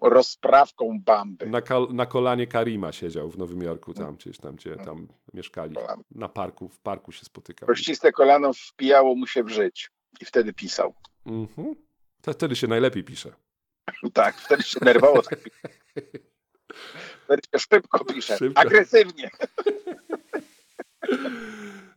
rozprawką 0.02 1.00
Bamby. 1.04 1.46
na, 1.46 1.60
kal- 1.60 1.92
na 1.94 2.06
kolanie 2.06 2.46
Karima 2.46 2.92
siedział 2.92 3.30
w 3.30 3.38
Nowym 3.38 3.62
Jorku, 3.62 3.94
tam 3.94 4.16
gdzieś 4.16 4.38
tam, 4.38 4.56
gdzie 4.56 4.76
tam 4.76 5.08
mieszkali. 5.34 5.74
Kolano. 5.74 6.02
Na 6.10 6.28
parku, 6.28 6.68
w 6.68 6.78
parku 6.78 7.12
się 7.12 7.24
spotykał. 7.24 7.66
Kościste 7.66 8.12
kolano 8.12 8.52
wpijało 8.52 9.14
mu 9.14 9.26
się 9.26 9.44
w 9.44 9.48
żyć. 9.48 9.90
I 10.20 10.24
wtedy 10.24 10.52
pisał. 10.52 10.94
Mhm. 11.26 11.74
To 12.22 12.32
Wtedy 12.32 12.56
się 12.56 12.66
najlepiej 12.66 13.04
pisze. 13.04 13.32
Tak, 14.12 14.36
wtedy 14.36 14.62
się 14.62 14.78
nerwowo 14.82 15.22
tak 15.22 15.38
pisze. 15.42 15.60
Wtedy 17.24 17.42
się 17.54 17.58
szybko 17.58 18.04
pisze. 18.04 18.36
Szybko. 18.38 18.60
Agresywnie. 18.60 19.30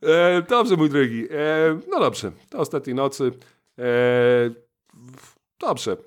E, 0.03 0.41
dobrze, 0.41 0.75
mój 0.75 0.89
drogi. 0.89 1.27
E, 1.31 1.79
no 1.87 1.99
dobrze, 1.99 2.31
to 2.49 2.57
ostatniej 2.59 2.95
nocy. 2.95 3.31
E, 3.79 3.83
dobrze. 5.59 5.97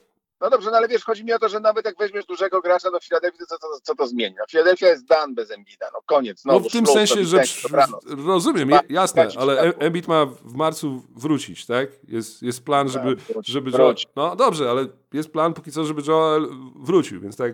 No 0.42 0.50
dobrze, 0.50 0.70
no 0.70 0.76
ale 0.76 0.88
wiesz, 0.88 1.04
chodzi 1.04 1.24
mi 1.24 1.32
o 1.32 1.38
to, 1.38 1.48
że 1.48 1.60
nawet 1.60 1.84
jak 1.84 1.98
weźmiesz 1.98 2.26
dużego 2.26 2.60
gracza 2.60 2.90
do 2.90 3.00
Filadelfii, 3.00 3.38
to 3.38 3.46
co, 3.46 3.58
co, 3.58 3.80
co 3.82 3.94
to 3.94 4.06
zmieni? 4.06 4.34
No, 4.38 4.44
Filadelfia 4.50 4.88
jest 4.88 5.06
dan 5.06 5.34
bez 5.34 5.50
Embida, 5.50 5.86
no 5.92 6.02
koniec. 6.06 6.44
No 6.44 6.52
Znowu 6.52 6.68
w 6.68 6.72
tym 6.72 6.86
szluz, 6.86 6.96
sensie, 6.96 7.24
że 7.24 7.40
przy, 7.40 7.68
rozumiem, 8.26 8.68
Trzeba 8.68 8.82
jasne, 8.88 9.28
ale. 9.38 9.60
E- 9.60 9.78
Embiid 9.78 10.08
ma 10.08 10.26
w 10.26 10.54
marcu 10.54 11.02
wrócić, 11.16 11.66
tak? 11.66 11.88
Jest, 12.08 12.42
jest 12.42 12.64
plan, 12.64 12.88
żeby, 12.88 13.16
Tak, 13.16 13.36
żeby. 13.44 13.70
Joel, 13.70 13.94
No 14.16 14.36
dobrze, 14.36 14.70
ale 14.70 14.86
jest 15.12 15.32
plan 15.32 15.54
póki 15.54 15.72
co, 15.72 15.84
żeby 15.84 16.02
Joel 16.06 16.48
wrócił, 16.76 17.20
więc 17.20 17.36
tak 17.36 17.52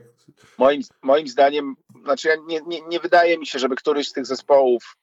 Moim, 0.59 0.83
moim 1.03 1.29
zdaniem, 1.29 1.77
znaczy 2.05 2.29
ja 2.29 2.35
nie, 2.47 2.61
nie, 2.67 2.81
nie 2.81 3.01
wydaje 3.01 3.39
mi 3.39 3.47
się, 3.47 3.59
żeby 3.59 3.77
któryś 3.77 4.09
z 4.09 4.13
tych 4.13 4.27
zespołów, 4.27 4.97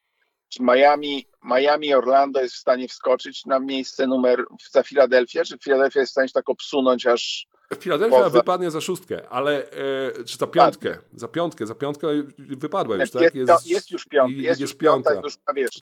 czy 0.49 0.63
Miami, 0.63 1.27
Miami, 1.43 1.93
Orlando 1.93 2.41
jest 2.41 2.55
w 2.55 2.59
stanie 2.59 2.87
wskoczyć 2.87 3.45
na 3.45 3.59
miejsce 3.59 4.07
numer 4.07 4.45
za 4.71 4.83
Filadelfię, 4.83 5.45
czy 5.45 5.57
Filadelfia 5.57 5.99
jest 5.99 6.11
w 6.11 6.13
stanie 6.13 6.27
się 6.27 6.33
tak 6.33 6.49
obsunąć 6.49 7.05
aż 7.05 7.47
Filadelfia 7.79 8.17
Poza- 8.17 8.29
wypadnie 8.29 8.71
za 8.71 8.81
szóstkę, 8.81 9.29
ale 9.29 9.71
e, 9.71 10.23
czy 10.25 10.37
za 10.37 10.47
piątkę, 10.47 10.97
za 11.13 11.27
piątkę, 11.27 11.67
za 11.67 11.75
piątkę 11.75 12.07
wypadła 12.37 12.95
już, 12.95 13.11
tak? 13.11 13.21
jest, 13.21 13.35
jest, 13.35 13.67
jest 13.67 13.91
już 13.91 14.05
piątka, 14.05 14.35
jest, 14.35 14.47
jest 14.47 14.61
już 14.61 14.73
piąta, 14.75 15.11
piąta. 15.11 15.27
już 15.27 15.37
wiesz, 15.55 15.79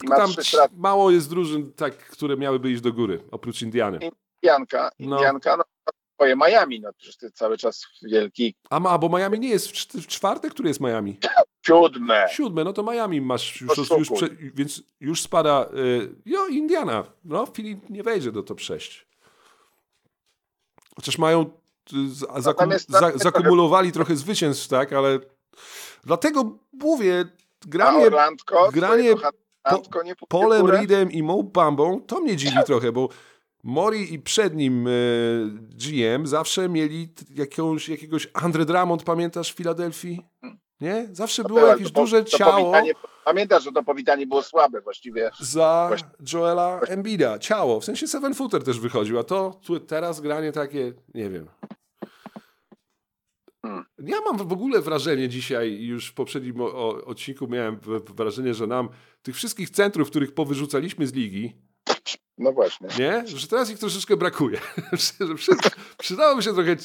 tam 0.52 0.68
mało 0.76 1.12
jest 1.12 1.30
drużyn, 1.30 1.74
tak, 1.74 1.98
które 1.98 2.38
miałyby 2.38 2.72
iść 2.72 2.82
do 2.82 2.94
góry, 2.94 3.24
oprócz 3.32 3.62
Indiany. 3.62 4.00
Indianka, 4.44 4.90
No. 5.00 5.16
Indianka, 5.16 5.58
no, 5.58 5.64
twoje 6.16 6.36
Miami, 6.36 6.80
no 6.80 6.94
przecież 6.94 7.18
ty 7.18 7.32
cały 7.32 7.58
czas 7.58 7.86
wielki 8.02 8.56
A, 8.70 8.80
ma, 8.80 8.98
bo 8.98 9.10
Miami 9.18 9.40
nie 9.40 9.50
jest 9.50 9.68
w, 9.68 9.72
czt- 9.74 10.02
w 10.02 10.08
czwarte, 10.08 10.50
który 10.50 10.70
jest 10.70 10.80
Miami? 10.82 11.20
siódme. 11.68 12.26
Siódme, 12.32 12.64
no 12.64 12.74
to 12.74 12.84
Miami 12.84 13.22
masz 13.22 13.62
już, 13.62 13.78
już, 13.78 13.90
Poszukuj. 13.90 14.18
prze, 14.18 14.30
więc 14.54 14.84
już 15.00 15.22
spada, 15.22 15.70
y, 15.78 16.16
jo, 16.26 16.48
Indiana, 16.48 17.04
no 17.26 17.46
Filip 17.46 17.90
nie 17.90 18.04
wejdzie 18.04 18.32
do 18.32 18.44
top 18.44 18.60
6. 18.62 19.08
Chociaż 20.96 21.18
mają, 21.18 21.63
zakum, 22.38 22.70
za, 22.88 23.12
zakumulowali 23.16 23.92
trochę 23.92 24.16
zwycięstw, 24.16 24.68
tak, 24.68 24.94
ale 24.94 25.20
dlatego 26.04 26.58
mówię, 26.74 27.26
granie 27.68 28.06
Orlandko, 28.06 28.70
granie 28.74 29.14
Orlandko 29.64 30.04
nie 30.04 30.16
Polem? 30.16 30.68
Reedem 30.68 31.12
i 31.12 31.24
Mo 31.24 31.44
Bambą, 31.44 32.02
to 32.02 32.22
mnie 32.22 32.36
dziwi 32.36 32.58
trochę, 32.66 32.92
bo 32.92 33.10
Mori 33.64 34.14
i 34.14 34.20
przed 34.20 34.56
nim 34.56 34.88
y, 34.88 35.50
GM 35.54 36.28
zawsze 36.28 36.70
mieli 36.70 37.14
jakąś, 37.30 37.90
jakiegoś 37.90 38.30
Andre 38.34 38.66
Drummond, 38.66 39.04
pamiętasz 39.04 39.54
w 39.54 39.56
Filadelfii? 39.56 40.26
Nie? 40.84 41.08
Zawsze 41.12 41.44
było 41.44 41.60
Dobra, 41.60 41.74
jakieś 41.74 41.92
to 41.92 42.02
duże 42.02 42.24
to 42.24 42.38
ciało. 42.38 42.74
Pamiętasz, 43.26 43.64
że 43.64 43.72
to 43.72 43.84
powitanie 43.84 44.28
było 44.28 44.44
słabe 44.44 44.82
właściwie. 44.82 45.32
za 45.40 45.92
Joela 46.34 46.80
Embida. 46.80 47.40
Ciało, 47.40 47.80
w 47.80 47.86
sensie 47.86 48.08
seven 48.08 48.34
footer 48.34 48.64
też 48.64 48.80
wychodził, 48.80 49.20
a 49.20 49.24
to 49.24 49.60
tu, 49.66 49.80
teraz 49.80 50.22
granie 50.22 50.52
takie, 50.52 50.94
nie 51.14 51.30
wiem. 51.30 51.48
Hmm. 53.62 53.86
Ja 54.00 54.22
mam 54.22 54.48
w 54.48 54.54
ogóle 54.54 54.82
wrażenie 54.82 55.30
dzisiaj, 55.30 55.82
już 55.82 56.08
w 56.10 56.14
poprzednim 56.14 56.62
o, 56.62 57.06
odcinku 57.06 57.48
miałem 57.48 57.80
wrażenie, 58.16 58.54
że 58.54 58.68
nam 58.68 58.90
tych 59.22 59.36
wszystkich 59.36 59.70
centrów, 59.70 60.10
których 60.10 60.34
powyrzucaliśmy 60.34 61.08
z 61.08 61.14
ligi, 61.14 61.58
No 62.38 62.52
właśnie. 62.52 62.88
nie? 63.00 63.28
Że 63.28 63.48
teraz 63.48 63.70
ich 63.70 63.80
troszeczkę 63.80 64.18
brakuje. 64.18 64.60
przy, 65.38 65.52
przydałoby 65.98 66.44
się 66.44 66.54
trochę 66.54 66.76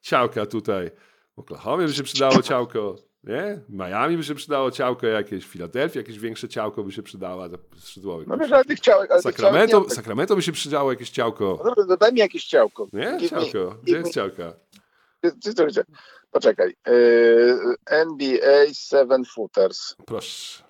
ciałka 0.00 0.46
tutaj. 0.46 0.90
W 1.36 1.38
Oklahomie 1.38 1.86
by 1.86 1.92
się 1.92 2.02
przydało 2.02 2.42
ciałko, 2.42 2.96
nie? 3.24 3.60
Miami 3.68 4.16
by 4.16 4.24
się 4.24 4.34
przydało 4.34 4.70
ciałko 4.70 5.06
jakieś, 5.06 5.44
w 5.46 5.48
Filadelfii 5.48 5.98
jakieś 5.98 6.18
większe 6.18 6.48
ciałko 6.48 6.82
by 6.84 6.92
się 6.92 7.02
przydało 7.02 7.48
dla 7.48 7.58
skrzydłowych. 7.78 8.26
No 8.28 8.36
wiesz, 8.38 8.52
ale 8.52 8.64
tych 8.64 8.80
ciałek... 8.80 9.10
Ale 9.10 9.22
tych 9.22 9.36
ciałek 9.36 9.54
nie 9.54 9.60
Sacramento. 9.60 9.94
Sacramento 9.94 10.36
by 10.36 10.42
się 10.42 10.52
przydało 10.52 10.90
jakieś 10.92 11.10
No 11.10 11.14
ciałko. 11.14 11.60
dobra, 11.64 11.86
to 11.86 11.96
daj 11.96 12.12
mi 12.12 12.18
jakieś 12.18 12.44
ciałko. 12.44 12.86
Nie? 12.92 13.16
Give 13.18 13.30
Ciałko. 13.30 13.76
Gdzie 13.82 13.96
jest 13.98 14.12
ciałka? 14.14 14.52
Poczekaj. 16.30 16.76
Yy, 16.86 17.74
NBA 17.86 18.66
Seven 18.74 19.24
Footers. 19.24 19.96
Proszę. 20.06 20.64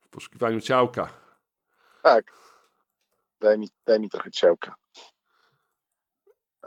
W 0.00 0.08
poszukiwaniu 0.08 0.60
ciałka. 0.60 1.08
Tak. 2.02 2.24
Daj 3.40 3.58
mi, 3.58 3.68
daj 3.86 4.00
mi 4.00 4.10
trochę 4.10 4.30
ciałka. 4.30 4.74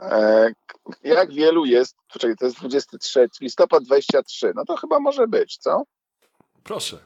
E, 0.00 0.52
jak 1.14 1.32
wielu 1.32 1.64
jest, 1.64 1.96
poczekaj, 2.12 2.36
to 2.36 2.44
jest 2.44 2.56
23, 2.56 3.28
listopad 3.40 3.84
23, 3.84 4.52
no 4.54 4.64
to 4.64 4.76
chyba 4.76 5.00
może 5.00 5.26
być, 5.28 5.56
co? 5.58 5.82
Proszę. 6.62 6.98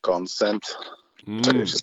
Consent. 0.00 0.78
Mm. 1.26 1.42
Czekaj, 1.42 1.66
się, 1.66 1.76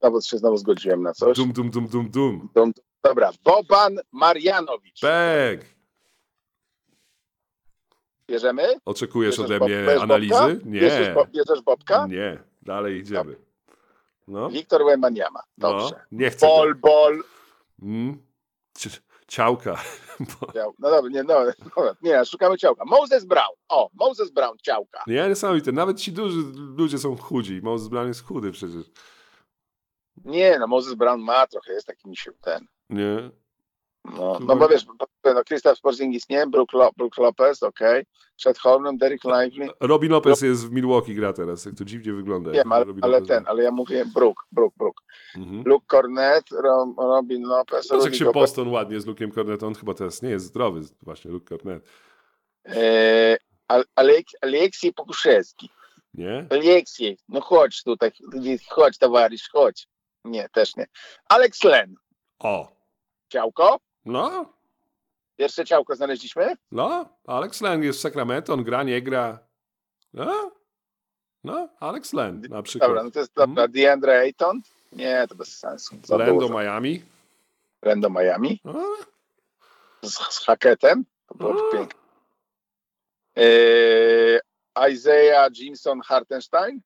znowu 0.00 0.20
się 0.20 0.38
znowu 0.38 0.56
zgodziłem 0.56 1.02
na 1.02 1.12
coś. 1.12 1.36
Dum, 1.36 1.52
dum, 1.52 1.70
dum, 1.70 1.88
dum, 1.88 2.10
dum. 2.10 2.48
Dum- 2.54 2.72
Dobra, 3.04 3.30
Boban 3.44 3.96
Marjanowicz. 4.12 5.00
Bang! 5.02 5.60
Bierzemy? 8.28 8.62
Oczekujesz 8.84 9.38
Bierzesz 9.38 9.56
ode 9.56 9.66
mnie 9.66 9.76
bierzesz 9.76 10.02
analizy? 10.02 10.34
Bobka? 10.34 10.70
Bierzesz, 10.70 11.08
Nie. 11.08 11.14
Bo- 11.14 11.26
bierzesz 11.26 11.62
Bobka? 11.62 12.06
Nie. 12.06 12.42
Dalej 12.62 12.98
idziemy. 12.98 13.36
No. 14.28 14.50
Wiktor 14.50 14.84
Wembaniama. 14.84 15.40
Dobrze. 15.58 15.94
No, 15.94 16.18
nie 16.18 16.30
chcę. 16.30 16.46
Bol, 16.46 16.74
bol. 16.74 17.22
Mm. 17.82 18.22
Ci- 18.78 18.88
Ciałka. 19.28 19.74
Ciał- 20.54 20.74
No 20.78 20.90
dobra, 20.90 21.10
nie, 21.10 21.22
no, 21.22 21.40
no, 21.76 21.94
nie, 22.02 22.24
szukamy 22.24 22.58
ciałka. 22.58 22.84
Moses 22.84 23.24
Brown. 23.24 23.54
O, 23.68 23.90
Moses 23.94 24.30
Brown, 24.30 24.56
ciałka. 24.62 25.02
Nie, 25.06 25.28
niesamowite. 25.28 25.72
Nawet 25.72 26.00
ci 26.00 26.12
duży 26.12 26.38
ludzie 26.56 26.98
są 26.98 27.16
chudzi. 27.16 27.60
Moses 27.62 27.88
Brown 27.88 28.08
jest 28.08 28.24
chudy 28.24 28.52
przecież. 28.52 28.84
Nie, 30.24 30.58
no 30.58 30.66
Moses 30.66 30.94
Brown 30.94 31.20
ma 31.20 31.46
trochę, 31.46 31.72
jest 31.72 31.86
taki 31.86 32.08
misiu 32.08 32.32
ten. 32.40 32.66
Nie. 32.90 33.30
No, 34.04 34.38
no 34.40 34.56
bo 34.56 34.68
wiesz, 34.68 34.86
no 35.24 35.44
Krzysztof 35.44 35.80
Porzingis 35.80 36.28
nie, 36.28 36.46
Brook, 36.46 36.72
Lo, 36.72 36.90
Brook 36.96 37.18
Lopez, 37.18 37.62
okej. 37.62 38.04
Przed 38.36 38.58
Hornem, 38.58 38.98
Derek 38.98 39.20
Lively. 39.24 39.68
Robin 39.80 40.12
Lopez 40.12 40.40
jest 40.42 40.66
w 40.68 40.70
Milwaukee 40.72 41.14
gra 41.14 41.32
teraz. 41.32 41.64
Jak 41.64 41.74
to 41.74 41.84
dziwnie 41.84 42.12
wygląda. 42.12 42.50
Wiem, 42.50 42.72
ale, 42.72 42.84
ale 43.02 43.12
Lopez. 43.12 43.28
ten, 43.28 43.44
ale 43.46 43.62
ja 43.62 43.70
mówię 43.70 44.04
Brook, 44.14 44.46
Brook, 44.52 44.74
Brook. 44.76 45.02
Mhm. 45.36 45.62
Luke 45.66 45.86
Cornett, 45.86 46.50
Ro, 46.50 46.94
Robin 46.98 47.42
Lopez, 47.42 47.88
Patrz 47.88 48.04
jak 48.04 48.14
się 48.14 48.24
Gobert. 48.24 48.42
Boston 48.42 48.68
ładnie 48.68 49.00
z 49.00 49.06
Luke'em 49.06 49.34
Cornettem. 49.34 49.68
On 49.68 49.74
chyba 49.74 49.94
teraz 49.94 50.22
nie 50.22 50.30
jest 50.30 50.46
zdrowy. 50.46 50.80
Właśnie 51.02 51.30
Luke 51.30 51.46
Cornet. 51.58 51.84
E, 52.66 53.36
Al- 53.68 53.84
Alek, 53.96 54.26
Aleksiej 54.40 54.92
Pokuszewski. 54.92 55.70
Nie? 56.14 56.46
Aleksiej, 56.50 57.18
no 57.28 57.40
chodź 57.40 57.82
tutaj, 57.82 58.10
chodź 58.68 58.98
towarzysz, 58.98 59.48
chodź. 59.52 59.88
Nie, 60.24 60.48
też 60.48 60.76
nie. 60.76 60.86
Alex 61.28 61.64
Len, 61.64 61.94
O. 62.38 62.76
ciałko. 63.28 63.78
No. 64.04 64.52
Pierwsze 65.36 65.64
ciałko 65.64 65.96
znaleźliśmy. 65.96 66.54
No. 66.72 67.08
Alex 67.26 67.60
Len 67.60 67.82
jest 67.82 67.98
w 67.98 68.02
Sacramento. 68.02 68.52
On 68.52 68.64
gra, 68.64 68.82
nie 68.82 69.02
gra. 69.02 69.38
No. 70.12 70.50
No. 71.44 71.68
Alex 71.80 72.12
Len 72.12 72.42
na 72.50 72.62
przykład. 72.62 72.90
Dobra, 72.90 73.02
no 73.02 73.10
to 73.10 73.18
jest 73.18 73.34
dobra. 73.34 73.68
DeAndre 73.68 74.18
Ayton? 74.18 74.60
Nie, 74.92 75.26
to 75.28 75.34
bez 75.34 75.58
sensu. 75.58 75.96
Za 76.04 76.16
Len 76.16 76.38
do. 76.38 76.48
Miami. 76.48 77.02
Len 77.82 78.00
do 78.00 78.10
Miami. 78.10 78.60
No. 78.64 78.84
Z, 80.02 80.14
z 80.34 80.44
Haketem. 80.46 81.04
To 81.26 81.34
byłoby 81.34 81.60
A. 81.68 81.72
piękne. 81.72 82.00
Eee, 83.36 84.40
Isaiah 84.92 85.48
Jimson 85.58 86.00
Hartenstein. 86.00 86.80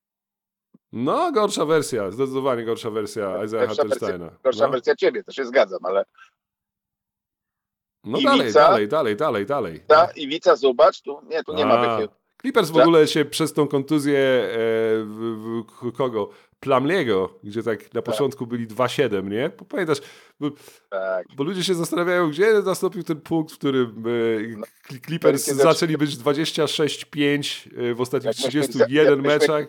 No, 0.91 1.31
gorsza 1.31 1.65
wersja. 1.65 2.11
Zdecydowanie 2.11 2.65
gorsza 2.65 2.89
wersja 2.89 3.43
Isaiah 3.43 3.67
Gorsza 3.67 3.83
wersja- 3.83 3.89
Hartensteina. 3.89 4.29
Gorsza 4.43 4.65
No, 4.65 4.71
wersja 4.71 4.95
ciebie, 4.95 5.23
to 5.23 5.31
się 5.31 5.45
zgadzam, 5.45 5.79
ale 5.85 6.05
no 8.03 8.17
Iwica. 8.17 8.33
dalej, 8.33 8.53
dalej, 8.53 8.87
dalej, 8.87 9.15
dalej, 9.15 9.45
dalej. 9.45 9.79
ta 9.87 10.07
Iwica 10.15 10.55
Zubacz, 10.55 11.01
tu 11.01 11.17
nie, 11.29 11.43
tu 11.43 11.53
nie 11.53 11.65
ma 11.65 11.79
A, 11.79 11.85
takiego. 11.85 12.13
Clippers 12.41 12.69
w 12.69 12.77
ogóle 12.77 13.07
się 13.07 13.25
przez 13.25 13.53
tą 13.53 13.67
kontuzję 13.67 14.17
e, 14.19 14.47
w, 15.03 15.63
w, 15.81 15.91
kogo? 15.91 16.29
Plamliego, 16.59 17.39
gdzie 17.43 17.63
tak 17.63 17.93
na 17.93 18.01
początku 18.01 18.47
byli 18.47 18.67
2-7, 18.67 19.29
nie? 19.31 19.51
Bo 19.59 19.65
Pamiętasz, 19.65 19.97
bo, 20.39 20.49
Tak. 20.89 21.25
bo 21.35 21.43
ludzie 21.43 21.63
się 21.63 21.75
zastanawiają, 21.75 22.29
gdzie 22.29 22.53
nastąpił 22.65 23.03
ten 23.03 23.21
punkt, 23.21 23.51
w 23.53 23.57
którym 23.57 24.03
e, 24.05 24.47
No. 24.57 24.65
Cl- 24.89 25.05
Clippers 25.05 25.45
Kiedy- 25.45 25.61
zaczęli 25.61 25.97
być 25.97 26.17
26-5 26.17 27.69
e, 27.91 27.93
w 27.93 28.01
ostatnich 28.01 28.35
myśmy- 28.35 28.49
31 28.49 29.05
jak 29.05 29.17
myśmy- 29.17 29.33
meczach. 29.33 29.65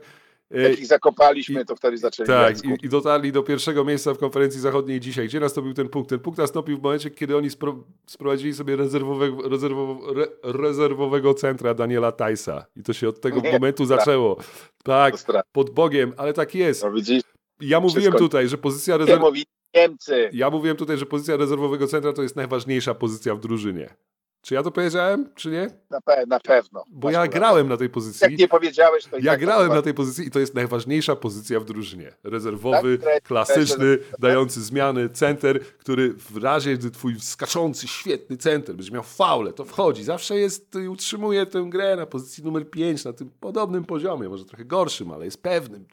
Jak 0.50 0.78
ich 0.78 0.86
zakopaliśmy, 0.86 1.62
i- 1.62 1.64
to 1.64 1.76
wtedy 1.76 1.98
zaczęli 1.98 2.26
Tak, 2.26 2.64
i, 2.64 2.86
i 2.86 2.88
dotarli 2.88 3.32
do 3.32 3.42
pierwszego 3.42 3.84
miejsca 3.84 4.14
w 4.14 4.18
konferencji 4.18 4.60
zachodniej 4.60 5.00
dzisiaj. 5.00 5.26
Gdzie 5.28 5.40
nastąpił 5.40 5.74
ten 5.74 5.88
punkt? 5.88 6.10
Ten 6.10 6.18
punkt 6.18 6.38
nastąpił 6.38 6.78
w 6.78 6.82
momencie, 6.82 7.10
kiedy 7.10 7.36
oni 7.36 7.50
spro, 7.50 7.84
sprowadzili 8.06 8.54
sobie 8.54 8.76
rezerwowego, 8.76 9.48
rezerwowo, 9.48 10.10
re, 10.16 10.26
rezerwowego 10.42 11.34
centra 11.34 11.74
Daniela 11.74 12.12
Tajsa. 12.12 12.66
I 12.76 12.82
to 12.82 12.92
się 12.92 13.08
od 13.08 13.20
tego 13.20 13.40
Nie, 13.44 13.52
momentu 13.52 13.86
tak. 13.86 13.98
zaczęło. 13.98 14.36
Tak, 14.84 15.14
pod 15.52 15.70
Bogiem, 15.70 16.12
ale 16.16 16.32
tak 16.32 16.54
jest. 16.54 16.82
No 16.84 16.92
widzisz, 16.92 17.22
Ja 17.60 17.80
mówiłem 17.80 18.02
Wszystko- 18.02 18.18
tutaj, 18.18 18.48
że 18.48 18.58
pozycja 18.58 18.94
nie 18.94 18.98
rezerw... 18.98 19.20
mówi 19.20 19.44
Niemcy. 19.74 20.30
Ja 20.32 20.50
mówiłem 20.50 20.76
tutaj, 20.76 20.96
że 20.98 21.06
pozycja 21.06 21.36
rezerwowego 21.36 21.86
centra 21.86 22.12
to 22.12 22.22
jest 22.22 22.36
najważniejsza 22.36 22.94
pozycja 22.94 23.34
w 23.34 23.40
drużynie. 23.40 23.94
Czy 24.42 24.54
ja 24.54 24.62
to 24.62 24.70
powiedziałem, 24.70 25.28
czy 25.34 25.50
nie? 25.50 25.70
Na, 25.90 25.98
pe- 26.00 26.26
na 26.26 26.40
pewno. 26.40 26.84
Bo 26.88 27.08
Masz 27.08 27.14
ja 27.14 27.26
grałem 27.26 27.68
na 27.68 27.76
tej 27.76 27.88
pozycji. 27.88 28.24
Jak 28.30 28.38
nie 28.38 28.48
powiedziałeś, 28.48 29.04
to 29.06 29.16
i 29.16 29.24
Ja 29.24 29.32
tak 29.32 29.40
grałem 29.40 29.68
to 29.68 29.74
na 29.74 29.82
tej 29.82 29.94
pozycji 29.94 30.26
i 30.26 30.30
to 30.30 30.38
jest 30.38 30.54
najważniejsza 30.54 31.16
pozycja 31.16 31.60
w 31.60 31.64
drużynie. 31.64 32.12
Rezerwowy, 32.24 32.98
Tak, 32.98 33.22
klasyczny, 33.22 33.98
dający 34.18 34.62
zmiany, 34.62 35.08
center, 35.08 35.60
który 35.78 36.12
w 36.14 36.36
razie, 36.36 36.76
gdy 36.76 36.90
twój 36.90 37.20
skaczący, 37.20 37.88
świetny 37.88 38.36
center 38.36 38.74
będzie 38.76 38.92
miał 38.92 39.02
faule, 39.02 39.52
to 39.52 39.64
wchodzi. 39.64 40.04
Zawsze 40.04 40.36
jest, 40.36 40.76
y, 40.76 40.90
utrzymuje 40.90 41.46
tę 41.46 41.66
grę 41.68 41.96
na 41.96 42.06
pozycji 42.06 42.44
numer 42.44 42.70
5, 42.70 43.04
na 43.04 43.12
tym 43.12 43.30
podobnym 43.40 43.84
poziomie, 43.84 44.28
może 44.28 44.44
trochę 44.44 44.64
gorszym, 44.64 45.10
ale 45.10 45.24
jest 45.24 45.42
pewnym 45.42 45.84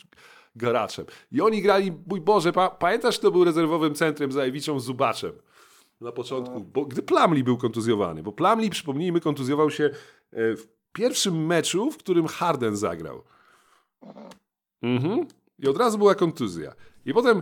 graczem. 0.56 1.06
I 1.32 1.42
oni 1.42 1.62
grali, 1.62 1.92
mój 2.08 2.22
Boże, 2.22 2.54
pa, 2.54 2.70
pamiętasz, 2.70 3.20
kto 3.20 3.32
był 3.32 3.44
rezerwowym 3.44 3.96
centrem 3.96 4.32
za 4.32 4.42
Ewiczą 4.42 4.80
Zubaczem? 4.80 5.32
Na 6.02 6.12
początku, 6.12 6.62
bo 6.62 6.86
gdy 6.86 7.02
Plamli 7.04 7.44
był 7.44 7.58
kontuzjowany, 7.58 8.24
bo 8.24 8.32
Plamli, 8.32 8.70
przypomnijmy, 8.70 9.22
kontuzjował 9.22 9.72
się 9.72 9.84
e, 9.84 10.56
w 10.56 10.68
pierwszym 10.94 11.46
meczu, 11.46 11.92
w 11.92 11.98
którym 11.98 12.28
Harden 12.28 12.76
zagrał. 12.76 13.24
Mhm. 14.82 15.28
I 15.60 15.68
od 15.68 15.78
razu 15.78 15.98
była 15.98 16.16
kontuzja. 16.16 16.74
I 17.06 17.14
potem 17.14 17.42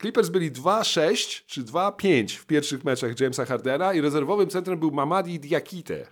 Clippers 0.00 0.28
byli 0.28 0.52
2-6 0.52 1.44
czy 1.46 1.64
2-5 1.64 2.36
w 2.36 2.46
pierwszych 2.46 2.84
meczach 2.84 3.20
Jamesa 3.20 3.44
Hardena 3.44 3.94
i 3.94 4.00
rezerwowym 4.00 4.48
centrem 4.48 4.78
był 4.78 4.90
Mamadi 4.90 5.40
Diakite. 5.40 6.06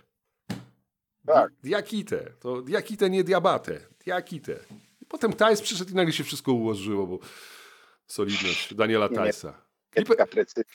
Tak. 1.25 1.51
Diakite. 1.63 2.31
To 2.39 2.61
Diakite, 2.61 3.09
nie 3.09 3.23
Diabate. 3.23 3.79
Diakite. 4.05 4.59
I 5.01 5.05
potem 5.05 5.33
Tajs 5.33 5.61
przyszedł 5.61 5.91
i 5.91 5.95
nagle 5.95 6.13
się 6.13 6.23
wszystko 6.23 6.53
ułożyło, 6.53 7.07
bo 7.07 7.19
solidność 8.07 8.73
Daniela 8.73 9.05
Nie, 9.05 9.11
nie. 9.11 9.17
Tajsa. 9.17 9.64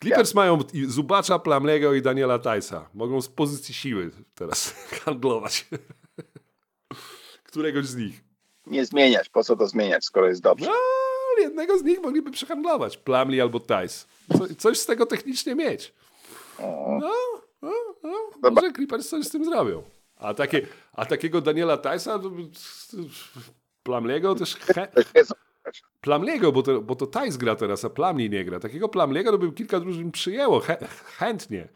Clippers 0.00 0.34
mają 0.34 0.58
Zubacza, 0.88 1.38
Plamlego 1.38 1.94
i 1.94 2.02
Daniela 2.02 2.38
Tajsa. 2.38 2.88
Mogą 2.94 3.22
z 3.22 3.28
pozycji 3.28 3.74
siły 3.74 4.10
teraz 4.34 4.74
handlować. 5.04 5.68
Któregoś 7.44 7.86
z 7.86 7.96
nich. 7.96 8.24
Nie 8.66 8.86
zmieniać, 8.86 9.28
po 9.28 9.44
co 9.44 9.56
to 9.56 9.66
zmieniać, 9.66 10.04
skoro 10.04 10.28
jest 10.28 10.42
dobrze. 10.42 10.66
No, 10.66 11.42
jednego 11.42 11.78
z 11.78 11.82
nich 11.82 12.02
mogliby 12.02 12.30
przehandlować. 12.30 12.96
Plamli 12.96 13.40
albo 13.40 13.60
Tajs. 13.60 14.06
Co, 14.38 14.54
coś 14.54 14.78
z 14.78 14.86
tego 14.86 15.06
technicznie 15.06 15.54
mieć. 15.54 15.94
No, 16.58 17.10
no, 17.62 17.72
no. 18.02 18.50
Może 18.50 18.72
Clippers 18.72 19.08
coś 19.08 19.26
z 19.26 19.30
tym 19.30 19.44
zrobią. 19.44 19.82
A, 20.16 20.34
takie, 20.34 20.66
a 20.92 21.06
takiego 21.06 21.40
Daniela 21.40 21.76
Tajsa, 21.76 22.20
Plamliego 23.82 24.34
też... 24.34 24.56
He, 24.56 24.88
Plamliego, 26.00 26.52
bo 26.52 26.62
to, 26.62 26.80
bo 26.80 26.94
to 26.96 27.06
Tajs 27.06 27.36
gra 27.36 27.56
teraz, 27.56 27.84
a 27.84 27.90
Plamli 27.90 28.30
nie 28.30 28.44
gra. 28.44 28.60
Takiego 28.60 28.88
Plamliego 28.88 29.30
to 29.30 29.38
by 29.38 29.52
kilka 29.52 29.80
drużyn 29.80 30.12
przyjęło 30.12 30.60
chę, 30.60 30.76
chętnie 31.18 31.68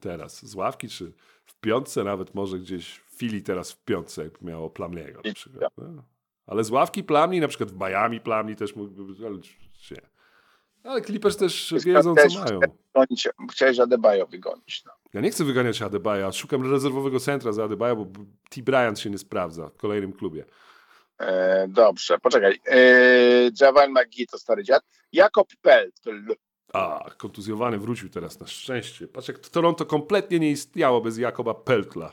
teraz. 0.00 0.46
Z 0.46 0.54
ławki 0.54 0.88
czy 0.88 1.12
w 1.44 1.60
piątce 1.60 2.04
nawet 2.04 2.34
może 2.34 2.58
gdzieś 2.58 3.00
Fili 3.00 3.42
teraz 3.42 3.72
w 3.72 3.84
piątce 3.84 4.24
jakby 4.24 4.46
miało 4.46 4.70
Plamliego 4.70 5.20
na 5.24 5.34
przykład. 5.34 5.72
No. 5.78 6.02
Ale 6.46 6.64
z 6.64 6.70
ławki 6.70 7.04
Plamli, 7.04 7.40
na 7.40 7.48
przykład 7.48 7.70
w 7.70 7.80
Miami 7.80 8.20
Plamli 8.20 8.56
też 8.56 8.76
mógłby 8.76 9.04
być, 9.04 9.20
ale 9.20 9.36
nie. 9.90 10.16
Ale 10.84 11.02
Clippers 11.02 11.36
też 11.36 11.74
wiedzą 11.84 12.14
też 12.14 12.34
co 12.34 12.44
mają. 12.44 12.60
Gonić, 12.94 13.28
chciałeś 13.52 13.78
Adebayo 13.78 14.26
wygonić. 14.26 14.84
No. 14.86 14.92
Ja 15.14 15.20
nie 15.20 15.30
chcę 15.30 15.44
wyganiać 15.44 15.82
Adebayo, 15.82 16.32
szukam 16.32 16.72
rezerwowego 16.72 17.20
centra 17.20 17.52
za 17.52 17.64
Adebayo, 17.64 17.96
bo 17.96 18.06
T. 18.50 18.62
Bryant 18.62 19.00
się 19.00 19.10
nie 19.10 19.18
sprawdza 19.18 19.68
w 19.68 19.76
kolejnym 19.76 20.12
klubie. 20.12 20.44
E, 21.18 21.66
dobrze, 21.68 22.18
poczekaj. 22.18 22.60
E, 22.66 22.78
Javal 23.60 23.90
McGee 23.90 24.26
to 24.26 24.38
stary 24.38 24.64
dziad. 24.64 24.82
Jakob 25.12 25.48
Peltl. 25.62 26.34
A, 26.72 27.10
kontuzjowany 27.16 27.78
wrócił 27.78 28.08
teraz 28.08 28.40
na 28.40 28.46
szczęście. 28.46 29.08
Patrz 29.08 29.28
jak 29.28 29.38
Toronto 29.38 29.86
kompletnie 29.86 30.38
nie 30.40 30.50
istniało 30.50 31.00
bez 31.00 31.18
Jakoba 31.18 31.54
Peltla 31.54 32.12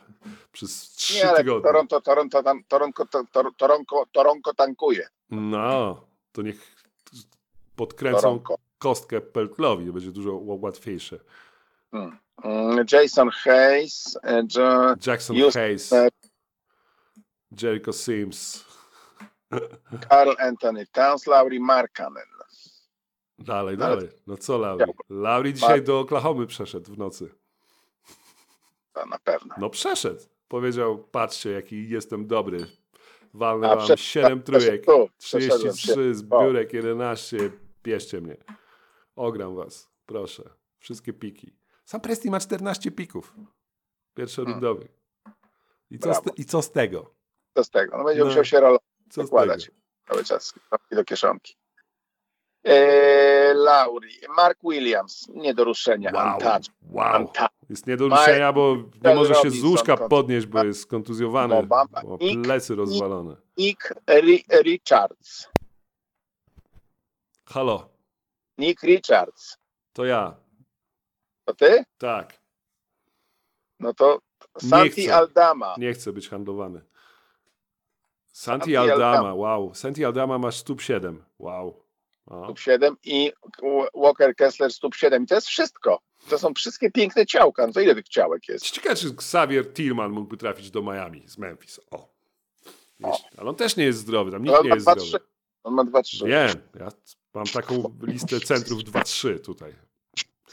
przez 0.51 0.89
trzy 0.89 1.13
Nie, 1.15 1.29
ale 1.29 1.37
tygodnie. 1.37 1.63
Toronto, 1.63 2.01
Toronto, 2.01 2.43
tam, 2.43 2.63
Toronto, 2.67 3.05
to, 3.05 3.23
to, 3.31 3.51
Toronto, 3.57 4.03
Toronto 4.11 4.53
tankuje. 4.53 5.07
No, 5.31 6.05
to 6.31 6.41
niech 6.41 6.75
podkręcą 7.75 8.21
Toronto. 8.21 8.55
kostkę 8.77 9.21
Peltlowi, 9.21 9.91
będzie 9.91 10.11
dużo 10.11 10.39
łatwiejsze. 10.43 11.19
Mm. 11.93 12.17
Mm, 12.43 12.85
Jason 12.91 13.29
Hayes. 13.29 14.19
e, 14.23 14.43
Jo, 14.57 14.95
Jackson 15.07 15.35
Just- 15.35 15.53
Hayes, 15.53 15.93
Jericho 17.61 17.93
Sims, 17.93 18.65
Carl 20.09 20.31
Anthony 20.39 20.85
Towns, 20.87 21.27
Lauri 21.27 21.59
Markkanen. 21.59 22.23
dalej, 23.39 23.75
Ale- 23.81 23.95
dalej. 23.95 24.09
No 24.27 24.37
co 24.37 24.57
Lauri? 24.57 24.83
Lauri 25.09 25.53
dzisiaj 25.53 25.81
do 25.81 25.99
Oklahomy 25.99 26.47
przeszedł 26.47 26.93
w 26.93 26.97
nocy. 26.97 27.29
To 28.93 29.05
na 29.05 29.19
pewno. 29.19 29.55
No 29.57 29.69
przeszedł. 29.69 30.21
Powiedział, 30.47 30.97
patrzcie 30.97 31.51
jaki 31.51 31.89
jestem 31.89 32.27
dobry. 32.27 32.57
Walnę 33.33 33.71
A, 33.71 33.75
wam 33.75 33.85
przed- 33.85 33.99
7 33.99 34.43
przeszedł 34.43 34.65
trójek, 34.65 34.85
tu, 34.85 35.09
przeszedłem 35.17 35.59
33 35.59 35.93
się. 35.93 36.13
zbiórek, 36.15 36.73
11, 36.73 37.37
bierzcie 37.83 38.21
mnie. 38.21 38.37
Ogram 39.15 39.55
was, 39.55 39.89
proszę. 40.05 40.43
Wszystkie 40.79 41.13
piki. 41.13 41.55
Sam 41.85 42.01
Presti 42.01 42.29
ma 42.31 42.39
14 42.39 42.91
pików. 42.91 43.29
Hmm. 43.31 43.47
Pierwszorundowych. 44.13 44.91
I 45.91 45.99
co, 45.99 46.13
z. 46.13 46.21
I 46.37 46.45
co 46.45 46.61
z 46.61 46.71
tego? 46.71 47.13
Co 47.57 47.63
z 47.63 47.69
tego? 47.69 47.97
No 47.97 48.03
będzie 48.03 48.19
No. 48.21 48.25
musiał 48.27 48.45
się 48.45 48.59
rolo 48.59 48.79
Co 49.13 49.21
z 49.21 49.25
dokładać 49.25 49.65
tego? 49.65 49.77
cały 50.07 50.23
czas 50.23 50.53
do 50.91 51.03
kieszonki. 51.05 51.55
Eee, 52.63 53.53
Lauri, 53.55 54.13
Mark 54.35 54.59
Williams, 54.63 55.27
nie 55.29 55.53
do 55.53 55.63
ruszenia. 55.63 56.11
Wow, 56.13 56.33
Untouched. 56.33 56.73
wow. 56.81 57.21
Untouched. 57.21 57.69
Jest 57.69 57.87
nie 57.87 57.97
do 57.97 58.07
ruszenia, 58.07 58.53
bo 58.53 58.75
nie 59.03 59.15
może 59.15 59.35
się 59.35 59.49
z 59.49 59.63
łóżka 59.63 59.97
podnieść, 59.97 60.47
bo 60.47 60.63
jest 60.63 60.87
kontuzjowany. 60.87 61.55
Obama. 61.55 62.01
Bo 62.03 62.17
Nick- 62.17 62.43
plecy 62.43 62.75
rozwalone. 62.75 63.35
Nick 63.57 63.93
Ri- 64.07 64.61
Richards. 64.63 65.47
Halo, 67.45 67.89
Nick 68.57 68.83
Richards. 68.83 69.57
to 69.93 70.05
ja. 70.05 70.35
To 71.45 71.53
ty? 71.53 71.83
Tak, 71.97 72.39
No 73.79 73.93
to 73.93 74.19
Nie 74.63 74.69
Santi 74.69 75.01
chcę. 75.03 75.15
Aldama. 75.15 75.75
nie 75.77 75.93
chcę 75.93 76.13
być 76.13 76.29
handlowany. 76.29 76.81
Santi 78.33 78.73
Santi 78.73 78.77
Aldama, 78.77 79.05
Aldama. 79.05 79.33
wow. 79.33 79.75
Santi 79.75 80.05
Aldama 80.05 80.37
masz 80.37 80.55
stóp 80.57 80.81
7. 80.81 81.23
Wow. 81.39 81.83
O. 82.25 82.43
stóp 82.43 82.59
7 82.59 82.97
i 83.03 83.31
Walker 83.95 84.35
Kessler 84.35 84.73
stóp 84.73 84.95
7. 84.95 85.23
I 85.23 85.27
to 85.27 85.35
jest 85.35 85.47
wszystko. 85.47 85.99
To 86.29 86.39
są 86.39 86.53
wszystkie 86.53 86.91
piękne 86.91 87.25
ciałka. 87.25 87.67
No 87.67 87.73
to 87.73 87.79
ile 87.81 87.95
tych 87.95 88.09
ciałek 88.09 88.47
jest? 88.49 88.71
Ciekawe, 88.71 88.95
czy 88.95 89.07
Xavier 89.07 89.73
Tillman 89.73 90.11
mógłby 90.11 90.37
trafić 90.37 90.71
do 90.71 90.81
Miami 90.81 91.23
z 91.27 91.37
Memphis. 91.37 91.79
O. 91.91 92.09
Jeśli- 92.99 93.25
Ale 93.37 93.49
on 93.49 93.55
też 93.55 93.75
nie 93.77 93.83
jest 93.83 93.99
zdrowy, 93.99 94.31
tam 94.31 94.43
nikt 94.43 94.55
On 94.55 94.63
nie 94.63 94.69
ma 94.69 94.75
jest 94.75 94.87
2-3. 94.87 94.99
zdrowy. 95.07 95.25
On 95.63 95.73
ma 95.73 95.83
2-3. 95.83 96.25
Wiem, 96.27 96.49
ja 96.79 96.87
mam 97.33 97.45
taką 97.45 97.83
listę 98.03 98.39
centrów 98.39 98.79
2-3 98.83 99.39
tutaj. 99.39 99.73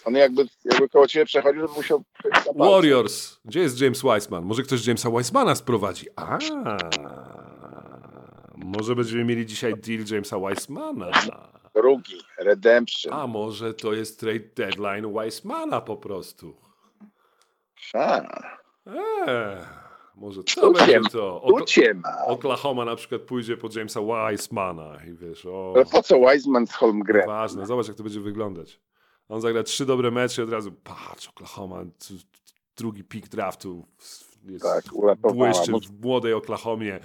On 0.04 0.14
jakby, 0.14 0.46
jakby 0.64 0.88
koło 0.88 1.06
ciebie 1.06 1.26
przechodził, 1.26 1.68
to 1.68 1.74
musiał. 1.74 2.02
Warriors. 2.56 3.40
Gdzie 3.44 3.60
jest 3.60 3.80
James 3.80 4.02
Wiseman? 4.02 4.44
Może 4.44 4.62
ktoś 4.62 4.86
Jamesa 4.86 5.10
Wisemana 5.10 5.54
sprowadzi. 5.54 6.06
A, 6.16 6.38
może 8.64 8.94
będziemy 8.96 9.24
mieli 9.24 9.46
dzisiaj 9.46 9.74
deal 9.74 10.04
Jamesa 10.10 10.36
Wisemana. 10.48 11.10
Drugi, 11.74 12.14
Redemption. 12.38 13.12
A 13.14 13.26
może 13.26 13.74
to 13.74 13.92
jest 13.92 14.20
trade 14.20 14.40
deadline 14.56 15.12
Wisemana 15.24 15.80
po 15.80 15.96
prostu. 15.96 16.56
A, 17.94 18.20
Eee, 18.86 19.56
może 20.14 20.44
to 20.44 20.70
będzie 20.72 21.00
to. 21.12 21.42
Okla- 21.44 21.64
cię 21.64 21.94
ma. 21.94 22.24
Oklahoma 22.26 22.84
na 22.84 22.96
przykład 22.96 23.22
pójdzie 23.22 23.56
po 23.56 23.68
Jamesa 23.76 24.00
Wisemana 24.30 24.98
i 25.04 25.14
wiesz, 25.14 25.46
o, 25.46 25.74
po 25.92 26.02
co 26.02 26.18
Wiseman 26.20 26.66
z 26.66 26.72
Holmgren? 26.72 27.26
ważne, 27.26 27.66
zobacz 27.66 27.88
jak 27.88 27.96
to 27.96 28.02
będzie 28.02 28.20
wyglądać. 28.20 28.80
On 29.28 29.40
zagra 29.40 29.62
trzy 29.62 29.86
dobre 29.86 30.10
mecze 30.10 30.42
i 30.42 30.44
od 30.44 30.50
razu, 30.50 30.72
patrz, 30.72 31.28
Oklahoma, 31.28 31.84
drugi 32.76 33.04
pick 33.04 33.28
draftu, 33.28 33.86
jest, 34.44 34.62
Tak, 34.64 34.84
uratowała. 34.92 35.34
błyszczy 35.34 35.72
w 35.72 36.00
młodej 36.02 36.32
Oklahomie, 36.32 37.00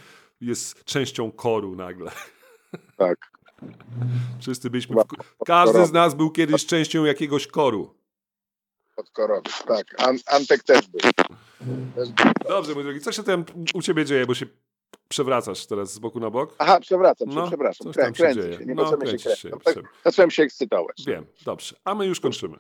jest 0.46 0.84
częścią 0.84 1.32
koru 1.32 1.76
nagle. 1.76 2.12
Tak. 2.98 3.18
Wszyscy 4.40 4.70
byliśmy, 4.70 4.96
w, 4.96 5.44
każdy 5.46 5.86
z 5.86 5.92
nas 5.92 6.16
był 6.16 6.32
kiedyś 6.32 6.66
częścią 6.66 7.06
jakiegoś 7.06 7.48
koru. 7.48 7.96
Podkorowy. 8.96 9.50
Tak, 9.68 10.02
An 10.02 10.18
Antek 10.28 10.64
też 10.64 10.88
był. 10.88 11.02
Też 11.96 12.10
był. 12.12 12.32
Dobrze, 12.50 12.74
mój 12.74 12.84
drogi, 12.84 13.00
co 13.02 13.12
się 13.12 13.24
tam 13.24 13.46
u 13.74 13.82
ciebie 13.82 14.06
dzieje, 14.06 14.26
bo 14.26 14.34
się 14.34 14.46
przewracasz 15.10 15.66
teraz 15.66 15.94
z 15.94 16.00
boku 16.00 16.20
na 16.20 16.30
bok? 16.30 16.56
Aha, 16.58 16.80
przewracam 16.80 17.30
się, 17.32 17.36
No, 17.36 17.48
przepraszam. 17.48 17.94
Krę, 17.94 18.06
się 18.06 18.12
kręcę 18.14 18.42
dzieje. 18.42 18.58
się, 18.58 18.66
nie 18.66 18.76
No, 18.76 18.86
się 18.86 18.92
się, 19.20 19.50
kręcić. 19.50 19.84
Zacząłem 20.06 20.32
się 20.32 20.44
ekscytować. 20.44 21.04
Wiem, 21.08 21.26
dobrze. 21.46 21.76
A 21.84 21.96
my 21.96 22.06
już 22.06 22.20
kończymy. 22.20 22.60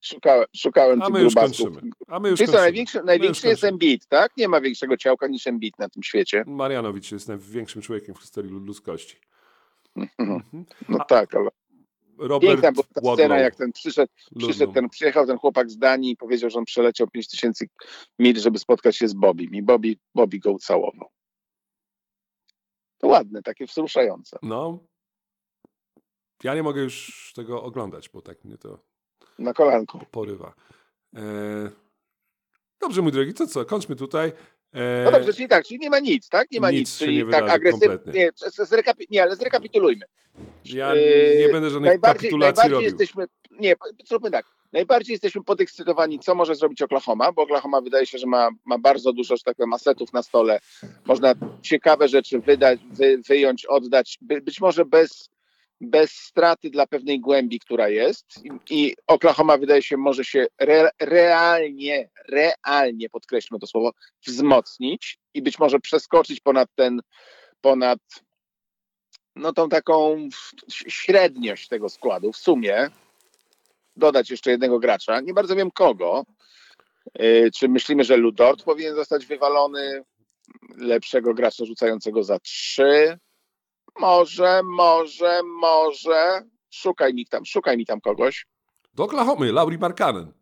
Szukałem, 0.00 0.44
szukałem 0.56 1.02
A 1.02 1.08
my 1.08 1.20
już 1.22 1.34
grubasków. 1.34 1.66
kończymy. 1.66 1.90
A 2.08 2.20
my 2.20 2.28
już 2.28 2.38
Czyli 2.38 2.52
co, 2.52 2.58
największy, 2.58 3.02
największy 3.02 3.46
jest. 3.48 3.64
Embiid, 3.64 4.06
tak? 4.06 4.36
Nie 4.36 4.48
ma 4.48 4.60
większego 4.60 4.96
ciałka 4.96 5.26
niż 5.28 5.46
Embiid 5.46 5.78
na 5.78 5.88
tym 5.88 6.02
świecie. 6.02 6.44
Marianowicz 6.46 7.12
jest 7.12 7.28
największym 7.28 7.82
człowiekiem 7.82 8.14
w 8.14 8.20
historii 8.20 8.50
ludzkości. 8.50 9.16
Mhm. 10.18 10.64
No 10.88 10.98
A- 11.00 11.04
tak, 11.04 11.34
ale 11.34 11.48
Robert 12.18 12.52
piękna 12.52 12.72
była 12.72 12.84
ta 12.94 13.14
scena, 13.14 13.38
jak 13.38 13.54
ten 13.56 13.72
przyszedł, 13.72 14.12
przyszedł 14.38 14.72
ten, 14.72 14.88
przyjechał 14.88 15.26
ten 15.26 15.38
chłopak 15.38 15.70
z 15.70 15.78
Danii 15.78 16.10
i 16.12 16.16
powiedział, 16.16 16.50
że 16.50 16.58
on 16.58 16.64
przeleciał 16.64 17.08
5000 17.08 17.66
mil, 18.18 18.40
żeby 18.40 18.58
spotkać 18.58 18.96
się 18.96 19.08
z 19.08 19.14
Bobim 19.14 19.54
i 19.54 19.62
Bobby, 19.62 19.96
Bobby 20.14 20.38
go 20.38 20.52
ucałował. 20.52 21.08
To 22.98 23.06
ładne, 23.06 23.42
takie 23.42 23.66
wzruszające. 23.66 24.38
No. 24.42 24.78
Ja 26.44 26.54
nie 26.54 26.62
mogę 26.62 26.82
już 26.82 27.32
tego 27.36 27.62
oglądać, 27.62 28.08
bo 28.08 28.22
tak 28.22 28.44
mnie 28.44 28.58
to 28.58 28.78
Na 29.40 29.54
kolanku. 29.54 29.98
porywa. 30.10 30.54
E... 31.16 31.20
Dobrze, 32.80 33.02
mój 33.02 33.12
drogi, 33.12 33.34
to 33.34 33.46
co? 33.46 33.64
Kończmy 33.64 33.96
tutaj. 33.96 34.32
E... 34.74 35.04
No 35.04 35.10
dobrze, 35.10 35.32
czyli 35.34 35.48
tak, 35.48 35.64
czyli 35.64 35.80
nie 35.80 35.90
ma 35.90 35.98
nic, 35.98 36.28
tak? 36.28 36.50
Nie 36.50 36.60
ma 36.60 36.70
Nic 36.70 36.80
nic, 36.80 36.98
czyli 36.98 37.16
nie 37.24 37.30
tak 37.30 37.50
agresywnie. 37.50 38.12
Nie, 38.12 38.30
z- 38.36 38.58
zrekapi- 38.58 39.06
nie, 39.10 39.22
ale 39.22 39.36
zrekapitulujmy. 39.36 40.06
Ja 40.64 40.94
Yy, 40.94 41.36
nie 41.38 41.48
będę 41.48 41.70
żadnych 41.70 41.88
najbardziej, 41.90 42.18
kapitulacji 42.30 42.56
najbardziej 42.56 42.72
robił. 42.72 42.88
jesteśmy, 42.88 43.24
nie, 43.50 43.74
zróbmy 44.08 44.30
tak, 44.30 44.46
najbardziej 44.72 45.12
jesteśmy 45.14 45.44
podekscytowani, 45.44 46.18
co 46.18 46.34
może 46.34 46.54
zrobić 46.54 46.82
Oklahoma, 46.82 47.32
bo 47.32 47.42
Oklahoma 47.42 47.80
wydaje 47.80 48.06
się, 48.06 48.18
że 48.18 48.26
ma, 48.26 48.48
ma 48.64 48.78
bardzo 48.78 49.12
dużo, 49.12 49.36
że 49.36 49.42
tak 49.42 49.56
powiem, 49.56 49.72
asetów 49.72 50.12
na 50.12 50.22
stole. 50.22 50.60
Można 51.04 51.34
ciekawe 51.62 52.08
rzeczy 52.08 52.40
wydać, 52.40 52.80
wy, 52.92 53.18
wyjąć, 53.28 53.66
oddać, 53.66 54.18
by, 54.20 54.40
być 54.40 54.60
może 54.60 54.84
bez, 54.84 55.28
bez 55.80 56.10
straty 56.10 56.70
dla 56.70 56.86
pewnej 56.86 57.20
głębi, 57.20 57.60
która 57.60 57.88
jest. 57.88 58.26
I, 58.70 58.96
Oklahoma 59.06 59.58
wydaje 59.58 59.82
się, 59.82 59.96
może 59.96 60.24
się 60.24 60.46
re, 60.58 60.90
realnie, 61.00 62.10
realnie, 62.28 63.10
podkreślmy 63.10 63.58
to 63.58 63.66
słowo, 63.66 63.90
wzmocnić 64.26 65.18
i 65.34 65.42
być 65.42 65.58
może 65.58 65.80
przeskoczyć 65.80 66.40
ponad 66.40 66.68
ten, 66.74 67.00
ponad 67.60 67.98
no 69.36 69.52
tą 69.52 69.68
taką 69.68 70.28
średniość 70.68 71.68
tego 71.68 71.88
składu 71.88 72.32
w 72.32 72.36
sumie. 72.36 72.90
Dodać 73.96 74.30
jeszcze 74.30 74.50
jednego 74.50 74.78
gracza. 74.78 75.20
Nie 75.20 75.34
bardzo 75.34 75.56
wiem 75.56 75.70
kogo. 75.70 76.24
Yy, 77.18 77.50
Czy 77.56 77.68
myślimy, 77.68 78.04
że 78.04 78.16
Ludort 78.16 78.62
powinien 78.62 78.94
zostać 78.94 79.26
wywalony? 79.26 80.02
Lepszego 80.76 81.34
gracza 81.34 81.64
rzucającego 81.64 82.22
za 82.22 82.38
trzy? 82.38 83.18
Może, 84.00 84.60
może, 84.64 85.40
może. 85.60 86.42
Szukaj 86.70 87.14
mi 87.14 87.26
tam, 87.26 87.44
szukaj 87.46 87.76
mi 87.76 87.86
tam 87.86 88.00
kogoś. 88.00 88.46
Do 88.94 89.04
Oklahomy, 89.04 89.52
Lauri 89.52 89.78
Markanen. 89.78 90.32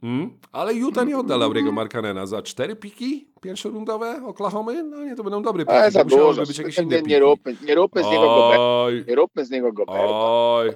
Hmm? 0.00 0.38
Ale 0.52 0.74
Utah 0.74 1.06
nie 1.06 1.18
odda 1.18 1.36
Lauriego 1.36 1.72
Markanena 1.72 2.26
za 2.26 2.42
cztery 2.42 2.76
piki 2.76 3.28
pierwszorundowe 3.40 4.22
Oklahomy? 4.26 4.82
No 4.82 5.04
nie, 5.04 5.16
to 5.16 5.22
będą 5.22 5.42
dobre 5.42 5.64
piki. 5.64 5.76
Ale 5.76 5.90
za 5.90 6.04
dużo. 6.04 6.46
być 6.46 6.58
jakieś 6.58 6.78
inne 6.78 6.86
nie, 6.96 6.98
piki. 6.98 7.10
nie, 7.10 7.18
róbmy, 7.20 7.56
nie 7.66 7.74
róbmy 7.74 8.02
z 8.02 8.06
niego 8.06 8.26
Goberta. 8.28 8.62
Oj, 8.62 9.04
Nie 9.08 9.14
róbmy 9.14 9.44
z 9.44 9.50
niego 9.50 9.72
Goberta. 9.72 10.02
oj, 10.04 10.68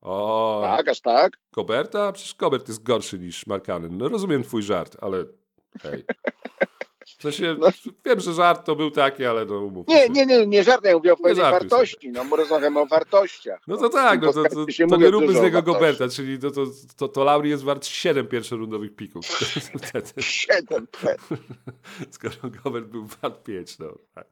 oj. 0.00 0.62
Tak, 0.62 0.88
aż 0.88 1.00
tak? 1.00 1.32
Koberta? 1.54 2.12
Przecież 2.12 2.34
Kobert 2.34 2.68
jest 2.68 2.82
gorszy 2.82 3.18
niż 3.18 3.46
Markanen. 3.46 3.98
No 3.98 4.08
rozumiem 4.08 4.42
twój 4.42 4.62
żart, 4.62 4.96
ale 5.00 5.24
hej. 5.82 6.04
W 7.18 7.22
sensie, 7.22 7.56
wiem, 8.04 8.20
że 8.20 8.32
żart 8.32 8.66
to 8.66 8.76
był 8.76 8.90
taki, 8.90 9.24
ale 9.24 9.44
no 9.44 9.58
umówmy 9.58 9.94
Nie, 9.94 10.08
nie, 10.08 10.26
nie, 10.26 10.46
nie 10.46 10.64
żart, 10.64 10.84
ja 10.84 10.94
mówię 10.94 11.12
o 11.12 11.16
pewnej 11.16 11.34
wartości. 11.36 12.10
No, 12.10 12.24
my 12.24 12.36
rozmawiamy 12.36 12.80
o 12.80 12.86
wartościach. 12.86 13.60
No 13.66 13.76
to 13.76 13.88
tak, 13.88 14.22
no 14.22 14.32
to, 14.32 14.42
to, 14.42 14.66
to 14.88 14.96
nie 14.96 15.10
róbmy 15.10 15.32
z 15.32 15.42
niego. 15.42 15.62
Goberta, 15.62 16.08
czyli 16.08 16.38
to, 16.38 16.50
to, 16.50 16.66
to, 16.96 17.08
to 17.08 17.24
Lauri 17.24 17.50
jest 17.50 17.64
wart 17.64 17.86
7 17.86 18.26
pierwszorundowych 18.26 18.94
pików. 18.96 19.26
Wtedy, 19.26 20.22
Siedem. 20.22 20.86
skoro 22.10 22.34
Gobert 22.64 22.86
był 22.86 23.06
wart 23.22 23.42
5, 23.42 23.78
no 23.78 23.86
tak. 24.14 24.26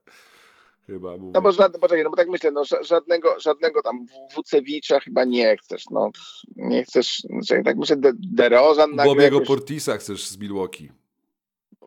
Chyba 0.86 1.16
mówię. 1.16 1.32
No 1.34 1.42
bo 1.42 1.52
żadne, 1.52 1.78
poczekaj, 1.78 2.04
no 2.04 2.10
bo 2.10 2.16
tak 2.16 2.28
myślę, 2.28 2.50
no 2.50 2.62
ża- 2.62 2.84
żadnego, 2.84 3.40
żadnego 3.40 3.82
tam 3.82 4.06
Wucewicza 4.34 5.00
chyba 5.00 5.24
nie 5.24 5.56
chcesz, 5.56 5.84
no 5.90 6.10
nie 6.56 6.84
chcesz, 6.84 7.18
znaczy, 7.18 7.62
tak 7.64 7.76
myślę, 7.76 7.96
De, 7.96 8.12
DeRozan 8.14 8.94
nagle 8.94 9.14
Bobiego 9.14 9.36
jakoś, 9.36 9.48
Portisa 9.48 9.96
chcesz 9.96 10.26
z 10.26 10.38
Milwaukee. 10.38 10.88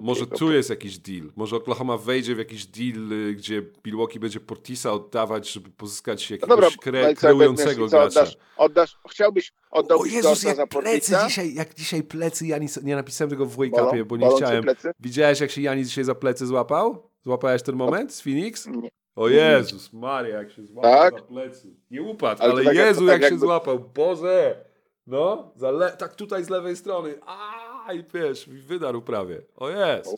Może 0.02 0.28
tu 0.28 0.52
jest 0.52 0.70
jakiś 0.70 0.97
deal. 0.97 1.32
Może 1.36 1.56
Oklahoma 1.56 1.97
wejdzie 1.97 2.36
w 2.36 2.38
jakiś 2.38 2.66
deal, 2.66 3.12
y, 3.12 3.34
gdzie 3.36 3.62
Milwaukee 3.86 4.20
będzie 4.20 4.39
Portisa 4.39 4.93
oddawać, 4.93 5.52
żeby 5.52 5.70
pozyskać 5.70 6.30
no 6.30 6.34
jakiegoś 6.36 6.49
dobra, 6.49 6.70
kre, 6.82 7.08
no 7.08 7.16
kreującego 7.16 7.86
co, 7.89 7.89
gracza. 7.89 8.08
oddasz, 8.22 8.38
oddasz, 8.58 8.97
chciałbyś, 9.10 9.54
O 9.72 9.80
oddałbyś 9.80 10.14
Jezus, 10.14 10.24
Dorsa 10.32 10.56
za 10.56 10.62
jak 10.62 10.70
plecy 10.70 11.16
dzisiaj, 11.28 11.54
jak 11.54 11.74
dzisiaj 11.74 12.04
plecy 12.04 12.47
Janis, 12.47 12.84
nie 12.84 12.95
napisałem 12.95 13.30
tego 13.30 13.45
w 13.45 13.56
wake 13.56 14.04
bo 14.06 14.18
nie 14.18 14.26
Bolą 14.26 14.38
chciałem. 14.38 14.66
Widziałeś 14.99 15.39
jak 15.39 15.52
się 15.52 15.62
Janis 15.62 15.88
dzisiaj 15.88 16.04
za 16.04 16.16
plecy 16.16 16.45
złapał? 16.45 17.10
Złapałeś 17.24 17.64
ten 17.64 17.76
moment 17.76 18.14
z 18.14 18.22
Phoenix? 18.22 18.68
Nie. 18.68 18.89
O 19.16 19.28
Jezus 19.30 19.93
Maria, 19.93 20.38
jak 20.38 20.52
się 20.52 20.66
złapał 20.66 20.91
Tak? 20.91 21.14
za 21.14 21.22
plecy. 21.22 21.76
Nie 21.91 22.02
upadł, 22.02 22.43
Ale 22.43 22.54
ale, 22.54 22.64
tak 22.64 22.76
jak- 22.76 22.86
Jezu, 22.88 23.02
to 23.02 23.08
tak 23.08 23.14
jak 23.14 23.22
się 23.22 23.26
jakby- 23.26 23.39
złapał. 23.45 23.80
Boże! 23.80 24.66
No, 25.08 25.52
za 25.56 25.72
le- 25.72 25.91
tak 25.97 26.16
tutaj 26.16 26.43
z 26.43 26.49
lewej 26.49 26.76
strony. 26.76 27.14
A! 27.26 27.61
I 27.93 28.03
wiesz, 28.13 28.49
wydarł 28.49 29.01
prawie. 29.01 29.41
O 29.55 29.69
jest. 29.69 30.15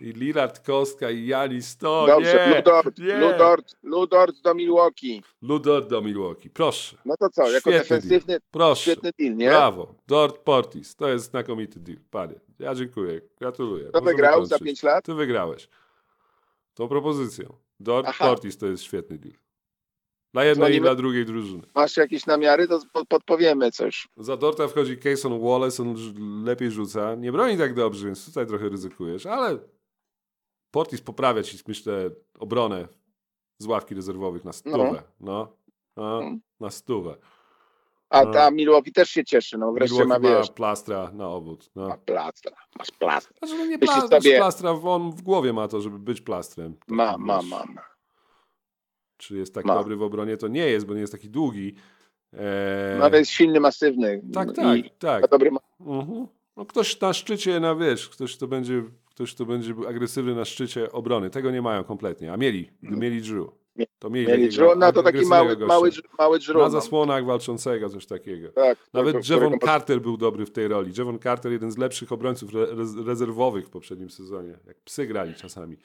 I 0.00 0.04
Lillard 0.12 0.60
Kostka 0.66 1.10
i 1.10 1.26
Janis 1.26 1.76
to 1.76 2.06
Dobrze, 2.06 2.48
nie, 2.50 2.56
Ludort, 2.56 2.98
nie. 2.98 3.16
Ludort, 3.18 3.74
Ludort 3.82 4.40
do 4.40 4.54
Milwaukee. 4.54 5.22
Ludort 5.42 5.88
do 5.88 6.00
Milwaukee. 6.00 6.50
Proszę, 6.50 6.96
No 7.04 7.14
to 7.16 7.30
co, 7.30 7.50
jako 7.50 7.70
Świetny 7.70 7.78
defensywny, 7.96 8.38
proszę. 8.50 8.82
świetny 8.82 9.10
deal, 9.18 9.36
nie? 9.36 9.48
Brawo. 9.48 9.94
Dort 10.06 10.38
Portis. 10.38 10.96
To 10.96 11.08
jest 11.08 11.24
znakomity 11.30 11.80
deal. 11.80 11.98
Panie, 12.10 12.34
ja 12.58 12.74
dziękuję. 12.74 13.20
Gratuluję. 13.38 13.84
Kto 13.88 14.00
Możemy 14.00 14.16
wygrał 14.16 14.44
za 14.44 14.54
kończyć. 14.58 14.66
5 14.66 14.82
lat? 14.82 15.04
Ty 15.04 15.14
wygrałeś. 15.14 15.68
Tą 16.74 16.88
propozycją. 16.88 17.56
Dort 17.80 18.06
Aha. 18.08 18.24
Portis 18.28 18.58
to 18.58 18.66
jest 18.66 18.82
świetny 18.82 19.18
deal. 19.18 19.34
Dla 20.34 20.44
jednej 20.44 20.76
i 20.76 20.80
dla 20.80 20.94
drugiej 20.94 21.26
drużyny. 21.26 21.62
Masz 21.74 21.96
jakieś 21.96 22.26
namiary, 22.26 22.68
to 22.68 22.80
po- 22.92 23.06
podpowiemy 23.06 23.70
coś. 23.70 24.08
Za 24.16 24.36
Dorta 24.36 24.68
wchodzi 24.68 24.98
Cason 24.98 25.40
Wallace, 25.40 25.82
on 25.82 25.94
lepiej 26.44 26.70
rzuca. 26.70 27.14
Nie 27.14 27.32
broni 27.32 27.58
tak 27.58 27.74
dobrze, 27.74 28.06
więc 28.06 28.26
tutaj 28.26 28.46
trochę 28.46 28.68
ryzykujesz, 28.68 29.26
ale 29.26 29.58
Portis 30.70 31.00
poprawia 31.00 31.42
ci, 31.42 31.58
myślę, 31.68 32.10
obronę 32.38 32.88
z 33.58 33.66
ławki 33.66 33.94
rezerwowych 33.94 34.44
na 34.44 34.52
stówę. 34.52 35.02
No, 35.20 35.56
no 35.96 36.16
Mhm. 36.18 36.40
na 36.60 36.70
stówę. 36.70 37.16
A 38.10 38.24
No. 38.24 38.32
ta 38.32 38.50
Milwaukee 38.50 38.92
też 38.92 39.10
się 39.10 39.24
cieszy, 39.24 39.58
no 39.58 39.72
wreszcie 39.72 39.96
ma, 39.96 40.02
Milwaukee 40.18 40.34
ma 40.34 40.38
wiesz, 40.40 40.50
plastra 40.50 41.10
na 41.12 41.28
obwód. 41.28 41.70
No. 41.76 41.88
ma 41.88 41.96
plastra, 41.96 42.56
masz 42.78 42.90
plastra. 42.90 43.36
Znaczy, 43.38 43.54
no 43.58 43.66
nie 43.66 43.78
pla- 43.78 44.08
sobie- 44.08 44.36
plastra, 44.36 44.70
on 44.70 45.10
w 45.12 45.22
głowie 45.22 45.52
ma 45.52 45.68
to, 45.68 45.80
żeby 45.80 45.98
być 45.98 46.20
plastrem. 46.20 46.76
Ma, 46.88 47.18
ma, 47.18 47.38
wiesz, 47.40 47.50
ma. 47.50 47.64
ma. 47.64 47.82
Czy 49.18 49.36
jest 49.36 49.54
tak 49.54 49.64
Ma. 49.64 49.74
dobry 49.74 49.96
w 49.96 50.02
obronie? 50.02 50.36
To 50.36 50.48
nie 50.48 50.66
jest, 50.66 50.86
bo 50.86 50.94
nie 50.94 51.00
jest 51.00 51.12
taki 51.12 51.30
długi. 51.30 51.74
Eee, 52.32 52.40
No 52.98 53.04
ale 53.04 53.18
jest 53.18 53.30
silny, 53.30 53.60
masywny. 53.60 54.22
tak, 54.32 54.52
tak, 54.52 54.78
I 54.78 54.90
tak. 54.98 55.22
ma 55.22 55.28
dobry 55.28 55.50
ma- 55.50 55.60
Mhm. 55.80 56.26
No 56.56 56.64
ktoś 56.66 57.00
na 57.00 57.12
szczycie, 57.12 57.60
na 57.60 57.74
wiesz, 57.74 58.08
ktoś 58.08 58.36
to 58.36 58.46
będzie, 58.48 58.82
ktoś 59.10 59.34
to 59.34 59.44
będzie 59.46 59.74
agresywny 59.88 60.34
na 60.34 60.44
szczycie 60.44 60.92
obrony. 60.92 61.30
Tego 61.30 61.50
nie 61.50 61.62
mają 61.62 61.84
kompletnie. 61.84 62.32
A 62.32 62.36
mieli, 62.36 62.70
gdy 62.82 62.96
mieli 62.96 63.22
Drew. 63.22 63.46
To 63.98 64.10
mieli, 64.10 64.26
Mieli 64.26 64.44
takiego 64.48 64.66
Drew, 64.66 64.78
no 64.78 64.92
to 64.92 65.02
taki 65.02 65.26
mały, 65.26 65.48
gościa. 65.56 65.66
mały, 65.66 65.90
mały 66.18 66.38
drzew. 66.38 66.56
Na 66.56 66.70
zasłonach 66.70 67.24
walczącego, 67.24 67.88
coś 67.88 68.06
takiego. 68.06 68.48
Tak, 68.48 68.78
Nawet 68.92 69.16
którego- 69.16 69.34
Javon 69.34 69.48
którego- 69.58 69.66
Carter 69.66 70.00
był 70.00 70.16
dobry 70.16 70.46
w 70.46 70.50
tej 70.50 70.68
roli. 70.68 70.92
Javon 70.98 71.18
Carter, 71.18 71.52
jeden 71.52 71.70
z 71.72 71.78
lepszych 71.78 72.12
obrońców 72.12 72.54
re 72.54 72.66
rez- 72.66 73.06
rezerwowych 73.06 73.66
w 73.66 73.70
poprzednim 73.70 74.10
sezonie. 74.10 74.58
Jak 74.66 74.76
psy 74.80 75.06
grali 75.06 75.34
czasami. 75.34 75.76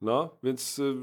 No, 0.00 0.38
więc 0.42 0.78
y, 0.78 0.94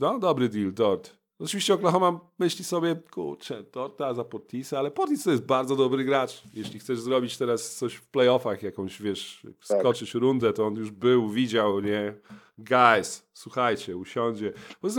no, 0.00 0.18
dobry 0.18 0.48
deal, 0.48 0.72
Dort. 0.74 1.16
Oczywiście 1.38 1.74
Oklahoma 1.74 2.20
myśli 2.38 2.64
sobie, 2.64 2.96
kurczę, 3.10 3.64
Dorta 3.72 4.14
za 4.14 4.24
Portisa, 4.24 4.78
ale 4.78 4.90
Portis 4.90 5.24
to 5.24 5.30
jest 5.30 5.46
bardzo 5.46 5.76
dobry 5.76 6.04
gracz. 6.04 6.42
Jeśli 6.54 6.78
chcesz 6.80 7.00
zrobić 7.00 7.36
teraz 7.38 7.76
coś 7.76 7.94
w 7.94 8.06
playoffach, 8.06 8.62
jakąś, 8.62 9.02
wiesz, 9.02 9.46
Tak. 9.68 9.78
skoczyć 9.80 10.14
rundę, 10.14 10.52
to 10.52 10.66
on 10.66 10.74
już 10.76 10.90
był, 10.90 11.28
widział, 11.28 11.80
nie? 11.80 12.14
Guys, 12.58 13.26
słuchajcie, 13.32 13.96
usiądzie. 13.96 14.52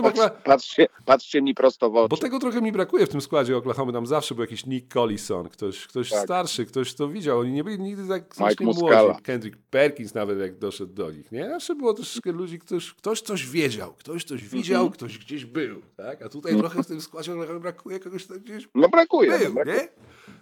Patrz, 0.03 0.19
patrzcie, 0.43 0.87
patrzcie 1.05 1.41
mi 1.41 1.55
prosto 1.55 1.89
w 1.89 1.95
oczy. 1.95 2.09
bo 2.09 2.17
tego 2.17 2.39
trochę 2.39 2.61
mi 2.61 2.71
brakuje 2.71 3.05
w 3.05 3.09
tym 3.09 3.21
składzie 3.21 3.57
Oklahoma. 3.57 3.91
Tam 3.93 4.05
zawsze 4.07 4.35
był 4.35 4.43
jakiś 4.43 4.65
Nick 4.65 4.93
Collison, 4.93 5.49
ktoś, 5.49 5.87
ktoś 5.87 6.09
Tak. 6.09 6.23
starszy, 6.23 6.65
ktoś 6.65 6.93
to 6.93 7.07
widział. 7.09 7.39
Oni 7.39 7.51
nie 7.51 7.63
byli 7.63 7.79
nigdy 7.79 8.07
tak 8.07 8.23
strasznie 8.35 8.65
młodzi. 8.65 9.23
Kendrick 9.23 9.57
Perkins 9.69 10.13
nawet 10.13 10.39
jak 10.39 10.57
doszedł 10.57 10.93
do 10.93 11.11
nich. 11.11 11.31
Nie? 11.31 11.49
Zawsze 11.49 11.75
było 11.75 11.93
troszeczkę 11.93 12.31
ludzi, 12.31 12.59
ktoś, 12.59 12.93
ktoś 12.93 13.21
coś 13.21 13.47
wiedział, 13.49 13.93
ktoś 13.93 14.23
coś 14.23 14.47
widział, 14.47 14.81
Mhm. 14.81 14.93
ktoś 14.93 15.17
gdzieś 15.17 15.45
był. 15.45 15.81
Tak? 15.97 16.21
A 16.21 16.29
tutaj 16.29 16.57
trochę 16.57 16.83
w 16.83 16.87
tym 16.87 17.01
składzie 17.01 17.31
Oklahoma 17.33 17.59
brakuje 17.59 17.99
kogoś, 17.99 18.25
kto 18.25 18.39
gdzieś 18.39 18.67
No 18.75 18.89
brakuje. 18.89 19.31
no 19.31 19.37
był. 19.39 19.53
brakuje. 19.53 19.75
Nie? 19.75 19.87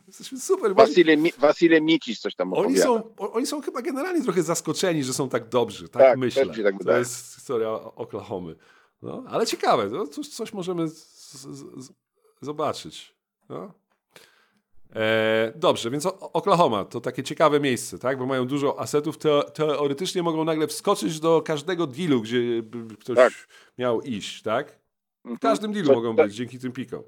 Jesteśmy 0.08 0.40
super. 0.40 0.76
Wasile, 0.76 1.18
Mi- 1.18 1.32
Wasile 1.38 1.82
Micic 1.82 2.20
coś 2.20 2.36
tam 2.36 2.54
Oni 2.54 2.62
opowiada. 2.62 2.84
są, 2.84 3.16
oni 3.18 3.46
są 3.48 3.62
chyba 3.62 3.82
generalnie 3.82 4.24
trochę 4.24 4.44
zaskoczeni, 4.44 5.04
że 5.04 5.14
są 5.14 5.30
tak 5.30 5.50
dobrzy. 5.50 5.90
Tak, 5.90 6.02
Tak, 6.02 6.18
myślę. 6.18 6.46
też 6.46 6.64
tak 6.64 6.74
to 6.74 6.78
wydaje. 6.78 7.00
jest 7.00 7.36
historia 7.36 7.70
Oklahomy. 7.72 8.56
No, 9.02 9.24
ale 9.28 9.46
ciekawe, 9.46 9.90
no, 9.90 10.08
coś, 10.08 10.28
coś 10.28 10.54
możemy 10.54 10.88
z, 10.88 11.32
z, 11.32 11.48
z, 11.86 11.92
zobaczyć. 12.42 13.16
No. 13.50 13.74
E, 14.96 15.54
dobrze, 15.56 15.90
więc 15.92 16.06
Oklahoma 16.20 16.86
to 16.86 17.02
takie 17.02 17.24
ciekawe 17.24 17.60
miejsce, 17.60 18.00
tak? 18.00 18.18
bo 18.18 18.26
mają 18.26 18.48
dużo 18.48 18.80
asetów. 18.80 19.18
Teo, 19.18 19.44
teoretycznie 19.44 20.24
mogą 20.24 20.44
nagle 20.44 20.68
wskoczyć 20.68 21.20
do 21.20 21.42
każdego 21.42 21.88
dealu, 21.88 22.22
gdzie 22.22 22.64
ktoś 23.00 23.16
Tak. 23.16 23.34
miał 23.78 24.02
iść. 24.02 24.42
tak? 24.42 24.80
W 25.24 25.26
Mhm. 25.26 25.38
każdym 25.40 25.74
dealu 25.74 25.88
Co- 25.88 25.94
mogą 25.94 26.16
tak, 26.16 26.26
być 26.28 26.36
dzięki 26.36 26.60
tym 26.60 26.72
pikom. 26.72 27.04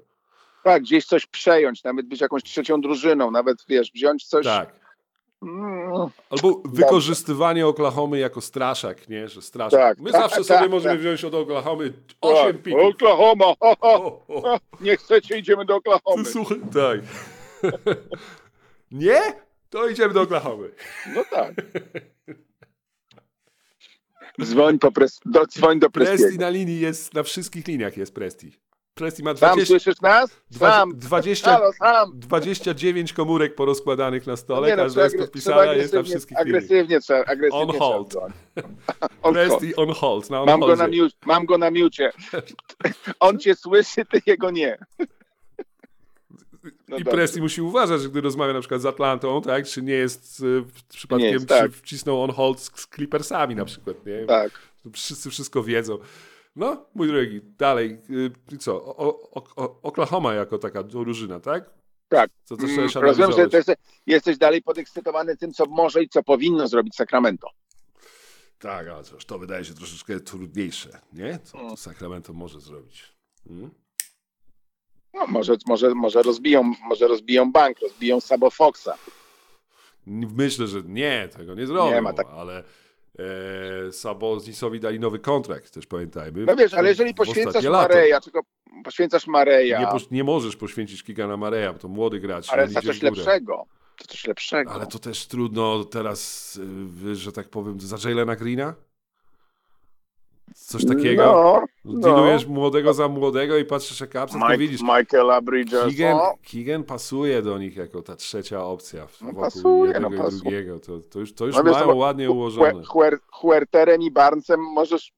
Tak, 0.66 0.82
gdzieś 0.82 1.04
coś 1.06 1.26
przejąć, 1.26 1.84
nawet 1.84 2.06
być 2.06 2.20
jakąś 2.20 2.42
trzecią 2.42 2.80
drużyną, 2.80 3.30
nawet 3.30 3.56
wiesz, 3.68 3.92
wziąć 3.92 4.26
coś. 4.26 4.46
Tak. 4.46 4.72
Mm, 5.42 5.90
Albo 6.30 6.62
wykorzystywanie 6.64 7.66
Oklahomy 7.66 8.18
jako 8.18 8.40
straszak, 8.40 9.08
nie? 9.08 9.28
Że 9.28 9.42
straszak. 9.42 9.80
Tak, 9.80 9.98
My 9.98 10.12
tak, 10.12 10.20
zawsze 10.22 10.36
tak, 10.36 10.46
sobie 10.58 10.68
możemy 10.68 10.94
tak. 10.94 11.00
wziąć 11.00 11.24
od 11.24 11.34
Oklahomy 11.34 11.92
8 12.20 12.52
tak. 12.54 12.62
pików. 12.62 12.80
Oklahoma, 12.82 13.44
ho, 13.44 13.76
ho, 13.80 14.24
O, 14.28 14.52
o, 14.52 14.58
nie 14.80 14.96
chcecie, 14.96 15.38
idziemy 15.38 15.64
do 15.64 15.76
Oklahomy. 15.76 16.24
ty 16.24 16.30
słuchaj, 16.30 16.60
tak. 16.74 17.00
nie? 18.90 19.20
To 19.70 19.88
idziemy 19.88 20.14
do 20.14 20.22
Oklahomy. 20.22 20.70
No 21.14 21.24
tak. 21.30 21.54
Dzwoń, 24.42 24.78
po 24.78 24.92
pres, 24.92 25.20
do, 25.24 25.46
dzwoń 25.46 25.78
do 25.78 25.90
Presti 25.90 26.16
Prestiego. 26.16 26.44
na 26.44 26.50
linii 26.50 26.80
jest, 26.80 27.14
na 27.14 27.22
wszystkich 27.22 27.66
liniach 27.66 27.96
jest 27.96 28.14
Presti. 28.14 28.65
Presti 28.96 29.22
ma 29.22 29.36
Sam 29.36 29.54
20, 29.56 29.66
słyszysz 29.66 30.00
nas? 30.00 30.30
Sam. 30.50 30.92
20, 30.98 31.50
Halo, 31.50 31.72
sam. 31.72 32.12
29 32.14 33.12
komórek 33.12 33.54
porozkładanych 33.54 34.26
na 34.26 34.36
stole, 34.36 34.68
Nie 34.68 34.76
no, 34.76 34.82
każda 34.82 35.04
jest 35.04 35.16
podpisana, 35.18 35.72
jest 35.72 35.92
na 35.94 36.02
wszystkich. 36.02 36.38
Agresywnie 36.40 37.00
trzeba, 37.00 37.20
agresywnie 37.20 37.58
On 37.58 37.78
hold. 37.78 38.16
On. 39.22 39.34
Presti 39.34 39.76
on 39.76 39.90
hold. 39.90 40.30
Na 40.30 40.40
on 40.40 40.46
Mam 40.46 40.60
go, 40.60 40.76
na 40.76 40.88
miu- 40.88 41.10
mam 41.26 41.46
go 41.46 41.58
na 41.58 41.70
miucie. 41.70 42.12
On 43.20 43.38
cię 43.38 43.54
słyszy, 43.54 44.04
ty 44.04 44.20
jego 44.26 44.50
nie. 44.50 44.78
No 46.88 46.96
I 46.96 47.04
dobrze. 47.04 47.04
Presti 47.04 47.40
musi 47.40 47.62
uważać, 47.62 48.02
że 48.02 48.08
gdy 48.08 48.20
rozmawia 48.20 48.52
na 48.52 48.60
przykład 48.60 48.80
z 48.80 48.86
Atlantą, 48.86 49.42
tak, 49.42 49.66
czy 49.66 49.82
nie 49.82 49.94
jest 49.94 50.42
przypadkiem, 50.88 51.26
Nie 51.28 51.32
jest, 51.32 51.48
tak. 51.48 51.72
czy 51.72 51.78
wcisnął 51.78 52.22
on 52.22 52.30
hold 52.30 52.60
z, 52.60 52.80
z 52.80 52.88
Clippersami 52.88 53.54
na 53.54 53.64
przykład, 53.64 54.06
nie? 54.06 54.26
Tak. 54.26 54.50
Wszyscy 54.92 55.30
wszystko 55.30 55.62
wiedzą. 55.62 55.98
No, 56.56 56.86
mój 56.94 57.08
drogi, 57.08 57.40
dalej, 57.58 57.98
y, 58.52 58.58
co, 58.58 58.84
o, 58.84 59.30
o, 59.30 59.44
o, 59.56 59.82
Oklahoma 59.82 60.34
jako 60.34 60.58
taka 60.58 60.82
drużyna, 60.82 61.40
tak? 61.40 61.70
Tak. 62.08 62.30
Co 62.44 62.56
to 62.56 62.62
Mm, 62.66 62.88
Rozumiem, 62.94 63.32
że 63.32 63.74
jesteś 64.06 64.38
dalej 64.38 64.62
podekscytowany 64.62 65.36
tym, 65.36 65.52
co 65.52 65.66
może 65.66 66.02
i 66.02 66.08
co 66.08 66.22
powinno 66.22 66.68
zrobić 66.68 66.94
Sacramento. 66.94 67.48
Tak, 68.58 68.88
ale 68.88 69.04
cóż, 69.04 69.24
to 69.24 69.38
wydaje 69.38 69.64
się 69.64 69.74
troszeczkę 69.74 70.20
trudniejsze, 70.20 71.00
nie? 71.12 71.38
Co 71.44 71.58
Mm. 71.58 71.70
to 71.70 71.76
Sacramento 71.76 72.32
może 72.32 72.60
zrobić? 72.60 73.02
Hmm? 73.48 73.70
No, 75.14 75.26
może, 75.26 75.56
może, 75.66 75.94
może, 75.94 76.22
rozbiją, 76.22 76.72
może 76.88 77.08
rozbiją 77.08 77.52
bank, 77.52 77.78
rozbiją 77.80 78.20
Sabo 78.20 78.50
Foxa. 78.50 78.94
Myślę, 80.06 80.66
że 80.66 80.82
nie, 80.82 81.28
tego 81.36 81.54
nie 81.54 81.66
zrobią, 81.66 81.94
Nie 81.94 82.02
ma 82.02 82.12
tak- 82.12 82.26
ale 82.30 82.64
e, 83.18 83.92
Sabonisowi 83.92 84.80
dali 84.80 85.00
nowy 85.00 85.18
kontrakt, 85.18 85.70
też 85.70 85.86
pamiętajmy. 85.86 86.44
No 86.44 86.56
wiesz, 86.56 86.74
ale 86.74 86.88
jeżeli 86.88 87.14
poświęcasz. 87.14 87.64
Mareja, 87.64 88.20
go 88.32 88.40
poświęcasz 88.84 89.26
Mareja, 89.26 89.80
Nie, 89.80 89.86
nie 90.10 90.24
możesz 90.24 90.56
poświęcić 90.56 91.02
Kigana 91.02 91.36
Mareja, 91.36 91.72
bo 91.72 91.78
to 91.78 91.88
młody 91.88 92.20
gracz. 92.20 92.50
ale 92.52 92.68
za 92.68 92.82
coś 92.82 93.02
lepszego. 93.02 93.66
To 93.98 94.04
coś 94.06 94.26
lepszego. 94.26 94.72
Ale 94.72 94.86
to 94.86 94.98
też 94.98 95.26
trudno 95.26 95.84
teraz, 95.84 96.60
y, 97.06 97.14
że 97.14 97.32
tak 97.32 97.48
powiem, 97.48 97.80
za 97.80 98.08
Jalena 98.08 98.36
Greena? 98.36 98.74
Coś 100.54 100.86
takiego? 100.86 101.22
No, 101.24 101.64
no. 101.84 102.00
Dealujesz 102.00 102.46
młodego 102.46 102.94
za 102.94 103.08
młodego 103.08 103.56
i 103.58 103.64
patrzysz 103.64 104.00
jak 104.00 104.10
upset, 104.10 104.30
to 104.30 104.38
Mike, 104.38 104.58
widzisz. 104.58 104.80
Michaela 104.82 105.40
Bridges. 105.40 105.84
Keegan, 105.84 106.16
o, 106.16 106.34
Keegan 106.52 106.84
pasuje 106.84 107.42
do 107.42 107.58
nich 107.58 107.76
jako 107.76 108.02
ta 108.02 108.16
trzecia 108.16 108.64
opcja 108.64 109.06
No 109.20 109.26
wokół 109.26 109.42
pasuje, 109.42 109.92
jednego 109.92 110.08
no 110.10 110.14
i 110.16 110.18
pasuje. 110.18 110.40
drugiego. 110.40 110.78
To, 110.80 110.98
to 111.10 111.18
już, 111.20 111.32
to 111.34 111.46
już 111.46 111.56
No 111.56 111.62
mają 111.62 111.86
to- 111.86 111.94
ładnie 111.96 112.30
ułożone. 112.30 112.72
Huer- 112.82 113.18
Huerterem 113.30 114.02
i 114.02 114.10
Barnesem 114.10 114.60
możesz, 114.60 115.12